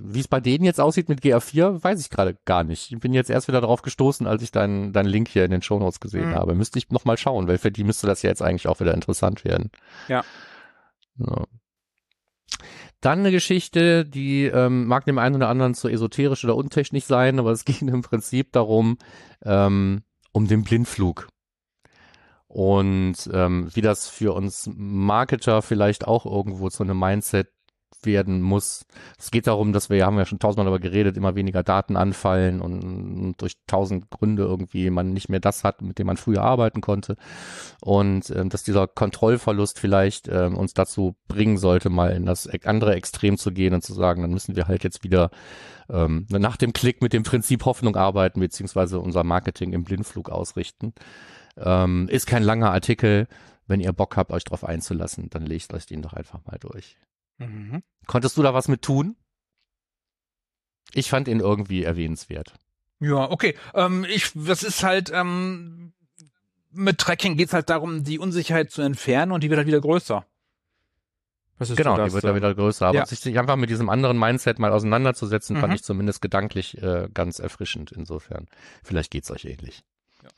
wie 0.06 0.20
es 0.20 0.28
bei 0.28 0.40
denen 0.40 0.64
jetzt 0.66 0.80
aussieht 0.80 1.10
mit 1.10 1.22
GA4, 1.22 1.84
weiß 1.84 2.00
ich 2.02 2.10
gerade 2.10 2.38
gar 2.46 2.64
nicht. 2.64 2.92
Ich 2.94 3.00
bin 3.00 3.14
jetzt 3.14 3.30
erst 3.30 3.48
wieder 3.50 3.60
drauf 3.62 3.82
gestoßen, 3.82 4.26
als 4.28 4.42
ich 4.42 4.52
deinen 4.52 4.94
deinen 4.94 5.08
Link 5.08 5.28
hier 5.28 5.44
in 5.46 5.52
den 5.52 5.62
Shownotes 5.62 6.00
gesehen 6.00 6.30
Mhm. 6.30 6.36
habe. 6.36 6.56
Müsste 6.56 6.80
ich 6.80 6.90
noch 6.92 7.04
mal 7.06 7.18
schauen, 7.18 7.48
weil 7.48 7.58
für 7.58 7.72
die 7.72 7.84
müsste 7.84 8.08
das 8.08 8.22
ja 8.22 8.30
jetzt 8.30 8.42
eigentlich 8.42 8.68
auch 8.68 8.80
wieder 8.80 8.94
interessant 8.94 9.44
werden. 9.44 9.70
Ja. 10.08 10.24
ja. 11.20 11.44
Dann 13.02 13.20
eine 13.20 13.32
Geschichte, 13.32 14.06
die 14.06 14.46
ähm, 14.46 14.88
mag 14.88 15.06
dem 15.06 15.20
einen 15.20 15.36
oder 15.36 15.50
anderen 15.50 15.76
zu 15.76 15.88
esoterisch 15.88 16.44
oder 16.44 16.56
untechnisch 16.56 17.06
sein, 17.06 17.40
aber 17.40 17.52
es 17.52 17.66
ging 17.66 17.88
im 17.88 18.02
Prinzip 18.02 18.52
darum, 18.52 18.98
ähm, 19.44 20.04
um 20.32 20.48
den 20.48 20.64
Blindflug. 20.64 21.28
Und 22.48 23.30
ähm, 23.34 23.70
wie 23.74 23.82
das 23.82 24.08
für 24.08 24.34
uns 24.34 24.70
Marketer 24.74 25.62
vielleicht 25.62 26.08
auch 26.08 26.26
irgendwo 26.26 26.70
zu 26.70 26.84
einem 26.84 26.98
Mindset 26.98 27.50
werden 28.04 28.42
muss. 28.42 28.86
Es 29.18 29.32
geht 29.32 29.48
darum, 29.48 29.74
dass 29.74 29.90
wir, 29.90 30.06
haben 30.06 30.18
ja 30.18 30.26
schon 30.26 30.40
tausendmal 30.40 30.66
darüber 30.66 30.80
geredet, 30.80 31.18
immer 31.18 31.36
weniger 31.36 31.64
Daten 31.64 31.96
anfallen 31.96 32.62
und, 32.62 33.36
durch 33.38 33.54
tausend 33.68 34.10
Gründe 34.10 34.44
irgendwie 34.44 34.90
man 34.90 35.14
nicht 35.14 35.30
mehr 35.30 35.40
das 35.40 35.64
hat, 35.64 35.82
mit 35.82 36.00
dem 36.00 36.08
man 36.08 36.18
früher 36.18 36.42
arbeiten 36.42 36.82
konnte. 36.82 37.16
Und 37.82 38.30
ähm, 38.30 38.50
dass 38.50 38.64
dieser 38.64 38.88
Kontrollverlust 38.88 39.80
vielleicht 39.80 40.28
ähm, 40.28 40.56
uns 40.56 40.74
dazu 40.74 41.16
bringen 41.28 41.58
sollte, 41.58 41.90
mal 41.90 42.12
in 42.12 42.26
das 42.26 42.48
andere 42.66 42.96
Extrem 42.96 43.38
zu 43.38 43.52
gehen 43.52 43.74
und 43.74 43.84
zu 43.84 43.94
sagen, 43.94 44.22
dann 44.22 44.32
müssen 44.32 44.56
wir 44.56 44.68
halt 44.68 44.84
jetzt 44.84 45.04
wieder 45.04 45.30
ähm, 45.90 46.26
nach 46.30 46.58
dem 46.58 46.74
Klick 46.74 47.02
mit 47.02 47.14
dem 47.14 47.24
Prinzip 47.24 47.66
Hoffnung 47.66 47.96
arbeiten, 47.96 48.40
beziehungsweise 48.40 49.00
unser 49.00 49.24
Marketing 49.24 49.74
im 49.74 49.84
Blindflug 49.84 50.30
ausrichten. 50.30 50.94
Ähm, 51.58 52.08
ist 52.10 52.28
kein 52.28 52.44
langer 52.44 52.72
Artikel. 52.72 53.28
Wenn 53.68 53.82
ihr 53.82 53.92
Bock 53.92 54.16
habt, 54.16 54.32
euch 54.32 54.46
darauf 54.46 54.64
einzulassen, 54.64 55.30
dann 55.30 55.46
lest 55.46 55.74
euch 55.74 55.86
den 55.86 56.02
doch 56.02 56.14
einfach 56.14 56.40
mal 56.46 56.58
durch. 56.60 56.98
Mhm. 57.38 57.84
Konntest 58.06 58.38
du 58.38 58.44
da 58.44 58.54
was 58.54 58.68
mit 58.68 58.82
tun? 58.82 59.16
Ich 60.94 61.10
fand 61.10 61.28
ihn 61.28 61.40
irgendwie 61.40 61.84
erwähnenswert. 61.84 62.54
Ja, 63.00 63.30
okay. 63.30 63.56
Ähm, 63.74 64.06
ich, 64.10 64.32
das 64.34 64.64
ist 64.64 64.84
halt, 64.84 65.12
ähm, 65.14 65.94
mit 66.72 66.98
Tracking 66.98 67.38
geht 67.38 67.50
es 67.50 67.54
halt 67.54 67.70
darum, 67.70 68.04
die 68.04 68.20
Unsicherheit 68.20 68.72
zu 68.72 68.82
entfernen 68.82 69.32
und 69.32 69.44
die 69.44 69.50
wird 69.50 69.58
halt 69.58 69.68
wieder 69.68 69.82
größer. 69.82 70.26
genau, 71.60 71.96
so 71.96 71.98
das, 71.98 72.10
die 72.10 72.14
wird 72.14 72.24
dann 72.24 72.36
wieder 72.36 72.56
größer. 72.56 72.88
Aber 72.88 73.00
ja. 73.00 73.06
sich 73.06 73.38
einfach 73.38 73.56
mit 73.56 73.70
diesem 73.70 73.90
anderen 73.90 74.18
Mindset 74.18 74.60
mal 74.60 74.72
auseinanderzusetzen, 74.72 75.58
mhm. 75.58 75.62
fand 75.62 75.74
ich 75.76 75.84
zumindest 75.84 76.22
gedanklich 76.22 76.82
äh, 76.82 77.10
ganz 77.14 77.40
erfrischend 77.40 77.92
insofern. 77.92 78.48
Vielleicht 78.84 79.12
geht's 79.12 79.30
euch 79.30 79.46
ähnlich. 79.46 79.84
Ja. 80.24 80.30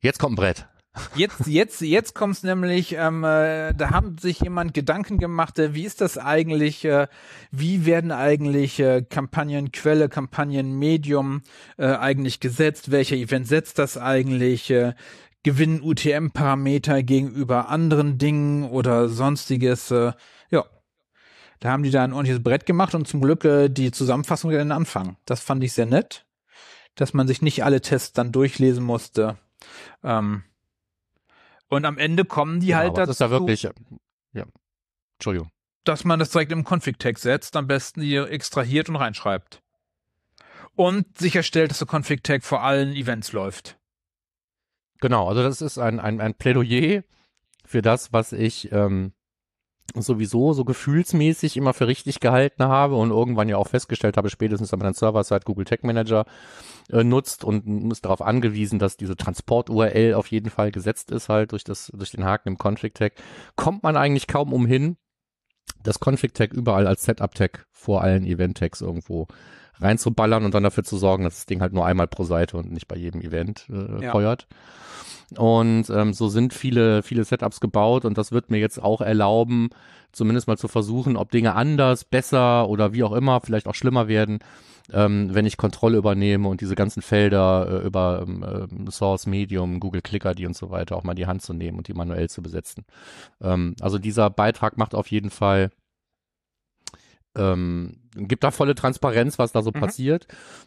Jetzt 0.00 0.18
kommt 0.18 0.34
ein 0.34 0.36
Brett. 0.36 0.68
Jetzt, 1.16 1.46
jetzt, 1.46 1.80
jetzt 1.80 2.14
kommt's 2.14 2.44
nämlich, 2.44 2.92
ähm, 2.92 3.24
äh, 3.24 3.74
da 3.74 3.90
haben 3.90 4.16
sich 4.16 4.40
jemand 4.40 4.74
Gedanken 4.74 5.18
gemacht, 5.18 5.58
äh, 5.58 5.74
wie 5.74 5.84
ist 5.84 6.00
das 6.00 6.18
eigentlich, 6.18 6.84
äh, 6.84 7.08
wie 7.50 7.84
werden 7.84 8.12
eigentlich 8.12 8.78
äh, 8.78 9.02
Kampagnenquelle, 9.02 10.08
Kampagnenmedium 10.08 11.42
äh, 11.78 11.86
eigentlich 11.86 12.38
gesetzt, 12.38 12.92
welcher 12.92 13.16
Event 13.16 13.48
setzt 13.48 13.78
das 13.80 13.96
eigentlich, 13.98 14.70
äh, 14.70 14.94
gewinnen 15.42 15.82
UTM-Parameter 15.82 17.02
gegenüber 17.02 17.68
anderen 17.68 18.18
Dingen 18.18 18.64
oder 18.64 19.08
sonstiges, 19.08 19.90
äh, 19.90 20.12
ja. 20.50 20.64
Da 21.58 21.70
haben 21.70 21.82
die 21.82 21.90
da 21.90 22.04
ein 22.04 22.12
ordentliches 22.12 22.42
Brett 22.42 22.66
gemacht 22.66 22.94
und 22.94 23.08
zum 23.08 23.20
Glück 23.20 23.44
äh, 23.44 23.68
die 23.68 23.90
Zusammenfassung 23.90 24.50
den 24.50 24.72
Anfang. 24.72 25.16
Das 25.26 25.40
fand 25.40 25.64
ich 25.64 25.72
sehr 25.72 25.86
nett, 25.86 26.24
dass 26.94 27.14
man 27.14 27.26
sich 27.26 27.42
nicht 27.42 27.64
alle 27.64 27.80
Tests 27.80 28.12
dann 28.12 28.32
durchlesen 28.32 28.84
musste. 28.84 29.38
Ähm, 30.04 30.44
und 31.74 31.84
am 31.84 31.98
Ende 31.98 32.24
kommen 32.24 32.60
die 32.60 32.68
genau, 32.68 32.78
halt 32.78 32.96
dazu. 32.96 33.06
Das 33.06 33.16
ist 33.16 33.20
ja 33.20 33.30
wirklich, 33.30 33.62
ja. 33.62 34.44
Entschuldigung. 35.16 35.50
Dass 35.84 36.04
man 36.04 36.18
das 36.18 36.30
direkt 36.30 36.52
im 36.52 36.64
Config-Tag 36.64 37.18
setzt, 37.18 37.56
am 37.56 37.66
besten 37.66 38.00
hier 38.00 38.30
extrahiert 38.30 38.88
und 38.88 38.96
reinschreibt. 38.96 39.62
Und 40.74 41.18
sicherstellt, 41.18 41.70
dass 41.70 41.78
der 41.78 41.88
Config-Tag 41.88 42.42
vor 42.42 42.62
allen 42.62 42.94
Events 42.94 43.32
läuft. 43.32 43.78
Genau, 45.00 45.28
also 45.28 45.42
das 45.42 45.60
ist 45.60 45.78
ein, 45.78 46.00
ein, 46.00 46.20
ein 46.20 46.34
Plädoyer 46.34 47.02
für 47.64 47.82
das, 47.82 48.12
was 48.12 48.32
ich 48.32 48.72
ähm, 48.72 49.12
sowieso 49.94 50.52
so 50.52 50.64
gefühlsmäßig 50.64 51.56
immer 51.56 51.74
für 51.74 51.86
richtig 51.86 52.20
gehalten 52.20 52.64
habe 52.64 52.96
und 52.96 53.10
irgendwann 53.10 53.48
ja 53.48 53.56
auch 53.56 53.68
festgestellt 53.68 54.16
habe, 54.16 54.30
spätestens 54.30 54.72
wenn 54.72 54.78
man 54.78 54.88
den 54.88 54.94
Server-Side 54.94 55.42
Google 55.44 55.64
Tag 55.64 55.84
Manager 55.84 56.24
äh, 56.90 57.04
nutzt 57.04 57.44
und 57.44 57.92
ist 57.92 58.04
darauf 58.04 58.22
angewiesen, 58.22 58.78
dass 58.78 58.96
diese 58.96 59.16
Transport-URL 59.16 60.14
auf 60.14 60.28
jeden 60.28 60.50
Fall 60.50 60.72
gesetzt 60.72 61.10
ist 61.10 61.28
halt 61.28 61.52
durch 61.52 61.64
das, 61.64 61.92
durch 61.94 62.10
den 62.10 62.24
Haken 62.24 62.50
im 62.50 62.58
Config-Tag, 62.58 63.14
kommt 63.56 63.82
man 63.82 63.96
eigentlich 63.96 64.26
kaum 64.26 64.52
umhin, 64.52 64.96
das 65.82 66.00
Config-Tag 66.00 66.52
überall 66.52 66.86
als 66.86 67.04
Setup-Tag 67.04 67.66
vor 67.70 68.02
allen 68.02 68.24
Event-Tags 68.24 68.80
irgendwo 68.80 69.28
reinzuballern 69.80 70.44
und 70.44 70.54
dann 70.54 70.62
dafür 70.62 70.84
zu 70.84 70.96
sorgen, 70.96 71.24
dass 71.24 71.34
das 71.34 71.46
Ding 71.46 71.60
halt 71.60 71.72
nur 71.72 71.86
einmal 71.86 72.06
pro 72.06 72.24
Seite 72.24 72.56
und 72.56 72.72
nicht 72.72 72.88
bei 72.88 72.96
jedem 72.96 73.20
Event 73.20 73.66
äh, 73.70 74.04
ja. 74.04 74.10
feuert. 74.12 74.46
Und 75.36 75.90
ähm, 75.90 76.12
so 76.12 76.28
sind 76.28 76.54
viele, 76.54 77.02
viele 77.02 77.24
Setups 77.24 77.60
gebaut 77.60 78.04
und 78.04 78.18
das 78.18 78.32
wird 78.32 78.50
mir 78.50 78.58
jetzt 78.58 78.82
auch 78.82 79.00
erlauben, 79.00 79.70
zumindest 80.12 80.46
mal 80.46 80.58
zu 80.58 80.68
versuchen, 80.68 81.16
ob 81.16 81.30
Dinge 81.30 81.54
anders, 81.54 82.04
besser 82.04 82.68
oder 82.68 82.92
wie 82.92 83.02
auch 83.02 83.12
immer, 83.12 83.40
vielleicht 83.40 83.66
auch 83.66 83.74
schlimmer 83.74 84.06
werden, 84.06 84.38
ähm, 84.92 85.30
wenn 85.32 85.46
ich 85.46 85.56
Kontrolle 85.56 85.96
übernehme 85.96 86.48
und 86.48 86.60
diese 86.60 86.74
ganzen 86.74 87.02
Felder 87.02 87.82
äh, 87.82 87.86
über 87.86 88.24
ähm, 88.26 88.86
äh, 88.86 88.90
Source, 88.90 89.26
Medium, 89.26 89.80
Google 89.80 90.02
Clicker, 90.02 90.34
die 90.34 90.46
und 90.46 90.56
so 90.56 90.70
weiter 90.70 90.96
auch 90.96 91.04
mal 91.04 91.12
in 91.12 91.16
die 91.16 91.26
Hand 91.26 91.42
zu 91.42 91.54
nehmen 91.54 91.78
und 91.78 91.88
die 91.88 91.94
manuell 91.94 92.28
zu 92.28 92.42
besetzen. 92.42 92.84
Ähm, 93.40 93.74
also 93.80 93.98
dieser 93.98 94.30
Beitrag 94.30 94.76
macht 94.76 94.94
auf 94.94 95.10
jeden 95.10 95.30
Fall 95.30 95.70
ähm, 97.36 98.00
gibt 98.14 98.44
da 98.44 98.50
volle 98.50 98.74
Transparenz, 98.74 99.38
was 99.38 99.52
da 99.52 99.62
so 99.62 99.70
mhm. 99.74 99.80
passiert. 99.80 100.26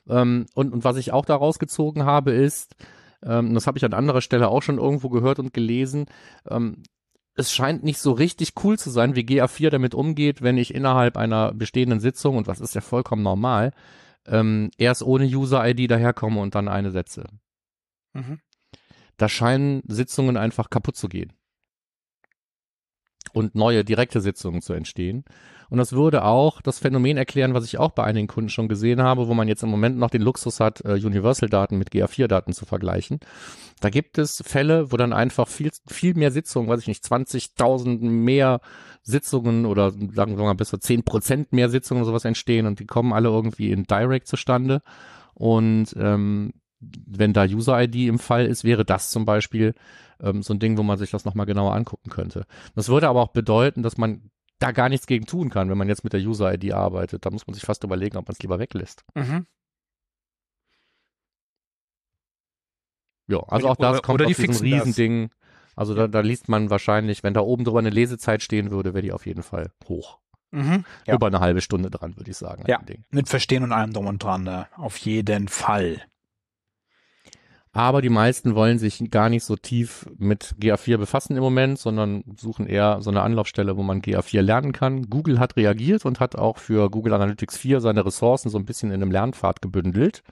Ähm, 0.09 0.45
und, 0.53 0.73
und 0.73 0.83
was 0.83 0.97
ich 0.97 1.13
auch 1.13 1.25
daraus 1.25 1.59
gezogen 1.59 2.05
habe, 2.05 2.31
ist, 2.31 2.75
ähm, 3.23 3.53
das 3.53 3.67
habe 3.67 3.77
ich 3.77 3.85
an 3.85 3.93
anderer 3.93 4.21
Stelle 4.21 4.49
auch 4.49 4.61
schon 4.61 4.77
irgendwo 4.77 5.09
gehört 5.09 5.39
und 5.39 5.53
gelesen, 5.53 6.05
ähm, 6.49 6.83
es 7.37 7.53
scheint 7.53 7.83
nicht 7.83 7.99
so 7.99 8.11
richtig 8.13 8.53
cool 8.63 8.79
zu 8.79 8.89
sein, 8.89 9.15
wie 9.15 9.21
GA4 9.21 9.69
damit 9.69 9.93
umgeht, 9.93 10.41
wenn 10.41 10.57
ich 10.57 10.73
innerhalb 10.73 11.17
einer 11.17 11.53
bestehenden 11.53 11.99
Sitzung, 11.99 12.35
und 12.35 12.47
was 12.47 12.59
ist 12.59 12.73
ja 12.73 12.81
vollkommen 12.81 13.21
normal, 13.21 13.73
ähm, 14.25 14.71
erst 14.77 15.03
ohne 15.03 15.25
User-ID 15.25 15.89
daherkomme 15.89 16.41
und 16.41 16.55
dann 16.55 16.67
eine 16.67 16.91
setze. 16.91 17.25
Mhm. 18.13 18.39
Da 19.17 19.29
scheinen 19.29 19.83
Sitzungen 19.87 20.35
einfach 20.35 20.69
kaputt 20.69 20.95
zu 20.95 21.09
gehen. 21.09 21.31
Und 23.33 23.55
neue 23.55 23.85
direkte 23.85 24.19
Sitzungen 24.19 24.61
zu 24.61 24.73
entstehen. 24.73 25.23
Und 25.69 25.77
das 25.77 25.93
würde 25.93 26.23
auch 26.23 26.61
das 26.61 26.79
Phänomen 26.79 27.17
erklären, 27.17 27.53
was 27.53 27.65
ich 27.65 27.77
auch 27.77 27.91
bei 27.91 28.03
einigen 28.03 28.27
Kunden 28.27 28.49
schon 28.49 28.67
gesehen 28.67 29.01
habe, 29.01 29.27
wo 29.27 29.33
man 29.33 29.47
jetzt 29.47 29.63
im 29.63 29.69
Moment 29.69 29.97
noch 29.97 30.09
den 30.09 30.21
Luxus 30.21 30.59
hat, 30.59 30.83
äh, 30.85 30.93
Universal-Daten 30.93 31.77
mit 31.77 31.91
GA4-Daten 31.91 32.53
zu 32.53 32.65
vergleichen. 32.65 33.19
Da 33.79 33.89
gibt 33.89 34.17
es 34.17 34.41
Fälle, 34.45 34.91
wo 34.91 34.97
dann 34.97 35.13
einfach 35.13 35.47
viel, 35.47 35.71
viel 35.87 36.15
mehr 36.15 36.31
Sitzungen, 36.31 36.69
weiß 36.69 36.81
ich 36.81 36.87
nicht, 36.87 37.03
20.000 37.03 37.99
mehr 38.01 38.61
Sitzungen 39.03 39.65
oder 39.65 39.91
sagen 39.91 40.37
wir 40.37 40.43
mal 40.43 40.55
bis 40.55 40.69
zu 40.69 40.77
10 40.77 41.03
Prozent 41.03 41.53
mehr 41.53 41.69
Sitzungen 41.69 42.01
oder 42.01 42.11
sowas 42.11 42.25
entstehen 42.25 42.65
und 42.65 42.79
die 42.79 42.85
kommen 42.85 43.13
alle 43.13 43.29
irgendwie 43.29 43.71
in 43.71 43.83
Direct 43.83 44.27
zustande. 44.27 44.81
Und 45.33 45.95
ähm, 45.99 46.53
wenn 46.79 47.33
da 47.33 47.43
User-ID 47.43 47.95
im 48.07 48.19
Fall 48.19 48.45
ist, 48.45 48.63
wäre 48.63 48.85
das 48.85 49.09
zum 49.09 49.25
Beispiel 49.25 49.75
ähm, 50.21 50.41
so 50.41 50.53
ein 50.53 50.59
Ding, 50.59 50.77
wo 50.77 50.83
man 50.83 50.97
sich 50.97 51.11
das 51.11 51.25
nochmal 51.25 51.45
genauer 51.45 51.73
angucken 51.73 52.09
könnte. 52.09 52.45
Das 52.75 52.89
würde 52.89 53.09
aber 53.09 53.21
auch 53.21 53.31
bedeuten, 53.31 53.83
dass 53.83 53.97
man 53.97 54.29
da 54.59 54.71
gar 54.71 54.89
nichts 54.89 55.07
gegen 55.07 55.25
tun 55.25 55.49
kann, 55.49 55.69
wenn 55.69 55.77
man 55.77 55.87
jetzt 55.87 56.03
mit 56.03 56.13
der 56.13 56.21
User-ID 56.21 56.73
arbeitet. 56.73 57.25
Da 57.25 57.29
muss 57.29 57.45
man 57.47 57.53
sich 57.53 57.63
fast 57.63 57.83
überlegen, 57.83 58.17
ob 58.17 58.27
man 58.27 58.33
es 58.33 58.39
lieber 58.39 58.59
weglässt. 58.59 59.03
Mhm. 59.15 59.45
Ja, 63.27 63.39
also 63.47 63.67
auch 63.67 63.75
das 63.75 63.97
oder, 63.97 64.01
kommt 64.01 64.21
oder 64.21 64.29
auf 64.29 64.35
diesem 64.35 64.55
Riesending. 64.55 65.29
Also 65.75 65.93
da, 65.93 66.07
da 66.07 66.21
liest 66.21 66.49
man 66.49 66.69
wahrscheinlich, 66.69 67.23
wenn 67.23 67.33
da 67.33 67.41
oben 67.41 67.63
drüber 67.63 67.79
eine 67.79 67.89
Lesezeit 67.89 68.41
stehen 68.41 68.71
würde, 68.71 68.93
wäre 68.93 69.03
die 69.03 69.11
auf 69.11 69.25
jeden 69.25 69.43
Fall 69.43 69.71
hoch. 69.87 70.19
Mhm, 70.51 70.85
ja. 71.05 71.13
Über 71.13 71.27
eine 71.27 71.39
halbe 71.39 71.61
Stunde 71.61 71.91
dran, 71.91 72.15
würde 72.17 72.31
ich 72.31 72.37
sagen. 72.37 72.63
Ja, 72.67 72.81
mit 73.11 73.27
Verstehen 73.27 73.63
und 73.63 73.73
allem 73.73 73.93
drum 73.93 74.07
und 74.07 74.23
dran, 74.23 74.45
da. 74.45 74.69
auf 74.77 74.97
jeden 74.97 75.49
Fall. 75.49 76.01
Aber 77.73 78.01
die 78.01 78.09
meisten 78.09 78.55
wollen 78.55 78.79
sich 78.79 79.11
gar 79.11 79.29
nicht 79.29 79.43
so 79.43 79.55
tief 79.55 80.09
mit 80.17 80.55
GA4 80.59 80.97
befassen 80.97 81.35
im 81.35 81.43
Moment, 81.43 81.77
sondern 81.77 82.23
suchen 82.37 82.65
eher 82.65 83.01
so 83.01 83.09
eine 83.09 83.21
Anlaufstelle, 83.21 83.77
wo 83.77 83.83
man 83.83 84.01
GA4 84.01 84.41
lernen 84.41 84.71
kann. 84.71 85.09
Google 85.09 85.39
hat 85.39 85.57
reagiert 85.57 86.05
und 86.05 86.19
hat 86.19 86.35
auch 86.35 86.57
für 86.57 86.89
Google 86.89 87.13
Analytics 87.13 87.57
4 87.57 87.81
seine 87.81 88.05
Ressourcen 88.05 88.49
so 88.49 88.57
ein 88.57 88.65
bisschen 88.65 88.89
in 88.89 89.01
einem 89.01 89.11
Lernpfad 89.11 89.61
gebündelt. 89.61 90.23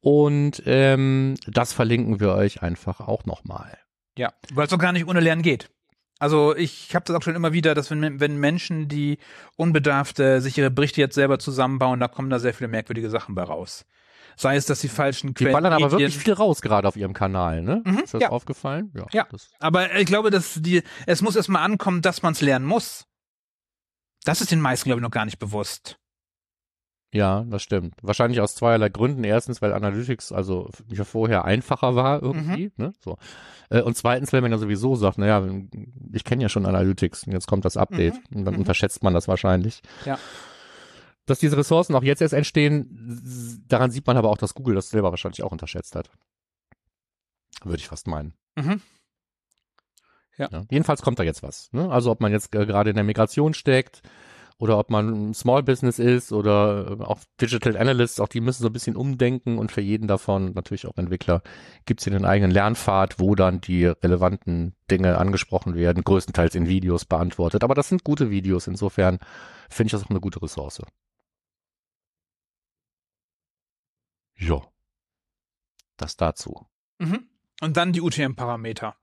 Und 0.00 0.62
ähm, 0.66 1.34
das 1.46 1.72
verlinken 1.72 2.20
wir 2.20 2.34
euch 2.34 2.62
einfach 2.62 3.00
auch 3.00 3.24
nochmal. 3.24 3.78
Ja, 4.16 4.32
weil 4.52 4.64
es 4.64 4.70
doch 4.70 4.78
gar 4.78 4.92
nicht 4.92 5.08
ohne 5.08 5.20
Lernen 5.20 5.42
geht. 5.42 5.70
Also 6.18 6.54
ich 6.54 6.94
habe 6.94 7.04
das 7.06 7.16
auch 7.16 7.22
schon 7.22 7.34
immer 7.34 7.52
wieder, 7.52 7.74
dass 7.74 7.90
wenn, 7.90 8.20
wenn 8.20 8.38
Menschen, 8.38 8.88
die 8.88 9.18
unbedarft 9.56 10.20
äh, 10.20 10.40
sich 10.40 10.56
ihre 10.56 10.70
Berichte 10.70 11.00
jetzt 11.00 11.14
selber 11.14 11.38
zusammenbauen, 11.38 12.00
da 12.00 12.08
kommen 12.08 12.30
da 12.30 12.38
sehr 12.38 12.54
viele 12.54 12.68
merkwürdige 12.68 13.10
Sachen 13.10 13.34
bei 13.34 13.42
raus. 13.42 13.84
Sei 14.36 14.56
es, 14.56 14.66
dass 14.66 14.80
die 14.80 14.88
falschen 14.88 15.34
Quellen. 15.34 15.50
Die 15.50 15.52
ballern 15.52 15.72
aber 15.72 15.90
wirklich 15.92 16.18
viel 16.18 16.32
raus 16.32 16.60
gerade 16.60 16.88
auf 16.88 16.96
ihrem 16.96 17.12
Kanal, 17.12 17.62
ne? 17.62 17.82
Mhm, 17.84 17.98
ist 18.00 18.14
das 18.14 18.22
ja. 18.22 18.30
aufgefallen? 18.30 18.92
Ja. 18.94 19.06
ja. 19.12 19.26
aber 19.60 19.94
ich 19.96 20.06
glaube, 20.06 20.30
dass 20.30 20.54
die, 20.60 20.82
es 21.06 21.22
muss 21.22 21.36
erstmal 21.36 21.62
ankommen, 21.62 22.02
dass 22.02 22.22
man 22.22 22.32
es 22.32 22.40
lernen 22.40 22.66
muss. 22.66 23.06
Das 24.24 24.40
ist 24.40 24.50
den 24.50 24.60
meisten, 24.60 24.88
glaube 24.88 25.00
ich, 25.00 25.02
noch 25.02 25.10
gar 25.10 25.24
nicht 25.24 25.38
bewusst. 25.38 25.98
Ja, 27.14 27.44
das 27.48 27.62
stimmt. 27.62 27.94
Wahrscheinlich 28.02 28.40
aus 28.40 28.56
zweierlei 28.56 28.88
Gründen. 28.88 29.22
Erstens, 29.22 29.62
weil 29.62 29.72
Analytics 29.72 30.32
also 30.32 30.68
ja 30.88 31.04
vorher 31.04 31.44
einfacher 31.44 31.94
war 31.94 32.20
irgendwie, 32.20 32.72
mhm. 32.76 32.86
ne? 32.86 32.94
So. 32.98 33.18
Äh, 33.70 33.82
und 33.82 33.96
zweitens, 33.96 34.32
weil 34.32 34.40
man 34.40 34.50
ja 34.50 34.58
sowieso 34.58 34.96
sagt, 34.96 35.18
naja, 35.18 35.46
ich 36.12 36.24
kenne 36.24 36.42
ja 36.42 36.48
schon 36.48 36.66
Analytics 36.66 37.24
und 37.24 37.32
jetzt 37.32 37.46
kommt 37.46 37.64
das 37.64 37.76
Update. 37.76 38.14
Mhm. 38.30 38.38
Und 38.38 38.44
dann 38.46 38.54
mhm. 38.54 38.60
unterschätzt 38.60 39.04
man 39.04 39.14
das 39.14 39.28
wahrscheinlich. 39.28 39.80
Ja. 40.04 40.18
Dass 41.26 41.38
diese 41.38 41.56
Ressourcen 41.56 41.94
auch 41.94 42.02
jetzt 42.02 42.20
erst 42.20 42.34
entstehen, 42.34 43.62
daran 43.66 43.90
sieht 43.90 44.06
man 44.06 44.16
aber 44.16 44.30
auch, 44.30 44.36
dass 44.36 44.54
Google 44.54 44.74
das 44.74 44.90
selber 44.90 45.10
wahrscheinlich 45.10 45.42
auch 45.42 45.52
unterschätzt 45.52 45.96
hat. 45.96 46.10
Würde 47.62 47.78
ich 47.78 47.88
fast 47.88 48.06
meinen. 48.06 48.34
Mhm. 48.56 48.80
Ja. 50.36 50.48
Jedenfalls 50.70 51.02
kommt 51.02 51.18
da 51.18 51.22
jetzt 51.22 51.42
was. 51.42 51.72
Ne? 51.72 51.90
Also 51.90 52.10
ob 52.10 52.20
man 52.20 52.32
jetzt 52.32 52.54
äh, 52.54 52.66
gerade 52.66 52.90
in 52.90 52.96
der 52.96 53.04
Migration 53.04 53.54
steckt 53.54 54.02
oder 54.58 54.78
ob 54.78 54.90
man 54.90 55.30
ein 55.30 55.34
Small 55.34 55.62
Business 55.62 55.98
ist 55.98 56.32
oder 56.32 56.98
äh, 56.98 57.02
auch 57.04 57.20
Digital 57.40 57.76
Analysts, 57.76 58.20
auch 58.20 58.28
die 58.28 58.40
müssen 58.40 58.62
so 58.62 58.68
ein 58.68 58.72
bisschen 58.72 58.96
umdenken 58.96 59.58
und 59.58 59.72
für 59.72 59.80
jeden 59.80 60.08
davon, 60.08 60.52
natürlich 60.52 60.86
auch 60.86 60.96
Entwickler, 60.96 61.42
gibt 61.86 62.00
es 62.00 62.04
hier 62.04 62.14
einen 62.14 62.24
eigenen 62.24 62.50
Lernpfad, 62.50 63.20
wo 63.20 63.34
dann 63.34 63.60
die 63.60 63.86
relevanten 63.86 64.74
Dinge 64.90 65.18
angesprochen 65.18 65.74
werden, 65.74 66.02
größtenteils 66.04 66.54
in 66.54 66.68
Videos 66.68 67.04
beantwortet. 67.04 67.62
Aber 67.62 67.74
das 67.74 67.88
sind 67.88 68.04
gute 68.04 68.30
Videos, 68.30 68.66
insofern 68.66 69.18
finde 69.68 69.88
ich 69.88 69.92
das 69.92 70.04
auch 70.04 70.10
eine 70.10 70.20
gute 70.20 70.42
Ressource. 70.42 70.82
Ja. 74.36 74.62
Das 75.96 76.16
dazu. 76.16 76.66
Mhm. 76.98 77.28
Und 77.60 77.76
dann 77.76 77.92
die 77.92 78.00
UTM-Parameter. 78.00 78.96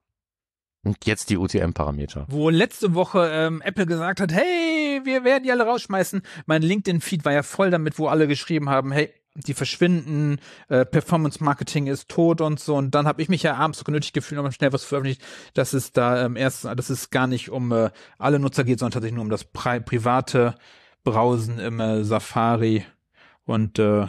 Und 0.84 1.06
jetzt 1.06 1.30
die 1.30 1.36
UTM-Parameter. 1.36 2.26
Wo 2.28 2.50
letzte 2.50 2.94
Woche 2.94 3.30
ähm, 3.32 3.62
Apple 3.62 3.86
gesagt 3.86 4.20
hat, 4.20 4.32
hey, 4.32 5.00
wir 5.04 5.24
werden 5.24 5.44
die 5.44 5.52
alle 5.52 5.64
rausschmeißen. 5.64 6.22
Mein 6.46 6.62
LinkedIn-Feed 6.62 7.24
war 7.24 7.32
ja 7.32 7.44
voll 7.44 7.70
damit, 7.70 7.98
wo 7.98 8.08
alle 8.08 8.26
geschrieben 8.26 8.68
haben, 8.68 8.90
hey, 8.90 9.12
die 9.34 9.54
verschwinden, 9.54 10.40
äh, 10.68 10.84
Performance 10.84 11.42
Marketing 11.42 11.86
ist 11.86 12.08
tot 12.08 12.40
und 12.40 12.60
so. 12.60 12.76
Und 12.76 12.94
dann 12.94 13.06
habe 13.06 13.22
ich 13.22 13.28
mich 13.28 13.42
ja 13.44 13.54
abends 13.54 13.78
so 13.78 13.84
genötigt 13.84 14.12
gefühlt, 14.12 14.36
nochmal 14.36 14.52
schnell 14.52 14.72
was 14.72 14.84
veröffentlicht, 14.84 15.22
dass 15.54 15.72
es 15.72 15.92
da 15.92 16.26
ähm, 16.26 16.36
erst, 16.36 16.64
dass 16.64 16.90
es 16.90 17.10
gar 17.10 17.26
nicht 17.26 17.48
um 17.48 17.72
äh, 17.72 17.90
alle 18.18 18.38
Nutzer 18.38 18.64
geht, 18.64 18.80
sondern 18.80 18.92
tatsächlich 18.92 19.14
nur 19.14 19.24
um 19.24 19.30
das 19.30 19.44
pri 19.44 19.80
private 19.80 20.56
Browsen 21.04 21.58
im 21.58 21.80
äh, 21.80 22.04
Safari. 22.04 22.84
Und 23.44 23.78
äh, 23.78 24.08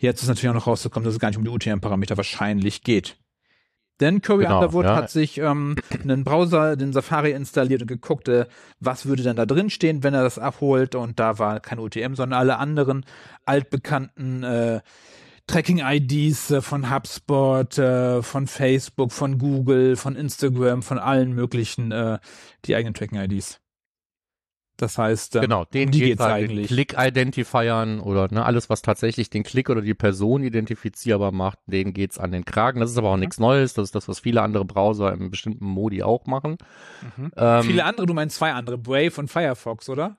jetzt 0.00 0.22
ist 0.22 0.28
natürlich 0.28 0.50
auch 0.50 0.54
noch 0.54 0.66
rausgekommen, 0.66 1.04
dass 1.04 1.14
es 1.14 1.20
gar 1.20 1.28
nicht 1.28 1.38
um 1.38 1.44
die 1.44 1.50
UTM-Parameter 1.50 2.16
wahrscheinlich 2.16 2.82
geht. 2.82 3.16
Denn 4.00 4.22
Curry 4.22 4.44
Genau, 4.44 4.60
Underwood 4.60 4.86
ja. 4.86 4.96
hat 4.96 5.10
sich 5.10 5.38
ähm, 5.38 5.76
einen 6.02 6.24
Browser, 6.24 6.76
den 6.76 6.92
Safari 6.92 7.32
installiert 7.32 7.82
und 7.82 7.86
geguckt, 7.86 8.28
äh, 8.28 8.46
was 8.80 9.06
würde 9.06 9.22
denn 9.22 9.36
da 9.36 9.44
drin 9.44 9.68
stehen, 9.68 10.02
wenn 10.02 10.14
er 10.14 10.22
das 10.22 10.38
abholt. 10.38 10.94
Und 10.94 11.20
da 11.20 11.38
war 11.38 11.60
kein 11.60 11.78
UTM, 11.78 12.14
sondern 12.14 12.38
alle 12.38 12.56
anderen 12.56 13.04
altbekannten 13.44 14.42
äh, 14.42 14.80
Tracking-IDs 15.46 16.50
äh, 16.50 16.62
von 16.62 16.90
HubSpot, 16.90 17.76
äh, 17.76 18.22
von 18.22 18.46
Facebook, 18.46 19.12
von 19.12 19.36
Google, 19.36 19.96
von 19.96 20.16
Instagram, 20.16 20.82
von 20.82 20.98
allen 20.98 21.34
möglichen, 21.34 21.92
äh, 21.92 22.18
die 22.64 22.74
eigenen 22.74 22.94
Tracking-IDs. 22.94 23.59
Das 24.80 24.96
heißt, 24.98 25.36
ähm, 25.36 25.42
Genau, 25.42 25.64
den 25.64 25.90
die 25.90 26.00
geht's 26.00 26.22
eigentlich. 26.22 26.68
Klick-Identifiern 26.68 28.00
oder 28.00 28.28
ne, 28.30 28.44
alles, 28.44 28.70
was 28.70 28.82
tatsächlich 28.82 29.28
den 29.30 29.42
Klick 29.42 29.68
oder 29.68 29.82
die 29.82 29.94
Person 29.94 30.42
identifizierbar 30.42 31.32
macht, 31.32 31.58
denen 31.66 31.92
geht's 31.92 32.18
an 32.18 32.32
den 32.32 32.44
Kragen. 32.44 32.80
Das 32.80 32.90
ist 32.90 32.96
aber 32.96 33.10
auch 33.10 33.16
nichts 33.16 33.38
Neues. 33.38 33.74
Das 33.74 33.84
ist 33.84 33.94
das, 33.94 34.08
was 34.08 34.20
viele 34.20 34.42
andere 34.42 34.64
Browser 34.64 35.12
in 35.12 35.30
bestimmten 35.30 35.66
Modi 35.66 36.02
auch 36.02 36.26
machen. 36.26 36.56
Mhm. 37.16 37.32
Ähm, 37.36 37.62
Viele 37.62 37.84
andere, 37.84 38.06
du 38.06 38.14
meinst 38.14 38.36
zwei 38.36 38.52
andere, 38.52 38.78
Brave 38.78 39.12
und 39.18 39.28
Firefox, 39.28 39.88
oder? 39.88 40.16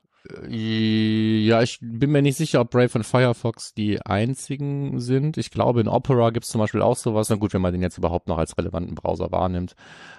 Ja, 0.47 1.61
ich 1.63 1.79
bin 1.81 2.11
mir 2.11 2.21
nicht 2.21 2.37
sicher, 2.37 2.61
ob 2.61 2.69
Brave 2.69 2.91
und 2.93 3.03
Firefox 3.03 3.73
die 3.73 3.99
einzigen 4.05 4.99
sind. 4.99 5.37
Ich 5.37 5.49
glaube, 5.49 5.81
in 5.81 5.87
Opera 5.87 6.29
gibt's 6.29 6.49
zum 6.49 6.59
Beispiel 6.59 6.81
auch 6.83 6.95
sowas. 6.95 7.29
Na 7.29 7.37
gut, 7.37 7.53
wenn 7.53 7.61
man 7.61 7.73
den 7.73 7.81
jetzt 7.81 7.97
überhaupt 7.97 8.27
noch 8.27 8.37
als 8.37 8.55
relevanten 8.57 8.93
Browser 8.93 9.31
wahrnimmt. 9.31 9.73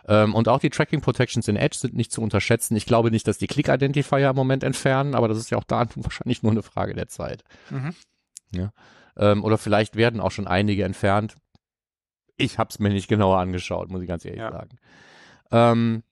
Ähm, 0.08 0.34
und 0.34 0.48
auch 0.48 0.58
die 0.58 0.70
Tracking 0.70 1.00
Protections 1.02 1.46
in 1.46 1.56
Edge 1.56 1.78
sind 1.78 1.94
nicht 1.94 2.10
zu 2.10 2.20
unterschätzen. 2.20 2.74
Ich 2.76 2.84
glaube 2.86 3.10
nicht, 3.12 3.28
dass 3.28 3.38
die 3.38 3.46
Click 3.46 3.68
Identifier 3.68 4.30
im 4.30 4.36
Moment 4.36 4.64
entfernen, 4.64 5.14
aber 5.14 5.28
das 5.28 5.38
ist 5.38 5.50
ja 5.50 5.58
auch 5.58 5.64
da 5.64 5.86
wahrscheinlich 5.96 6.42
nur 6.42 6.52
eine 6.52 6.62
Frage 6.62 6.94
der 6.94 7.06
Zeit. 7.08 7.44
Mhm. 7.70 7.94
Ja. 8.50 8.72
Ähm, 9.16 9.44
oder 9.44 9.56
vielleicht 9.56 9.94
werden 9.94 10.20
auch 10.20 10.32
schon 10.32 10.48
einige 10.48 10.82
entfernt. 10.84 11.36
Ich 12.36 12.58
habe 12.58 12.70
es 12.70 12.80
mir 12.80 12.88
nicht 12.88 13.08
genauer 13.08 13.38
angeschaut, 13.38 13.88
muss 13.90 14.02
ich 14.02 14.08
ganz 14.08 14.24
ehrlich 14.24 14.40
Ja. 14.40 14.50
sagen. 14.50 14.78
Ähm, 15.52 16.02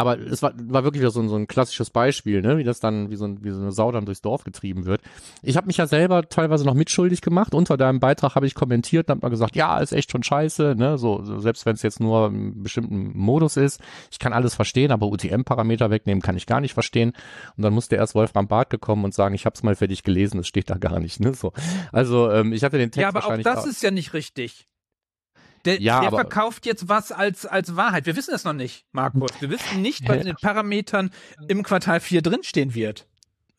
aber 0.00 0.18
es 0.18 0.42
war, 0.42 0.54
war 0.56 0.82
wirklich 0.82 1.02
wieder 1.02 1.10
so 1.10 1.20
ein, 1.20 1.28
so 1.28 1.36
ein 1.36 1.46
klassisches 1.46 1.90
Beispiel, 1.90 2.40
ne? 2.40 2.56
wie 2.56 2.64
das 2.64 2.80
dann, 2.80 3.10
wie 3.10 3.16
so, 3.16 3.26
ein, 3.26 3.44
wie 3.44 3.50
so 3.50 3.60
eine 3.60 3.70
Sau 3.70 3.92
dann 3.92 4.06
durchs 4.06 4.22
Dorf 4.22 4.44
getrieben 4.44 4.86
wird. 4.86 5.02
Ich 5.42 5.58
habe 5.58 5.66
mich 5.66 5.76
ja 5.76 5.86
selber 5.86 6.26
teilweise 6.26 6.64
noch 6.64 6.72
mitschuldig 6.72 7.20
gemacht. 7.20 7.52
Unter 7.52 7.76
deinem 7.76 8.00
Beitrag 8.00 8.34
habe 8.34 8.46
ich 8.46 8.54
kommentiert 8.54 9.08
und 9.08 9.10
habe 9.10 9.26
mal 9.26 9.28
gesagt, 9.28 9.56
ja, 9.56 9.78
ist 9.78 9.92
echt 9.92 10.10
schon 10.10 10.22
scheiße, 10.22 10.74
ne? 10.74 10.96
so, 10.96 11.22
so 11.22 11.38
selbst 11.38 11.66
wenn 11.66 11.74
es 11.74 11.82
jetzt 11.82 12.00
nur 12.00 12.28
im 12.28 12.62
bestimmten 12.62 13.12
Modus 13.14 13.58
ist. 13.58 13.82
Ich 14.10 14.18
kann 14.18 14.32
alles 14.32 14.54
verstehen, 14.54 14.90
aber 14.90 15.06
UTM-Parameter 15.08 15.90
wegnehmen 15.90 16.22
kann 16.22 16.36
ich 16.38 16.46
gar 16.46 16.62
nicht 16.62 16.72
verstehen. 16.72 17.12
Und 17.58 17.62
dann 17.62 17.74
musste 17.74 17.96
erst 17.96 18.14
Wolfram 18.14 18.48
Barth 18.48 18.70
gekommen 18.70 19.04
und 19.04 19.12
sagen, 19.12 19.34
ich 19.34 19.44
habe 19.44 19.54
es 19.54 19.62
mal 19.62 19.76
für 19.76 19.86
dich 19.86 20.02
gelesen, 20.02 20.40
es 20.40 20.48
steht 20.48 20.70
da 20.70 20.78
gar 20.78 20.98
nicht. 20.98 21.20
Ne? 21.20 21.34
So. 21.34 21.52
Also 21.92 22.30
ähm, 22.30 22.54
ich 22.54 22.64
hatte 22.64 22.78
den 22.78 22.90
Text 22.90 23.02
Ja, 23.02 23.08
aber 23.08 23.26
auch 23.26 23.36
das 23.42 23.66
ist 23.66 23.82
ja 23.82 23.90
nicht 23.90 24.14
richtig. 24.14 24.69
Der, 25.64 25.80
Ja, 25.80 26.00
der 26.00 26.10
verkauft 26.10 26.66
jetzt 26.66 26.88
was 26.88 27.12
als, 27.12 27.44
als 27.46 27.76
Wahrheit. 27.76 28.06
Wir 28.06 28.16
wissen 28.16 28.34
es 28.34 28.44
noch 28.44 28.52
nicht, 28.52 28.84
Markus. 28.92 29.30
Wir 29.40 29.50
wissen 29.50 29.82
nicht, 29.82 30.08
was 30.08 30.18
in 30.18 30.26
den 30.26 30.36
Parametern 30.36 31.10
im 31.48 31.62
Quartal 31.62 32.00
4 32.00 32.22
drinstehen 32.22 32.74
wird. 32.74 33.06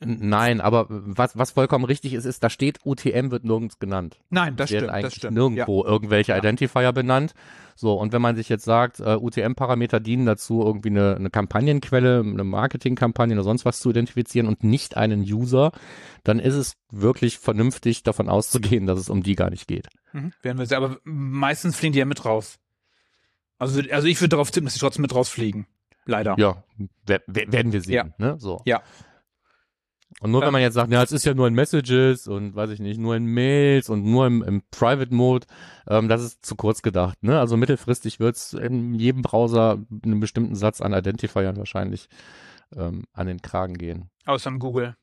Nein, 0.03 0.61
aber 0.61 0.87
was, 0.89 1.37
was 1.37 1.51
vollkommen 1.51 1.85
richtig 1.85 2.13
ist, 2.13 2.25
ist, 2.25 2.43
da 2.43 2.49
steht 2.49 2.79
UTM 2.83 3.29
wird 3.29 3.43
nirgends 3.43 3.77
genannt. 3.77 4.17
Nein, 4.31 4.55
das 4.55 4.69
stimmt, 4.69 4.89
eigentlich 4.89 5.03
das 5.03 5.15
stimmt. 5.15 5.35
nirgendwo 5.35 5.85
irgendwelche 5.85 6.35
Identifier 6.35 6.91
benannt. 6.91 7.33
So, 7.75 7.93
und 7.93 8.11
wenn 8.11 8.21
man 8.21 8.35
sich 8.35 8.49
jetzt 8.49 8.65
sagt, 8.65 8.99
äh, 8.99 9.15
UTM-Parameter 9.15 9.99
dienen 9.99 10.25
dazu, 10.25 10.63
irgendwie 10.63 10.89
eine, 10.89 11.15
eine 11.15 11.29
Kampagnenquelle, 11.29 12.19
eine 12.19 12.43
Marketingkampagne 12.43 13.35
oder 13.35 13.43
sonst 13.43 13.63
was 13.63 13.79
zu 13.79 13.91
identifizieren 13.91 14.47
und 14.47 14.63
nicht 14.63 14.97
einen 14.97 15.21
User, 15.21 15.71
dann 16.23 16.39
ist 16.39 16.55
es 16.55 16.77
wirklich 16.91 17.37
vernünftig 17.37 18.01
davon 18.01 18.27
auszugehen, 18.27 18.87
dass 18.87 18.99
es 18.99 19.09
um 19.09 19.21
die 19.21 19.35
gar 19.35 19.51
nicht 19.51 19.67
geht. 19.67 19.87
Ja. 20.13 20.21
Mhm. 20.21 20.33
Werden 20.41 20.57
wir 20.57 20.65
sehen. 20.65 20.77
Aber 20.77 20.97
meistens 21.03 21.75
fliegen 21.75 21.93
die 21.93 21.99
ja 21.99 22.05
mit 22.05 22.25
raus. 22.25 22.57
Also, 23.59 23.81
also 23.91 24.07
ich 24.07 24.19
würde 24.19 24.29
darauf 24.29 24.49
tippen, 24.49 24.65
dass 24.65 24.73
die 24.73 24.79
trotzdem 24.79 25.03
mit 25.03 25.13
rausfliegen. 25.13 25.67
Leider. 26.05 26.35
Ja, 26.39 26.63
wer, 27.05 27.21
wer, 27.27 27.51
werden 27.51 27.71
wir 27.71 27.81
sehen. 27.81 27.93
Ja. 27.93 28.05
Ne? 28.17 28.35
So. 28.39 28.61
Ja. 28.65 28.81
Und 30.19 30.31
nur 30.31 30.41
Ja. 30.41 30.47
wenn 30.47 30.53
man 30.53 30.61
jetzt 30.61 30.73
sagt, 30.75 30.91
ja, 30.91 31.01
es 31.01 31.11
ist 31.11 31.25
ja 31.25 31.33
nur 31.33 31.47
in 31.47 31.53
Messages 31.53 32.27
und 32.27 32.53
weiß 32.55 32.69
ich 32.71 32.79
nicht, 32.79 32.99
nur 32.99 33.15
in 33.15 33.25
Mails 33.25 33.89
und 33.89 34.03
nur 34.03 34.27
im, 34.27 34.43
im 34.43 34.61
Private 34.69 35.13
Mode, 35.13 35.47
ähm, 35.87 36.09
das 36.09 36.21
ist 36.21 36.45
zu 36.45 36.55
kurz 36.55 36.81
gedacht. 36.81 37.23
Ne? 37.23 37.39
Also 37.39 37.57
mittelfristig 37.57 38.19
wird 38.19 38.35
es 38.35 38.53
in 38.53 38.93
jedem 38.95 39.21
Browser 39.21 39.79
einen 40.03 40.19
bestimmten 40.19 40.55
Satz 40.55 40.81
an 40.81 40.93
Identifiern 40.93 41.55
wahrscheinlich 41.57 42.07
ähm, 42.75 43.05
an 43.13 43.27
den 43.27 43.41
Kragen 43.41 43.75
gehen. 43.77 44.09
Außer 44.25 44.49
im 44.49 44.59
Google. 44.59 44.95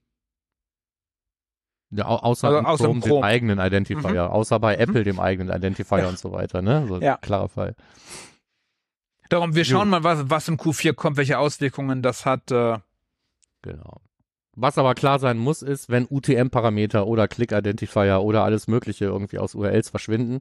Ja, 1.91 2.05
au 2.07 2.17
außer, 2.17 2.49
Also 2.49 2.59
außer 2.69 2.85
im 2.85 2.91
Chrome, 2.91 3.01
dem 3.01 3.09
Chrome. 3.09 3.27
eigenen 3.27 3.59
Identifier, 3.59 4.31
außer 4.31 4.61
bei 4.61 4.77
Apple 4.77 5.05
dem 5.05 5.19
eigenen 5.19 5.55
Identifier 5.57 6.01
Ja. 6.01 6.09
und 6.09 6.19
so 6.19 6.33
weiter. 6.33 6.61
Ne? 6.61 6.87
So 6.87 6.99
Ja. 7.01 7.17
klarer 7.17 7.49
Fall. 7.49 7.75
Darum, 9.31 9.55
wir 9.55 9.63
Jo. 9.63 9.79
schauen 9.79 9.89
mal, 9.89 10.05
was, 10.05 10.29
was 10.31 10.49
im 10.49 10.57
Q4 10.59 10.93
kommt, 10.95 11.17
welche 11.17 11.39
Auswirkungen 11.39 12.03
das 12.03 12.25
hat. 12.27 12.51
Äh, 12.51 12.79
Genau. 13.63 14.01
Was 14.61 14.77
aber 14.77 14.97
klar 14.97 15.21
sein 15.21 15.39
muss, 15.39 15.63
ist, 15.63 15.89
wenn 15.89 16.09
UTM-Parameter 16.11 17.07
oder 17.07 17.29
Click-Identifier 17.29 18.21
oder 18.23 18.43
alles 18.43 18.67
Mögliche 18.67 19.05
irgendwie 19.05 19.39
aus 19.39 19.55
URLs 19.55 19.89
verschwinden, 19.89 20.41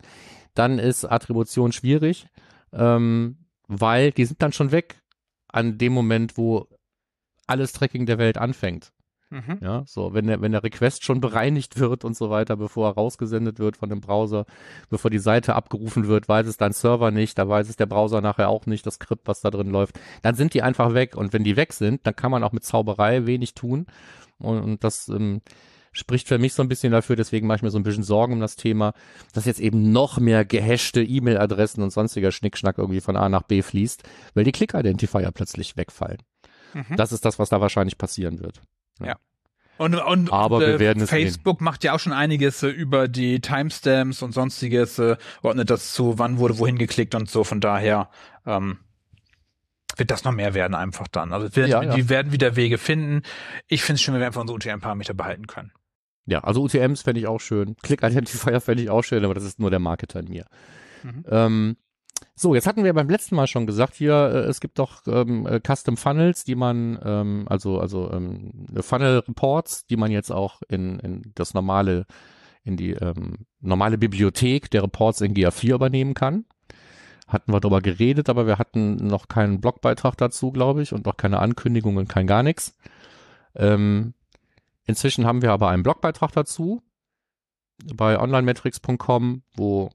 dann 0.56 0.80
ist 0.80 1.06
Attribution 1.06 1.72
schwierig, 1.72 2.28
ähm, 2.74 3.38
weil 3.68 4.10
die 4.10 4.26
sind 4.26 4.42
dann 4.42 4.54
schon 4.54 4.72
weg 4.72 5.04
an 5.50 5.78
dem 5.78 5.94
Moment, 5.94 6.36
wo 6.36 6.68
alles 7.46 7.74
Tracking 7.74 8.08
der 8.08 8.18
Welt 8.18 8.40
anfängt. 8.40 8.92
Mhm. 9.30 9.58
Ja, 9.62 9.84
so, 9.86 10.14
wenn 10.14 10.28
der, 10.28 10.42
wenn 10.42 10.52
der 10.52 10.64
Request 10.64 11.04
schon 11.04 11.22
bereinigt 11.22 11.80
wird 11.80 12.06
und 12.06 12.16
so 12.16 12.30
weiter, 12.30 12.56
bevor 12.56 12.90
er 12.90 12.94
rausgesendet 12.94 13.60
wird 13.60 13.78
von 13.78 13.90
dem 13.90 14.02
Browser, 14.02 14.46
bevor 14.90 15.12
die 15.12 15.20
Seite 15.20 15.56
abgerufen 15.56 16.08
wird, 16.08 16.28
weiß 16.30 16.48
es 16.48 16.58
dein 16.58 16.74
Server 16.74 17.12
nicht, 17.12 17.38
da 17.38 17.48
weiß 17.48 17.70
es 17.70 17.76
der 17.76 17.86
Browser 17.86 18.22
nachher 18.22 18.50
auch 18.50 18.66
nicht, 18.66 18.86
das 18.86 18.96
Skript, 18.96 19.28
was 19.28 19.42
da 19.42 19.52
drin 19.52 19.70
läuft, 19.70 20.00
dann 20.22 20.36
sind 20.36 20.54
die 20.54 20.62
einfach 20.62 20.94
weg. 20.94 21.16
Und 21.16 21.34
wenn 21.34 21.44
die 21.44 21.58
weg 21.58 21.74
sind, 21.74 22.06
dann 22.06 22.16
kann 22.16 22.32
man 22.32 22.44
auch 22.44 22.52
mit 22.52 22.64
Zauberei 22.64 23.26
wenig 23.26 23.54
tun. 23.54 23.86
Und, 24.40 24.62
und 24.62 24.84
das 24.84 25.10
ähm, 25.10 25.42
spricht 25.92 26.28
für 26.28 26.38
mich 26.38 26.54
so 26.54 26.62
ein 26.62 26.70
bisschen 26.70 26.92
dafür, 26.92 27.16
deswegen 27.16 27.48
mache 27.48 27.58
ich 27.58 27.64
mir 27.64 27.72
so 27.72 27.80
ein 27.80 27.84
bisschen 27.84 28.04
Sorgen 28.04 28.34
um 28.34 28.40
das 28.40 28.56
Thema, 28.56 28.94
dass 29.34 29.46
jetzt 29.46 29.60
eben 29.60 29.92
noch 29.92 30.20
mehr 30.20 30.46
gehashte 30.46 31.04
E-Mail-Adressen 31.04 31.82
und 31.82 31.92
sonstiger 31.92 32.32
Schnickschnack 32.32 32.78
irgendwie 32.78 33.02
von 33.02 33.16
A 33.18 33.30
nach 33.30 33.44
B 33.44 33.62
fließt, 33.62 34.04
weil 34.34 34.44
die 34.44 34.52
Click-Identifier 34.52 35.32
plötzlich 35.32 35.76
wegfallen. 35.76 36.22
Mhm. 36.74 36.96
Das 36.96 37.12
ist 37.12 37.26
das, 37.26 37.40
was 37.40 37.50
da 37.50 37.62
wahrscheinlich 37.62 37.98
passieren 37.98 38.40
wird. 38.40 38.62
Und, 39.78 39.96
und, 39.96 40.34
Aber 40.34 40.60
wir 40.60 40.80
werden 40.80 41.04
es 41.04 41.10
Facebook 41.10 41.62
macht 41.62 41.84
ja 41.84 41.94
auch 41.94 42.00
schon 42.00 42.14
einiges 42.14 42.64
äh, 42.64 42.68
über 42.68 43.08
die 43.08 43.42
Timestamps 43.42 44.24
und 44.24 44.34
sonstiges, 44.34 44.98
äh, 44.98 45.18
ordnet 45.44 45.70
das 45.70 45.94
zu, 45.94 46.18
wann 46.18 46.40
wurde 46.40 46.58
wohin 46.58 46.78
geklickt 46.78 47.14
und 47.14 47.30
so. 47.30 47.44
Von 47.44 47.62
daher 47.62 48.10
ähm, 48.46 48.80
wird 49.96 50.10
das 50.10 50.24
noch 50.24 50.32
mehr 50.32 50.54
werden 50.56 50.74
einfach 50.74 51.08
dann. 51.08 51.32
Also 51.32 51.48
es 51.48 51.56
wird, 51.56 51.70
Ja, 51.70 51.84
ja. 51.84 51.96
die 51.96 52.10
werden 52.10 52.32
wieder 52.32 52.56
Wege 52.56 52.78
finden. 52.78 53.22
Ich 53.68 53.84
finde 53.84 53.96
es 53.96 54.02
schön, 54.02 54.16
wenn 54.16 54.22
wir 54.22 54.28
einfach 54.28 54.42
unsere 54.42 54.56
UTM-Parameter 54.56 55.14
behalten 55.14 55.46
können. 55.46 55.72
Ja, 56.26 56.44
also 56.44 56.64
UTMs 56.64 57.04
fände 57.04 57.22
ich 57.22 57.28
auch 57.28 57.40
schön. 57.40 57.76
Click-Identifier 57.84 58.60
fände 58.62 58.84
ich 58.84 58.90
auch 58.90 59.04
schön, 59.04 59.24
aber 59.24 59.36
das 59.36 59.44
ist 59.44 59.60
nur 59.60 59.70
der 59.70 59.80
Marketer 59.80 60.20
in 60.20 60.30
mir. 60.30 60.46
Mhm. 61.04 61.26
Ähm, 61.30 61.78
so, 62.40 62.54
jetzt 62.54 62.68
hatten 62.68 62.84
wir 62.84 62.94
beim 62.94 63.10
letzten 63.10 63.36
Mal 63.36 63.48
schon 63.48 63.66
gesagt, 63.66 63.96
hier, 63.96 64.14
äh, 64.14 64.38
es 64.42 64.60
gibt 64.60 64.78
doch 64.78 65.02
ähm, 65.08 65.48
äh, 65.48 65.60
Custom 65.60 65.98
Funnels, 65.98 66.44
die 66.44 66.54
man, 66.54 67.00
ähm, 67.04 67.46
also, 67.50 67.80
also 67.80 68.12
ähm, 68.12 68.68
Funnel 68.80 69.20
Reports, 69.28 69.88
die 69.88 69.98
man 69.98 70.12
jetzt 70.12 70.32
auch 70.32 70.62
in, 70.70 71.00
in 71.00 71.32
das 71.34 71.56
normale, 71.56 72.06
in 72.64 72.78
die 72.78 72.92
ähm, 72.92 73.48
normale 73.60 73.98
Bibliothek 73.98 74.70
der 74.70 74.84
Reports 74.84 75.22
in 75.22 75.34
GA4 75.34 75.74
übernehmen 75.74 76.14
kann. 76.14 76.46
hatten 77.28 77.52
wir 77.52 77.60
darüber 77.60 77.82
geredet, 77.82 78.30
aber 78.30 78.46
wir 78.46 78.60
hatten 78.60 78.96
noch 78.98 79.28
keinen 79.28 79.60
Blogbeitrag 79.60 80.16
dazu, 80.18 80.52
glaube 80.52 80.84
ich, 80.84 80.94
und 80.94 81.08
noch 81.08 81.18
keine 81.18 81.40
Ankündigung 81.40 81.98
und 81.98 82.08
kein 82.08 82.28
gar 82.28 82.44
nichts. 82.44 82.78
Ähm, 83.56 84.14
inzwischen 84.86 85.26
haben 85.26 85.42
wir 85.42 85.52
aber 85.52 85.70
einen 85.70 85.84
Blogbeitrag 85.84 86.32
dazu 86.34 86.84
bei 87.96 88.20
onlinemetrics.com, 88.20 89.42
wo 89.56 89.90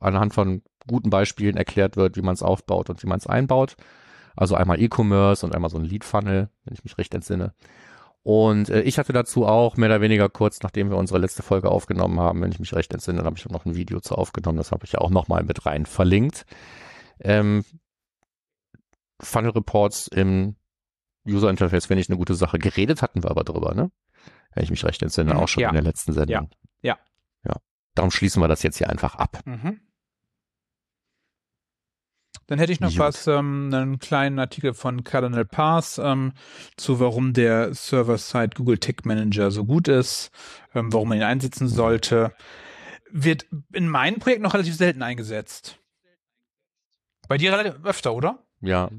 anhand 0.00 0.34
von 0.34 0.62
guten 0.88 1.10
Beispielen 1.10 1.56
erklärt 1.56 1.96
wird, 1.96 2.16
wie 2.16 2.22
man 2.22 2.34
es 2.34 2.42
aufbaut 2.42 2.90
und 2.90 3.00
wie 3.02 3.06
man 3.06 3.18
es 3.18 3.26
einbaut. 3.28 3.76
Also 4.34 4.56
einmal 4.56 4.80
E-Commerce 4.80 5.46
und 5.46 5.54
einmal 5.54 5.70
so 5.70 5.78
ein 5.78 5.84
Lead-Funnel, 5.84 6.48
wenn 6.64 6.74
ich 6.74 6.82
mich 6.84 6.98
recht 6.98 7.14
entsinne. 7.14 7.54
Und 8.22 8.68
äh, 8.68 8.82
ich 8.82 8.98
hatte 8.98 9.12
dazu 9.12 9.46
auch 9.46 9.76
mehr 9.76 9.88
oder 9.88 10.00
weniger 10.00 10.28
kurz, 10.28 10.60
nachdem 10.62 10.90
wir 10.90 10.96
unsere 10.96 11.18
letzte 11.18 11.42
Folge 11.42 11.70
aufgenommen 11.70 12.20
haben, 12.20 12.42
wenn 12.42 12.52
ich 12.52 12.60
mich 12.60 12.74
recht 12.74 12.92
entsinne, 12.92 13.24
habe 13.24 13.36
ich 13.38 13.48
noch 13.48 13.64
ein 13.64 13.74
Video 13.74 14.00
zu 14.00 14.16
aufgenommen. 14.16 14.58
Das 14.58 14.72
habe 14.72 14.84
ich 14.84 14.92
ja 14.92 15.00
auch 15.00 15.10
nochmal 15.10 15.44
mit 15.44 15.64
rein 15.66 15.86
verlinkt. 15.86 16.44
Ähm, 17.20 17.64
Funnel 19.20 19.52
Reports 19.52 20.08
im 20.08 20.56
User 21.26 21.50
Interface 21.50 21.86
finde 21.86 22.00
ich 22.00 22.08
eine 22.08 22.18
gute 22.18 22.34
Sache. 22.34 22.58
Geredet 22.58 23.02
hatten 23.02 23.22
wir 23.22 23.30
aber 23.30 23.44
drüber, 23.44 23.74
ne? 23.74 23.90
Wenn 24.54 24.64
ich 24.64 24.70
mich 24.70 24.84
recht 24.84 25.02
entsinne, 25.02 25.34
Mhm, 25.34 25.40
auch 25.40 25.48
schon 25.48 25.62
ja. 25.62 25.68
in 25.68 25.74
der 25.74 25.82
letzten 25.82 26.12
Sendung. 26.12 26.48
Ja, 26.82 26.90
ja. 26.90 26.98
Ja. 27.44 27.56
Darum 27.94 28.10
schließen 28.10 28.42
wir 28.42 28.48
das 28.48 28.62
jetzt 28.62 28.78
hier 28.78 28.88
einfach 28.88 29.14
ab. 29.16 29.40
Mhm. 29.44 29.80
Dann 32.48 32.58
hätte 32.58 32.72
ich 32.72 32.80
noch 32.80 32.90
Gut. 32.90 32.98
was, 32.98 33.26
ähm, 33.26 33.70
einen 33.72 33.98
kleinen 33.98 34.38
Artikel 34.38 34.72
von 34.72 35.04
Cardinal 35.04 35.44
Pass 35.44 35.98
ähm, 36.02 36.32
zu, 36.76 36.98
warum 36.98 37.34
der 37.34 37.74
Server-Side 37.74 38.56
Google 38.56 38.78
Tag 38.78 39.04
Manager 39.04 39.50
so 39.50 39.66
gut 39.66 39.86
ist, 39.86 40.30
ähm, 40.74 40.90
warum 40.92 41.10
man 41.10 41.18
ihn 41.18 41.24
einsetzen 41.24 41.68
sollte. 41.68 42.32
Wird 43.10 43.46
in 43.72 43.88
meinen 43.88 44.18
Projekten 44.18 44.44
noch 44.44 44.54
relativ 44.54 44.74
selten 44.74 45.02
eingesetzt. 45.02 45.78
Bei 47.28 47.36
dir 47.36 47.52
relativ 47.52 47.84
öfter, 47.84 48.14
oder? 48.14 48.38
Ja. 48.62 48.90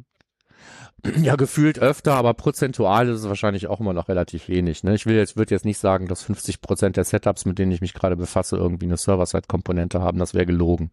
Ja, 1.18 1.36
gefühlt 1.36 1.80
öfter, 1.80 2.14
aber 2.14 2.36
prozentual 2.36 3.08
ist 3.08 3.22
es 3.22 3.28
wahrscheinlich 3.28 3.68
auch 3.68 3.80
immer 3.80 3.94
noch 3.94 4.10
relativ 4.10 4.48
wenig. 4.48 4.84
Ne? 4.84 4.94
Ich 4.94 5.06
will 5.08 5.16
jetzt, 5.16 5.38
würde 5.38 5.56
jetzt 5.56 5.66
nicht 5.66 5.80
sagen, 5.80 6.08
dass 6.08 6.24
50 6.24 6.62
Prozent 6.62 6.98
der 6.98 7.04
Setups, 7.06 7.46
mit 7.46 7.58
denen 7.58 7.72
ich 7.72 7.82
mich 7.82 7.94
gerade 7.94 8.16
befasse, 8.16 8.58
irgendwie 8.58 8.86
eine 8.86 8.98
Server-Side-Komponente 8.98 10.02
haben. 10.02 10.20
Das 10.20 10.34
wäre 10.36 10.46
gelogen. 10.46 10.92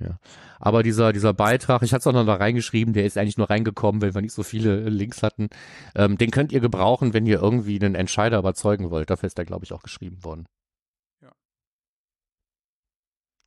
Ja. 0.00 0.18
Aber 0.58 0.82
dieser, 0.82 1.12
dieser 1.12 1.32
Beitrag, 1.32 1.82
ich 1.82 1.92
hatte 1.92 2.00
es 2.00 2.06
auch 2.06 2.12
noch 2.12 2.26
da 2.26 2.34
reingeschrieben, 2.34 2.94
der 2.94 3.04
ist 3.04 3.16
eigentlich 3.16 3.38
nur 3.38 3.50
reingekommen, 3.50 4.02
weil 4.02 4.14
wir 4.14 4.22
nicht 4.22 4.32
so 4.32 4.42
viele 4.42 4.88
Links 4.88 5.22
hatten. 5.22 5.48
Ähm, 5.94 6.18
den 6.18 6.30
könnt 6.30 6.52
ihr 6.52 6.60
gebrauchen, 6.60 7.12
wenn 7.14 7.26
ihr 7.26 7.40
irgendwie 7.40 7.78
einen 7.80 7.94
Entscheider 7.94 8.38
überzeugen 8.38 8.90
wollt. 8.90 9.10
Dafür 9.10 9.26
ist 9.28 9.38
der, 9.38 9.44
glaube 9.44 9.64
ich, 9.64 9.72
auch 9.72 9.82
geschrieben 9.82 10.24
worden. 10.24 10.46
Ja. 11.22 11.30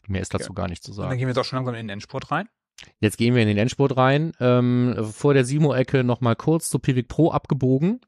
Mehr 0.07 0.21
ist 0.21 0.33
dazu 0.33 0.53
gar 0.53 0.67
nicht 0.67 0.83
zu 0.83 0.91
Und 0.91 0.97
dann 0.97 1.05
sagen. 1.09 1.17
gehen 1.17 1.27
wir 1.27 1.31
jetzt 1.31 1.39
auch 1.39 1.45
schon 1.45 1.57
langsam 1.57 1.75
in 1.75 1.87
den 1.87 1.89
Endspurt 1.89 2.31
rein. 2.31 2.47
Jetzt 2.99 3.17
gehen 3.17 3.33
wir 3.35 3.41
in 3.41 3.47
den 3.47 3.57
Endspurt 3.57 3.97
rein. 3.97 4.33
Ähm, 4.39 4.95
vor 5.11 5.33
der 5.33 5.43
Simo-Ecke 5.45 6.03
nochmal 6.03 6.35
kurz 6.35 6.69
zu 6.69 6.79
Pivik 6.79 7.07
Pro 7.07 7.31
abgebogen. 7.31 8.01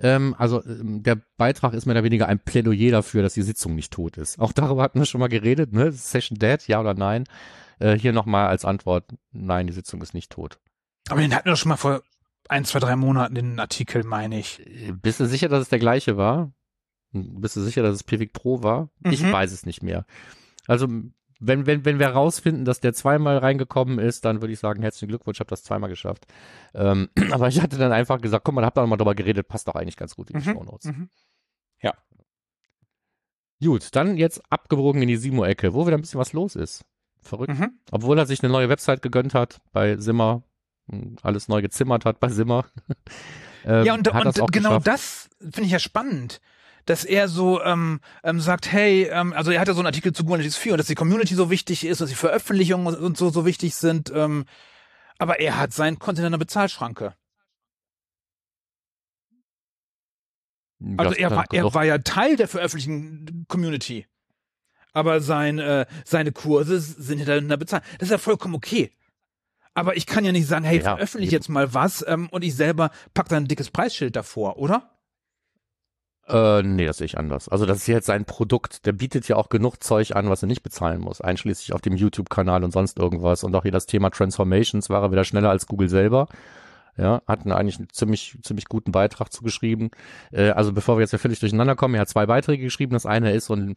Ähm, 0.00 0.34
also 0.38 0.64
ähm, 0.64 1.02
der 1.02 1.16
Beitrag 1.36 1.72
ist 1.74 1.86
mehr 1.86 1.94
oder 1.94 2.04
weniger 2.04 2.28
ein 2.28 2.38
Plädoyer 2.38 2.90
dafür, 2.92 3.22
dass 3.22 3.34
die 3.34 3.42
Sitzung 3.42 3.74
nicht 3.74 3.92
tot 3.92 4.16
ist. 4.16 4.38
Auch 4.38 4.52
darüber 4.52 4.82
hatten 4.82 4.98
wir 4.98 5.06
schon 5.06 5.20
mal 5.20 5.28
geredet, 5.28 5.72
ne? 5.72 5.90
Session 5.92 6.38
dead, 6.38 6.66
ja 6.68 6.80
oder 6.80 6.94
nein? 6.94 7.24
Äh, 7.80 7.96
hier 7.98 8.12
nochmal 8.12 8.48
als 8.48 8.64
Antwort, 8.64 9.04
nein, 9.32 9.66
die 9.66 9.72
Sitzung 9.72 10.00
ist 10.02 10.14
nicht 10.14 10.30
tot. 10.30 10.58
Aber 11.08 11.20
den 11.20 11.34
hatten 11.34 11.48
wir 11.48 11.56
schon 11.56 11.70
mal 11.70 11.76
vor 11.76 12.02
ein, 12.48 12.64
zwei, 12.64 12.78
drei 12.78 12.96
Monaten, 12.96 13.34
den 13.34 13.60
Artikel, 13.60 14.04
meine 14.04 14.38
ich. 14.38 14.60
Äh, 14.66 14.92
Bist 14.92 15.20
du 15.20 15.26
sicher, 15.26 15.48
dass 15.48 15.62
es 15.62 15.68
der 15.68 15.78
gleiche 15.78 16.16
war? 16.16 16.52
Hm, 17.12 17.40
Bist 17.40 17.56
du 17.56 17.60
sicher, 17.60 17.82
dass 17.82 17.94
es 17.94 18.04
Pivik 18.04 18.32
Pro 18.32 18.62
war? 18.62 18.90
Ich 19.04 19.22
Mhm. 19.22 19.32
weiß 19.32 19.52
es 19.52 19.66
nicht 19.66 19.82
mehr. 19.82 20.04
Also 20.66 20.86
wenn, 21.40 21.66
wenn, 21.66 21.84
wenn 21.84 21.98
wir 21.98 22.08
rausfinden, 22.08 22.64
dass 22.64 22.80
der 22.80 22.94
zweimal 22.94 23.38
reingekommen 23.38 23.98
ist, 23.98 24.24
dann 24.24 24.40
würde 24.40 24.52
ich 24.52 24.58
sagen, 24.58 24.82
herzlichen 24.82 25.08
Glückwunsch, 25.08 25.36
ich 25.36 25.40
habe 25.40 25.50
das 25.50 25.62
zweimal 25.62 25.88
geschafft. 25.90 26.26
Ähm, 26.74 27.08
aber 27.30 27.48
ich 27.48 27.60
hatte 27.60 27.78
dann 27.78 27.92
einfach 27.92 28.20
gesagt, 28.20 28.44
guck 28.44 28.54
mal, 28.54 28.60
da 28.62 28.66
habt 28.66 28.78
ihr 28.78 28.82
noch 28.82 28.88
mal 28.88 28.96
drüber 28.96 29.14
geredet, 29.14 29.48
passt 29.48 29.68
doch 29.68 29.74
eigentlich 29.74 29.96
ganz 29.96 30.16
gut 30.16 30.30
in 30.30 30.40
die 30.40 30.48
Mhm, 30.48 30.52
Shownotes. 30.54 30.84
mhm. 30.86 31.08
Gut, 33.60 33.96
dann 33.96 34.16
jetzt 34.16 34.40
abgebogen 34.50 35.02
in 35.02 35.08
die 35.08 35.16
Simo-Ecke, 35.16 35.74
wo 35.74 35.84
wieder 35.86 35.98
ein 35.98 36.00
bisschen 36.00 36.20
was 36.20 36.32
los 36.32 36.54
ist. 36.54 36.84
Verrückt. 37.20 37.58
Mhm. 37.58 37.72
Obwohl 37.90 38.16
er 38.16 38.26
sich 38.26 38.40
eine 38.42 38.52
neue 38.52 38.68
Website 38.68 39.02
gegönnt 39.02 39.34
hat 39.34 39.58
bei 39.72 39.96
Simmer, 39.96 40.44
hm, 40.88 41.16
alles 41.22 41.48
neu 41.48 41.60
gezimmert 41.60 42.04
hat 42.04 42.20
bei 42.20 42.28
Simmer. 42.28 42.66
ähm, 43.64 43.84
ja, 43.84 43.94
und, 43.94 44.12
hat 44.12 44.24
das 44.24 44.38
auch 44.38 44.44
und 44.46 44.52
genau 44.52 44.78
geschafft. 44.78 44.86
das 44.86 45.28
finde 45.40 45.62
ich 45.62 45.72
ja 45.72 45.80
spannend, 45.80 46.40
dass 46.88 47.04
er 47.04 47.28
so 47.28 47.62
ähm, 47.62 48.00
ähm, 48.24 48.40
sagt, 48.40 48.72
hey, 48.72 49.08
ähm, 49.12 49.32
also 49.34 49.50
er 49.50 49.60
hat 49.60 49.68
ja 49.68 49.74
so 49.74 49.80
einen 49.80 49.86
Artikel 49.86 50.12
zu 50.12 50.24
Kubernetes 50.24 50.56
4 50.56 50.72
und 50.72 50.78
dass 50.78 50.86
die 50.86 50.94
Community 50.94 51.34
so 51.34 51.50
wichtig 51.50 51.84
ist, 51.84 52.00
dass 52.00 52.08
die 52.08 52.14
Veröffentlichungen 52.16 52.94
und- 52.94 53.16
so 53.18 53.28
so 53.30 53.44
wichtig 53.44 53.74
sind, 53.74 54.10
ähm, 54.14 54.44
aber 55.18 55.40
er 55.40 55.58
hat 55.58 55.72
seinen 55.72 55.98
Content 55.98 56.20
in 56.20 56.26
einer 56.26 56.38
Bezahlschranke. 56.38 57.14
Also 60.96 61.14
er 61.14 61.30
war, 61.30 61.44
er 61.52 61.64
war 61.74 61.84
ja 61.84 61.98
Teil 61.98 62.36
der 62.36 62.48
veröffentlichten 62.48 63.44
Community. 63.48 64.06
Aber 64.92 65.20
sein, 65.20 65.58
äh, 65.58 65.86
seine 66.04 66.32
Kurse 66.32 66.80
sind 66.80 67.18
hinter 67.18 67.34
einer 67.34 67.56
Bezahlung. 67.56 67.84
Das 67.98 68.08
ist 68.08 68.12
ja 68.12 68.18
vollkommen 68.18 68.54
okay. 68.54 68.92
Aber 69.74 69.96
ich 69.96 70.06
kann 70.06 70.24
ja 70.24 70.32
nicht 70.32 70.46
sagen, 70.46 70.64
hey, 70.64 70.76
Ja, 70.78 70.82
veröffentliche 70.96 71.32
jetzt 71.32 71.48
mal 71.48 71.74
was 71.74 72.04
ähm, 72.08 72.28
und 72.30 72.42
ich 72.42 72.54
selber 72.56 72.90
pack 73.12 73.28
da 73.28 73.36
ein 73.36 73.46
dickes 73.46 73.70
Preisschild 73.70 74.16
davor, 74.16 74.56
oder? 74.58 74.97
Äh, 76.28 76.62
nee, 76.62 76.84
das 76.86 76.98
sehe 76.98 77.06
ich 77.06 77.18
anders. 77.18 77.48
Also 77.48 77.64
das 77.64 77.78
ist 77.78 77.86
jetzt 77.86 78.06
sein 78.06 78.24
Produkt. 78.26 78.84
Der 78.84 78.92
bietet 78.92 79.28
ja 79.28 79.36
auch 79.36 79.48
genug 79.48 79.82
Zeug 79.82 80.14
an, 80.14 80.28
was 80.28 80.42
er 80.42 80.48
nicht 80.48 80.62
bezahlen 80.62 81.00
muss. 81.00 81.20
Einschließlich 81.20 81.72
auf 81.72 81.80
dem 81.80 81.96
YouTube-Kanal 81.96 82.64
und 82.64 82.72
sonst 82.72 82.98
irgendwas. 82.98 83.44
Und 83.44 83.54
auch 83.54 83.62
hier 83.62 83.72
das 83.72 83.86
Thema 83.86 84.10
Transformations 84.10 84.90
war 84.90 85.02
er 85.02 85.10
wieder 85.10 85.24
schneller 85.24 85.50
als 85.50 85.66
Google 85.66 85.88
selber. 85.88 86.28
Ja, 86.98 87.22
hatten 87.28 87.52
eigentlich 87.52 87.78
einen 87.78 87.88
ziemlich, 87.90 88.36
ziemlich 88.42 88.66
guten 88.66 88.90
Beitrag 88.90 89.32
zugeschrieben. 89.32 89.90
Äh, 90.32 90.50
also 90.50 90.72
bevor 90.72 90.96
wir 90.96 91.02
jetzt 91.02 91.12
ja 91.12 91.18
völlig 91.18 91.38
durcheinander 91.38 91.76
kommen, 91.76 91.94
er 91.94 92.02
hat 92.02 92.08
zwei 92.08 92.26
Beiträge 92.26 92.64
geschrieben. 92.64 92.92
Das 92.92 93.06
eine 93.06 93.32
ist 93.32 93.46
so 93.46 93.54
ein 93.54 93.76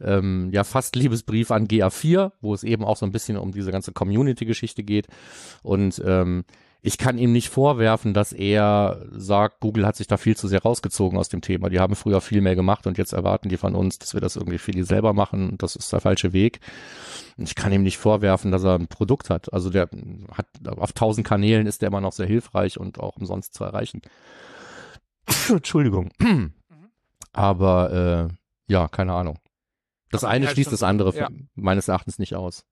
ähm, 0.00 0.48
ja 0.52 0.64
fast 0.64 0.96
Liebesbrief 0.96 1.50
an 1.50 1.68
GA4, 1.68 2.32
wo 2.40 2.54
es 2.54 2.64
eben 2.64 2.84
auch 2.84 2.96
so 2.96 3.06
ein 3.06 3.12
bisschen 3.12 3.36
um 3.36 3.52
diese 3.52 3.70
ganze 3.70 3.92
Community-Geschichte 3.92 4.82
geht. 4.82 5.06
Und 5.62 6.02
ähm, 6.04 6.44
ich 6.84 6.98
kann 6.98 7.16
ihm 7.16 7.30
nicht 7.30 7.48
vorwerfen, 7.48 8.12
dass 8.12 8.32
er 8.32 9.06
sagt, 9.12 9.60
Google 9.60 9.86
hat 9.86 9.94
sich 9.94 10.08
da 10.08 10.16
viel 10.16 10.36
zu 10.36 10.48
sehr 10.48 10.62
rausgezogen 10.62 11.16
aus 11.16 11.28
dem 11.28 11.40
Thema. 11.40 11.70
Die 11.70 11.78
haben 11.78 11.94
früher 11.94 12.20
viel 12.20 12.40
mehr 12.40 12.56
gemacht 12.56 12.88
und 12.88 12.98
jetzt 12.98 13.12
erwarten 13.12 13.48
die 13.48 13.56
von 13.56 13.76
uns, 13.76 14.00
dass 14.00 14.14
wir 14.14 14.20
das 14.20 14.34
irgendwie 14.34 14.58
viel 14.58 14.84
selber 14.84 15.12
machen. 15.12 15.56
Das 15.58 15.76
ist 15.76 15.92
der 15.92 16.00
falsche 16.00 16.32
Weg. 16.32 16.58
Ich 17.36 17.54
kann 17.54 17.72
ihm 17.72 17.84
nicht 17.84 17.98
vorwerfen, 17.98 18.50
dass 18.50 18.64
er 18.64 18.74
ein 18.74 18.88
Produkt 18.88 19.30
hat. 19.30 19.52
Also 19.52 19.70
der 19.70 19.88
hat 20.36 20.48
auf 20.66 20.92
tausend 20.92 21.24
Kanälen 21.24 21.68
ist 21.68 21.82
der 21.82 21.86
immer 21.86 22.00
noch 22.00 22.12
sehr 22.12 22.26
hilfreich 22.26 22.80
und 22.80 22.98
auch 22.98 23.16
umsonst 23.16 23.54
zu 23.54 23.62
erreichen. 23.62 24.02
Entschuldigung. 25.48 26.10
Aber 27.32 28.28
äh, 28.28 28.72
ja, 28.72 28.88
keine 28.88 29.12
Ahnung. 29.12 29.38
Das 30.10 30.24
Aber 30.24 30.32
eine 30.32 30.48
schließt 30.48 30.72
das 30.72 30.82
andere 30.82 31.14
ja. 31.16 31.28
meines 31.54 31.86
Erachtens 31.86 32.18
nicht 32.18 32.34
aus. 32.34 32.66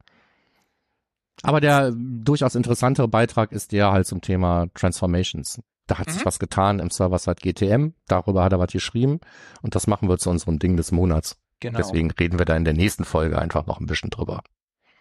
Aber 1.43 1.61
der 1.61 1.93
durchaus 1.97 2.55
interessantere 2.55 3.09
Beitrag 3.09 3.53
ist 3.53 3.72
der 3.72 3.93
halt 3.93 4.07
zum 4.07 4.20
Thema 4.20 4.66
Transformations. 4.74 5.61
Da 5.86 5.99
hat 5.99 6.11
sich 6.11 6.20
Mhm. 6.22 6.26
was 6.26 6.38
getan 6.38 6.78
im 6.78 6.91
Server-Side 6.91 7.36
GTM. 7.41 7.95
Darüber 8.07 8.45
hat 8.45 8.53
er 8.53 8.59
was 8.59 8.72
geschrieben. 8.72 9.20
Und 9.62 9.74
das 9.74 9.86
machen 9.86 10.09
wir 10.09 10.18
zu 10.18 10.30
unserem 10.30 10.59
Ding 10.59 10.76
des 10.76 10.93
Monats. 10.93 11.36
Genau. 11.61 11.78
Deswegen 11.78 12.11
reden 12.12 12.38
wir 12.38 12.45
da 12.47 12.57
in 12.57 12.64
der 12.64 12.74
nächsten 12.74 13.05
Folge 13.05 13.38
einfach 13.38 13.66
noch 13.66 13.80
ein 13.80 13.86
bisschen 13.86 14.11
drüber. 14.11 14.43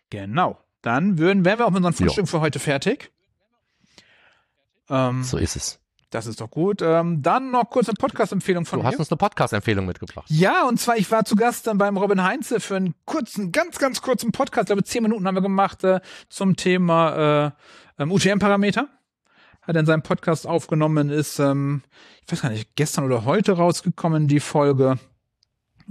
Genau. 0.09 0.57
Dann 0.81 1.17
würden, 1.17 1.45
wären 1.45 1.59
wir 1.59 1.65
auch 1.67 1.71
mit 1.71 1.83
unserem 1.83 1.93
Jo. 1.93 2.05
Frühstück 2.07 2.27
für 2.29 2.41
heute 2.41 2.59
fertig. 2.59 3.11
Ähm, 4.89 5.23
So 5.23 5.37
ist 5.37 5.55
es. 5.55 5.79
Das 6.09 6.25
ist 6.25 6.41
doch 6.41 6.49
gut. 6.49 6.81
Ähm, 6.81 7.21
dann 7.21 7.51
noch 7.51 7.69
kurz 7.69 7.87
eine 7.87 7.95
Podcast-Empfehlung 7.95 8.65
von 8.65 8.79
Du 8.79 8.83
mir. 8.83 8.91
hast 8.91 8.99
uns 8.99 9.11
eine 9.11 9.17
Podcast-Empfehlung 9.17 9.85
mitgebracht. 9.85 10.25
Ja, 10.29 10.67
und 10.67 10.79
zwar, 10.79 10.97
ich 10.97 11.09
war 11.11 11.23
zu 11.23 11.35
Gast 11.35 11.67
dann 11.67 11.77
beim 11.77 11.97
Robin 11.97 12.23
Heinze 12.23 12.59
für 12.59 12.77
einen 12.77 12.95
kurzen, 13.05 13.51
ganz, 13.51 13.77
ganz 13.77 14.01
kurzen 14.01 14.31
Podcast. 14.31 14.63
Ich 14.63 14.73
glaube, 14.73 14.83
zehn 14.83 15.03
Minuten 15.03 15.27
haben 15.27 15.35
wir 15.35 15.41
gemacht 15.41 15.83
äh, 15.83 15.99
zum 16.29 16.55
Thema 16.55 17.51
äh, 17.97 18.01
ähm, 18.01 18.11
UTM-Parameter. 18.11 18.87
Hat 19.61 19.75
er 19.75 19.81
in 19.81 19.85
seinem 19.85 20.01
Podcast 20.01 20.47
aufgenommen, 20.47 21.09
ist, 21.09 21.37
ähm, 21.37 21.83
ich 22.25 22.31
weiß 22.31 22.41
gar 22.41 22.49
nicht, 22.49 22.75
gestern 22.75 23.03
oder 23.03 23.25
heute 23.25 23.51
rausgekommen, 23.51 24.27
die 24.27 24.39
Folge. 24.39 24.97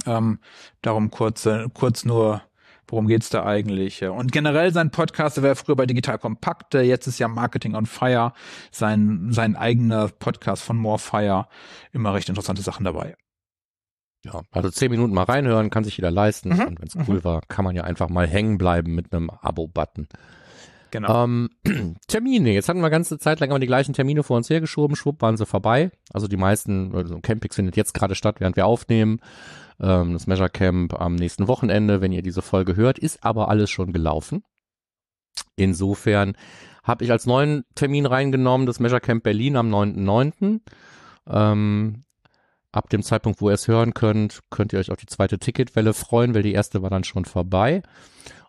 Ähm, 0.05 0.41
darum 0.83 1.11
kurz, 1.11 1.47
äh, 1.47 1.69
kurz 1.73 2.05
nur, 2.05 2.43
worum 2.89 3.07
geht's 3.07 3.31
da 3.31 3.45
eigentlich? 3.45 4.03
Und 4.05 4.33
generell 4.33 4.73
sein 4.73 4.91
Podcast, 4.91 5.37
der 5.37 5.43
war 5.45 5.51
ja 5.51 5.55
früher 5.55 5.77
bei 5.77 5.87
Digital 5.87 6.19
Kompakt, 6.19 6.75
äh, 6.75 6.83
jetzt 6.83 7.07
ist 7.07 7.19
ja 7.19 7.29
Marketing 7.29 7.75
on 7.75 7.87
Fire, 7.87 8.33
sein, 8.71 9.29
sein 9.31 9.57
eigener 9.57 10.09
Podcast 10.09 10.63
von 10.63 10.77
More 10.77 10.99
Fire. 10.99 11.47
Immer 11.93 12.15
recht 12.15 12.29
interessante 12.29 12.63
Sachen 12.63 12.85
dabei. 12.85 13.17
Ja, 14.25 14.43
also 14.51 14.71
zehn 14.71 14.91
Minuten 14.91 15.15
mal 15.15 15.25
reinhören, 15.25 15.71
kann 15.71 15.85
sich 15.85 15.97
jeder 15.97 16.11
leisten. 16.11 16.51
Mhm. 16.51 16.61
Und 16.61 16.81
wenn 16.81 16.89
es 16.89 17.09
cool 17.09 17.23
war, 17.25 17.43
kann 17.49 17.65
man 17.65 17.77
ja 17.77 17.85
einfach 17.85 18.09
mal 18.09 18.27
hängen 18.27 18.59
bleiben 18.59 18.95
mit 18.95 19.13
einem 19.13 19.31
Abo-Button. 19.31 20.09
Genau. 20.91 21.25
Ähm, 21.25 21.51
Termine. 22.09 22.53
Jetzt 22.53 22.69
hatten 22.69 22.81
wir 22.81 22.91
ganze 22.91 23.19
Zeit 23.19 23.41
lang 23.41 23.51
immer 23.51 23.59
die 23.59 23.67
gleichen 23.67 23.93
Termine 23.93 24.23
vor 24.23 24.37
uns 24.37 24.49
hergeschoben. 24.51 24.97
Schwupp 24.97 25.21
waren 25.23 25.37
sie 25.37 25.47
vorbei. 25.47 25.91
Also 26.13 26.29
die 26.29 26.37
meisten, 26.37 26.95
also 26.95 27.21
Campix 27.21 27.57
findet 27.57 27.77
jetzt 27.77 27.95
gerade 27.95 28.15
statt, 28.15 28.37
während 28.39 28.57
wir 28.57 28.67
aufnehmen. 28.67 29.21
Ähm, 29.81 30.13
das 30.13 30.27
Measure 30.27 30.51
Camp 30.51 30.99
am 30.99 31.15
nächsten 31.15 31.49
Wochenende, 31.49 32.01
wenn 32.01 32.13
ihr 32.13 32.23
diese 32.23 32.43
Folge 32.43 32.77
hört, 32.77 32.99
ist 32.99 33.25
aber 33.25 33.49
alles 33.49 33.71
schon 33.71 33.93
gelaufen. 33.93 34.43
Insofern 35.57 36.37
habe 36.83 37.05
ich 37.05 37.11
als 37.11 37.27
neuen 37.27 37.65
Termin 37.75 38.07
reingenommen 38.07 38.67
das 38.67 38.81
Measure 38.81 39.01
Camp 39.01 39.23
Berlin 39.23 39.57
am 39.57 39.73
9.9. 39.73 40.61
Ähm, 41.29 42.05
ab 42.73 42.89
dem 42.91 43.03
Zeitpunkt, 43.03 43.41
wo 43.41 43.51
ihr 43.51 43.55
es 43.55 43.69
hören 43.69 43.95
könnt, 43.95 44.41
könnt 44.51 44.73
ihr 44.73 44.79
euch 44.79 44.91
auf 44.91 44.97
die 44.97 45.07
zweite 45.07 45.39
Ticketwelle 45.39 45.93
freuen, 45.93 46.35
weil 46.35 46.43
die 46.43 46.53
erste 46.53 46.83
war 46.83 46.91
dann 46.91 47.05
schon 47.05 47.25
vorbei. 47.25 47.83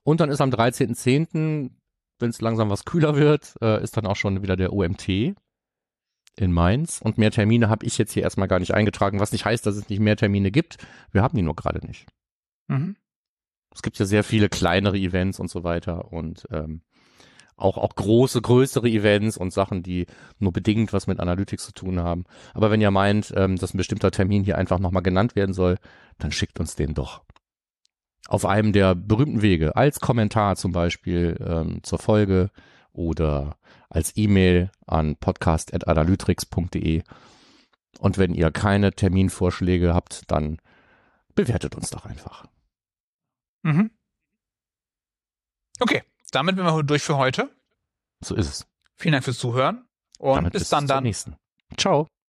Und 0.04 0.22
dann 0.22 0.30
ist 0.30 0.42
am 0.42 0.50
13.10., 0.50 1.72
wenn 2.20 2.30
es 2.30 2.42
langsam 2.42 2.70
was 2.70 2.86
kühler 2.86 3.16
wird, 3.16 3.56
äh, 3.62 3.82
ist 3.84 3.98
dann 3.98 4.06
auch 4.06 4.16
schon 4.16 4.42
wieder 4.42 4.56
der 4.56 4.74
OMT 4.74 5.36
in 6.36 6.52
Mainz. 6.52 7.02
Und 7.02 7.18
mehr 7.18 7.32
Termine 7.32 7.70
habe 7.70 7.86
ich 7.86 7.98
jetzt 7.98 8.14
hier 8.14 8.24
erstmal 8.24 8.48
gar 8.48 8.60
nicht 8.60 8.74
eingetragen, 8.74 9.20
was 9.20 9.32
nicht 9.32 9.46
heißt, 9.46 9.66
dass 9.66 9.76
es 9.76 9.90
nicht 9.90 10.00
mehr 10.00 10.16
Termine 10.16 10.52
gibt. 10.52 10.78
Wir 11.12 11.22
haben 11.22 11.36
die 11.36 11.44
nur 11.44 11.56
gerade 11.56 11.86
nicht. 11.86 12.08
Mhm. 12.68 12.96
Es 13.74 13.82
gibt 13.82 14.00
ja 14.00 14.06
sehr 14.06 14.24
viele 14.24 14.50
kleinere 14.50 14.98
Events 14.98 15.40
und 15.40 15.50
so 15.50 15.64
weiter 15.64 16.12
und 16.12 16.48
ähm, 16.52 16.82
auch, 17.56 17.78
auch 17.78 17.94
große, 17.94 18.42
größere 18.42 18.88
Events 18.88 19.38
und 19.38 19.52
Sachen, 19.52 19.84
die 19.84 20.06
nur 20.40 20.54
bedingt 20.54 20.94
was 20.94 21.08
mit 21.08 21.20
Analytics 21.20 21.66
zu 21.66 21.74
tun 21.74 22.00
haben. 22.00 22.24
Aber 22.54 22.72
wenn 22.72 22.82
ihr 22.82 22.92
meint, 22.92 23.34
ähm, 23.36 23.58
dass 23.58 23.74
ein 23.74 23.78
bestimmter 23.78 24.12
Termin 24.12 24.44
hier 24.44 24.58
einfach 24.58 24.80
nochmal 24.80 25.04
genannt 25.04 25.36
werden 25.36 25.54
soll, 25.54 25.78
dann 26.18 26.32
schickt 26.32 26.60
uns 26.60 26.76
den 26.76 26.94
doch. 26.94 27.24
Auf 28.30 28.46
einem 28.46 28.74
der 28.74 28.94
berühmten 28.94 29.42
Wege, 29.42 29.76
als 29.76 30.00
Kommentar 30.00 30.56
zum 30.56 30.72
Beispiel 30.72 31.36
ähm, 31.44 31.82
zur 31.82 31.98
Folge 31.98 32.52
oder 32.92 33.58
als 33.90 34.16
E-Mail 34.16 34.70
an 34.86 35.16
podcast.analytrix.de. 35.16 37.02
Und 37.98 38.18
wenn 38.20 38.36
ihr 38.36 38.52
keine 38.52 38.92
Terminvorschläge 38.94 39.96
habt, 39.96 40.30
dann 40.30 40.60
bewertet 41.34 41.74
uns 41.74 41.90
doch 41.90 42.06
einfach. 42.06 42.46
Mhm. 43.64 43.90
Okay, 45.80 46.04
damit 46.30 46.56
sind 46.56 46.66
wir 46.66 46.84
durch 46.84 47.02
für 47.02 47.18
heute. 47.18 47.50
So 48.24 48.36
ist 48.36 48.48
es. 48.48 48.68
Vielen 48.96 49.14
Dank 49.14 49.24
fürs 49.24 49.40
Zuhören 49.40 49.88
und 50.20 50.36
Damit 50.36 50.54
bis 50.54 50.70
dann 50.70 50.82
zum 50.82 50.88
dann. 50.88 51.04
nächsten. 51.04 51.36
Ciao. 51.78 52.10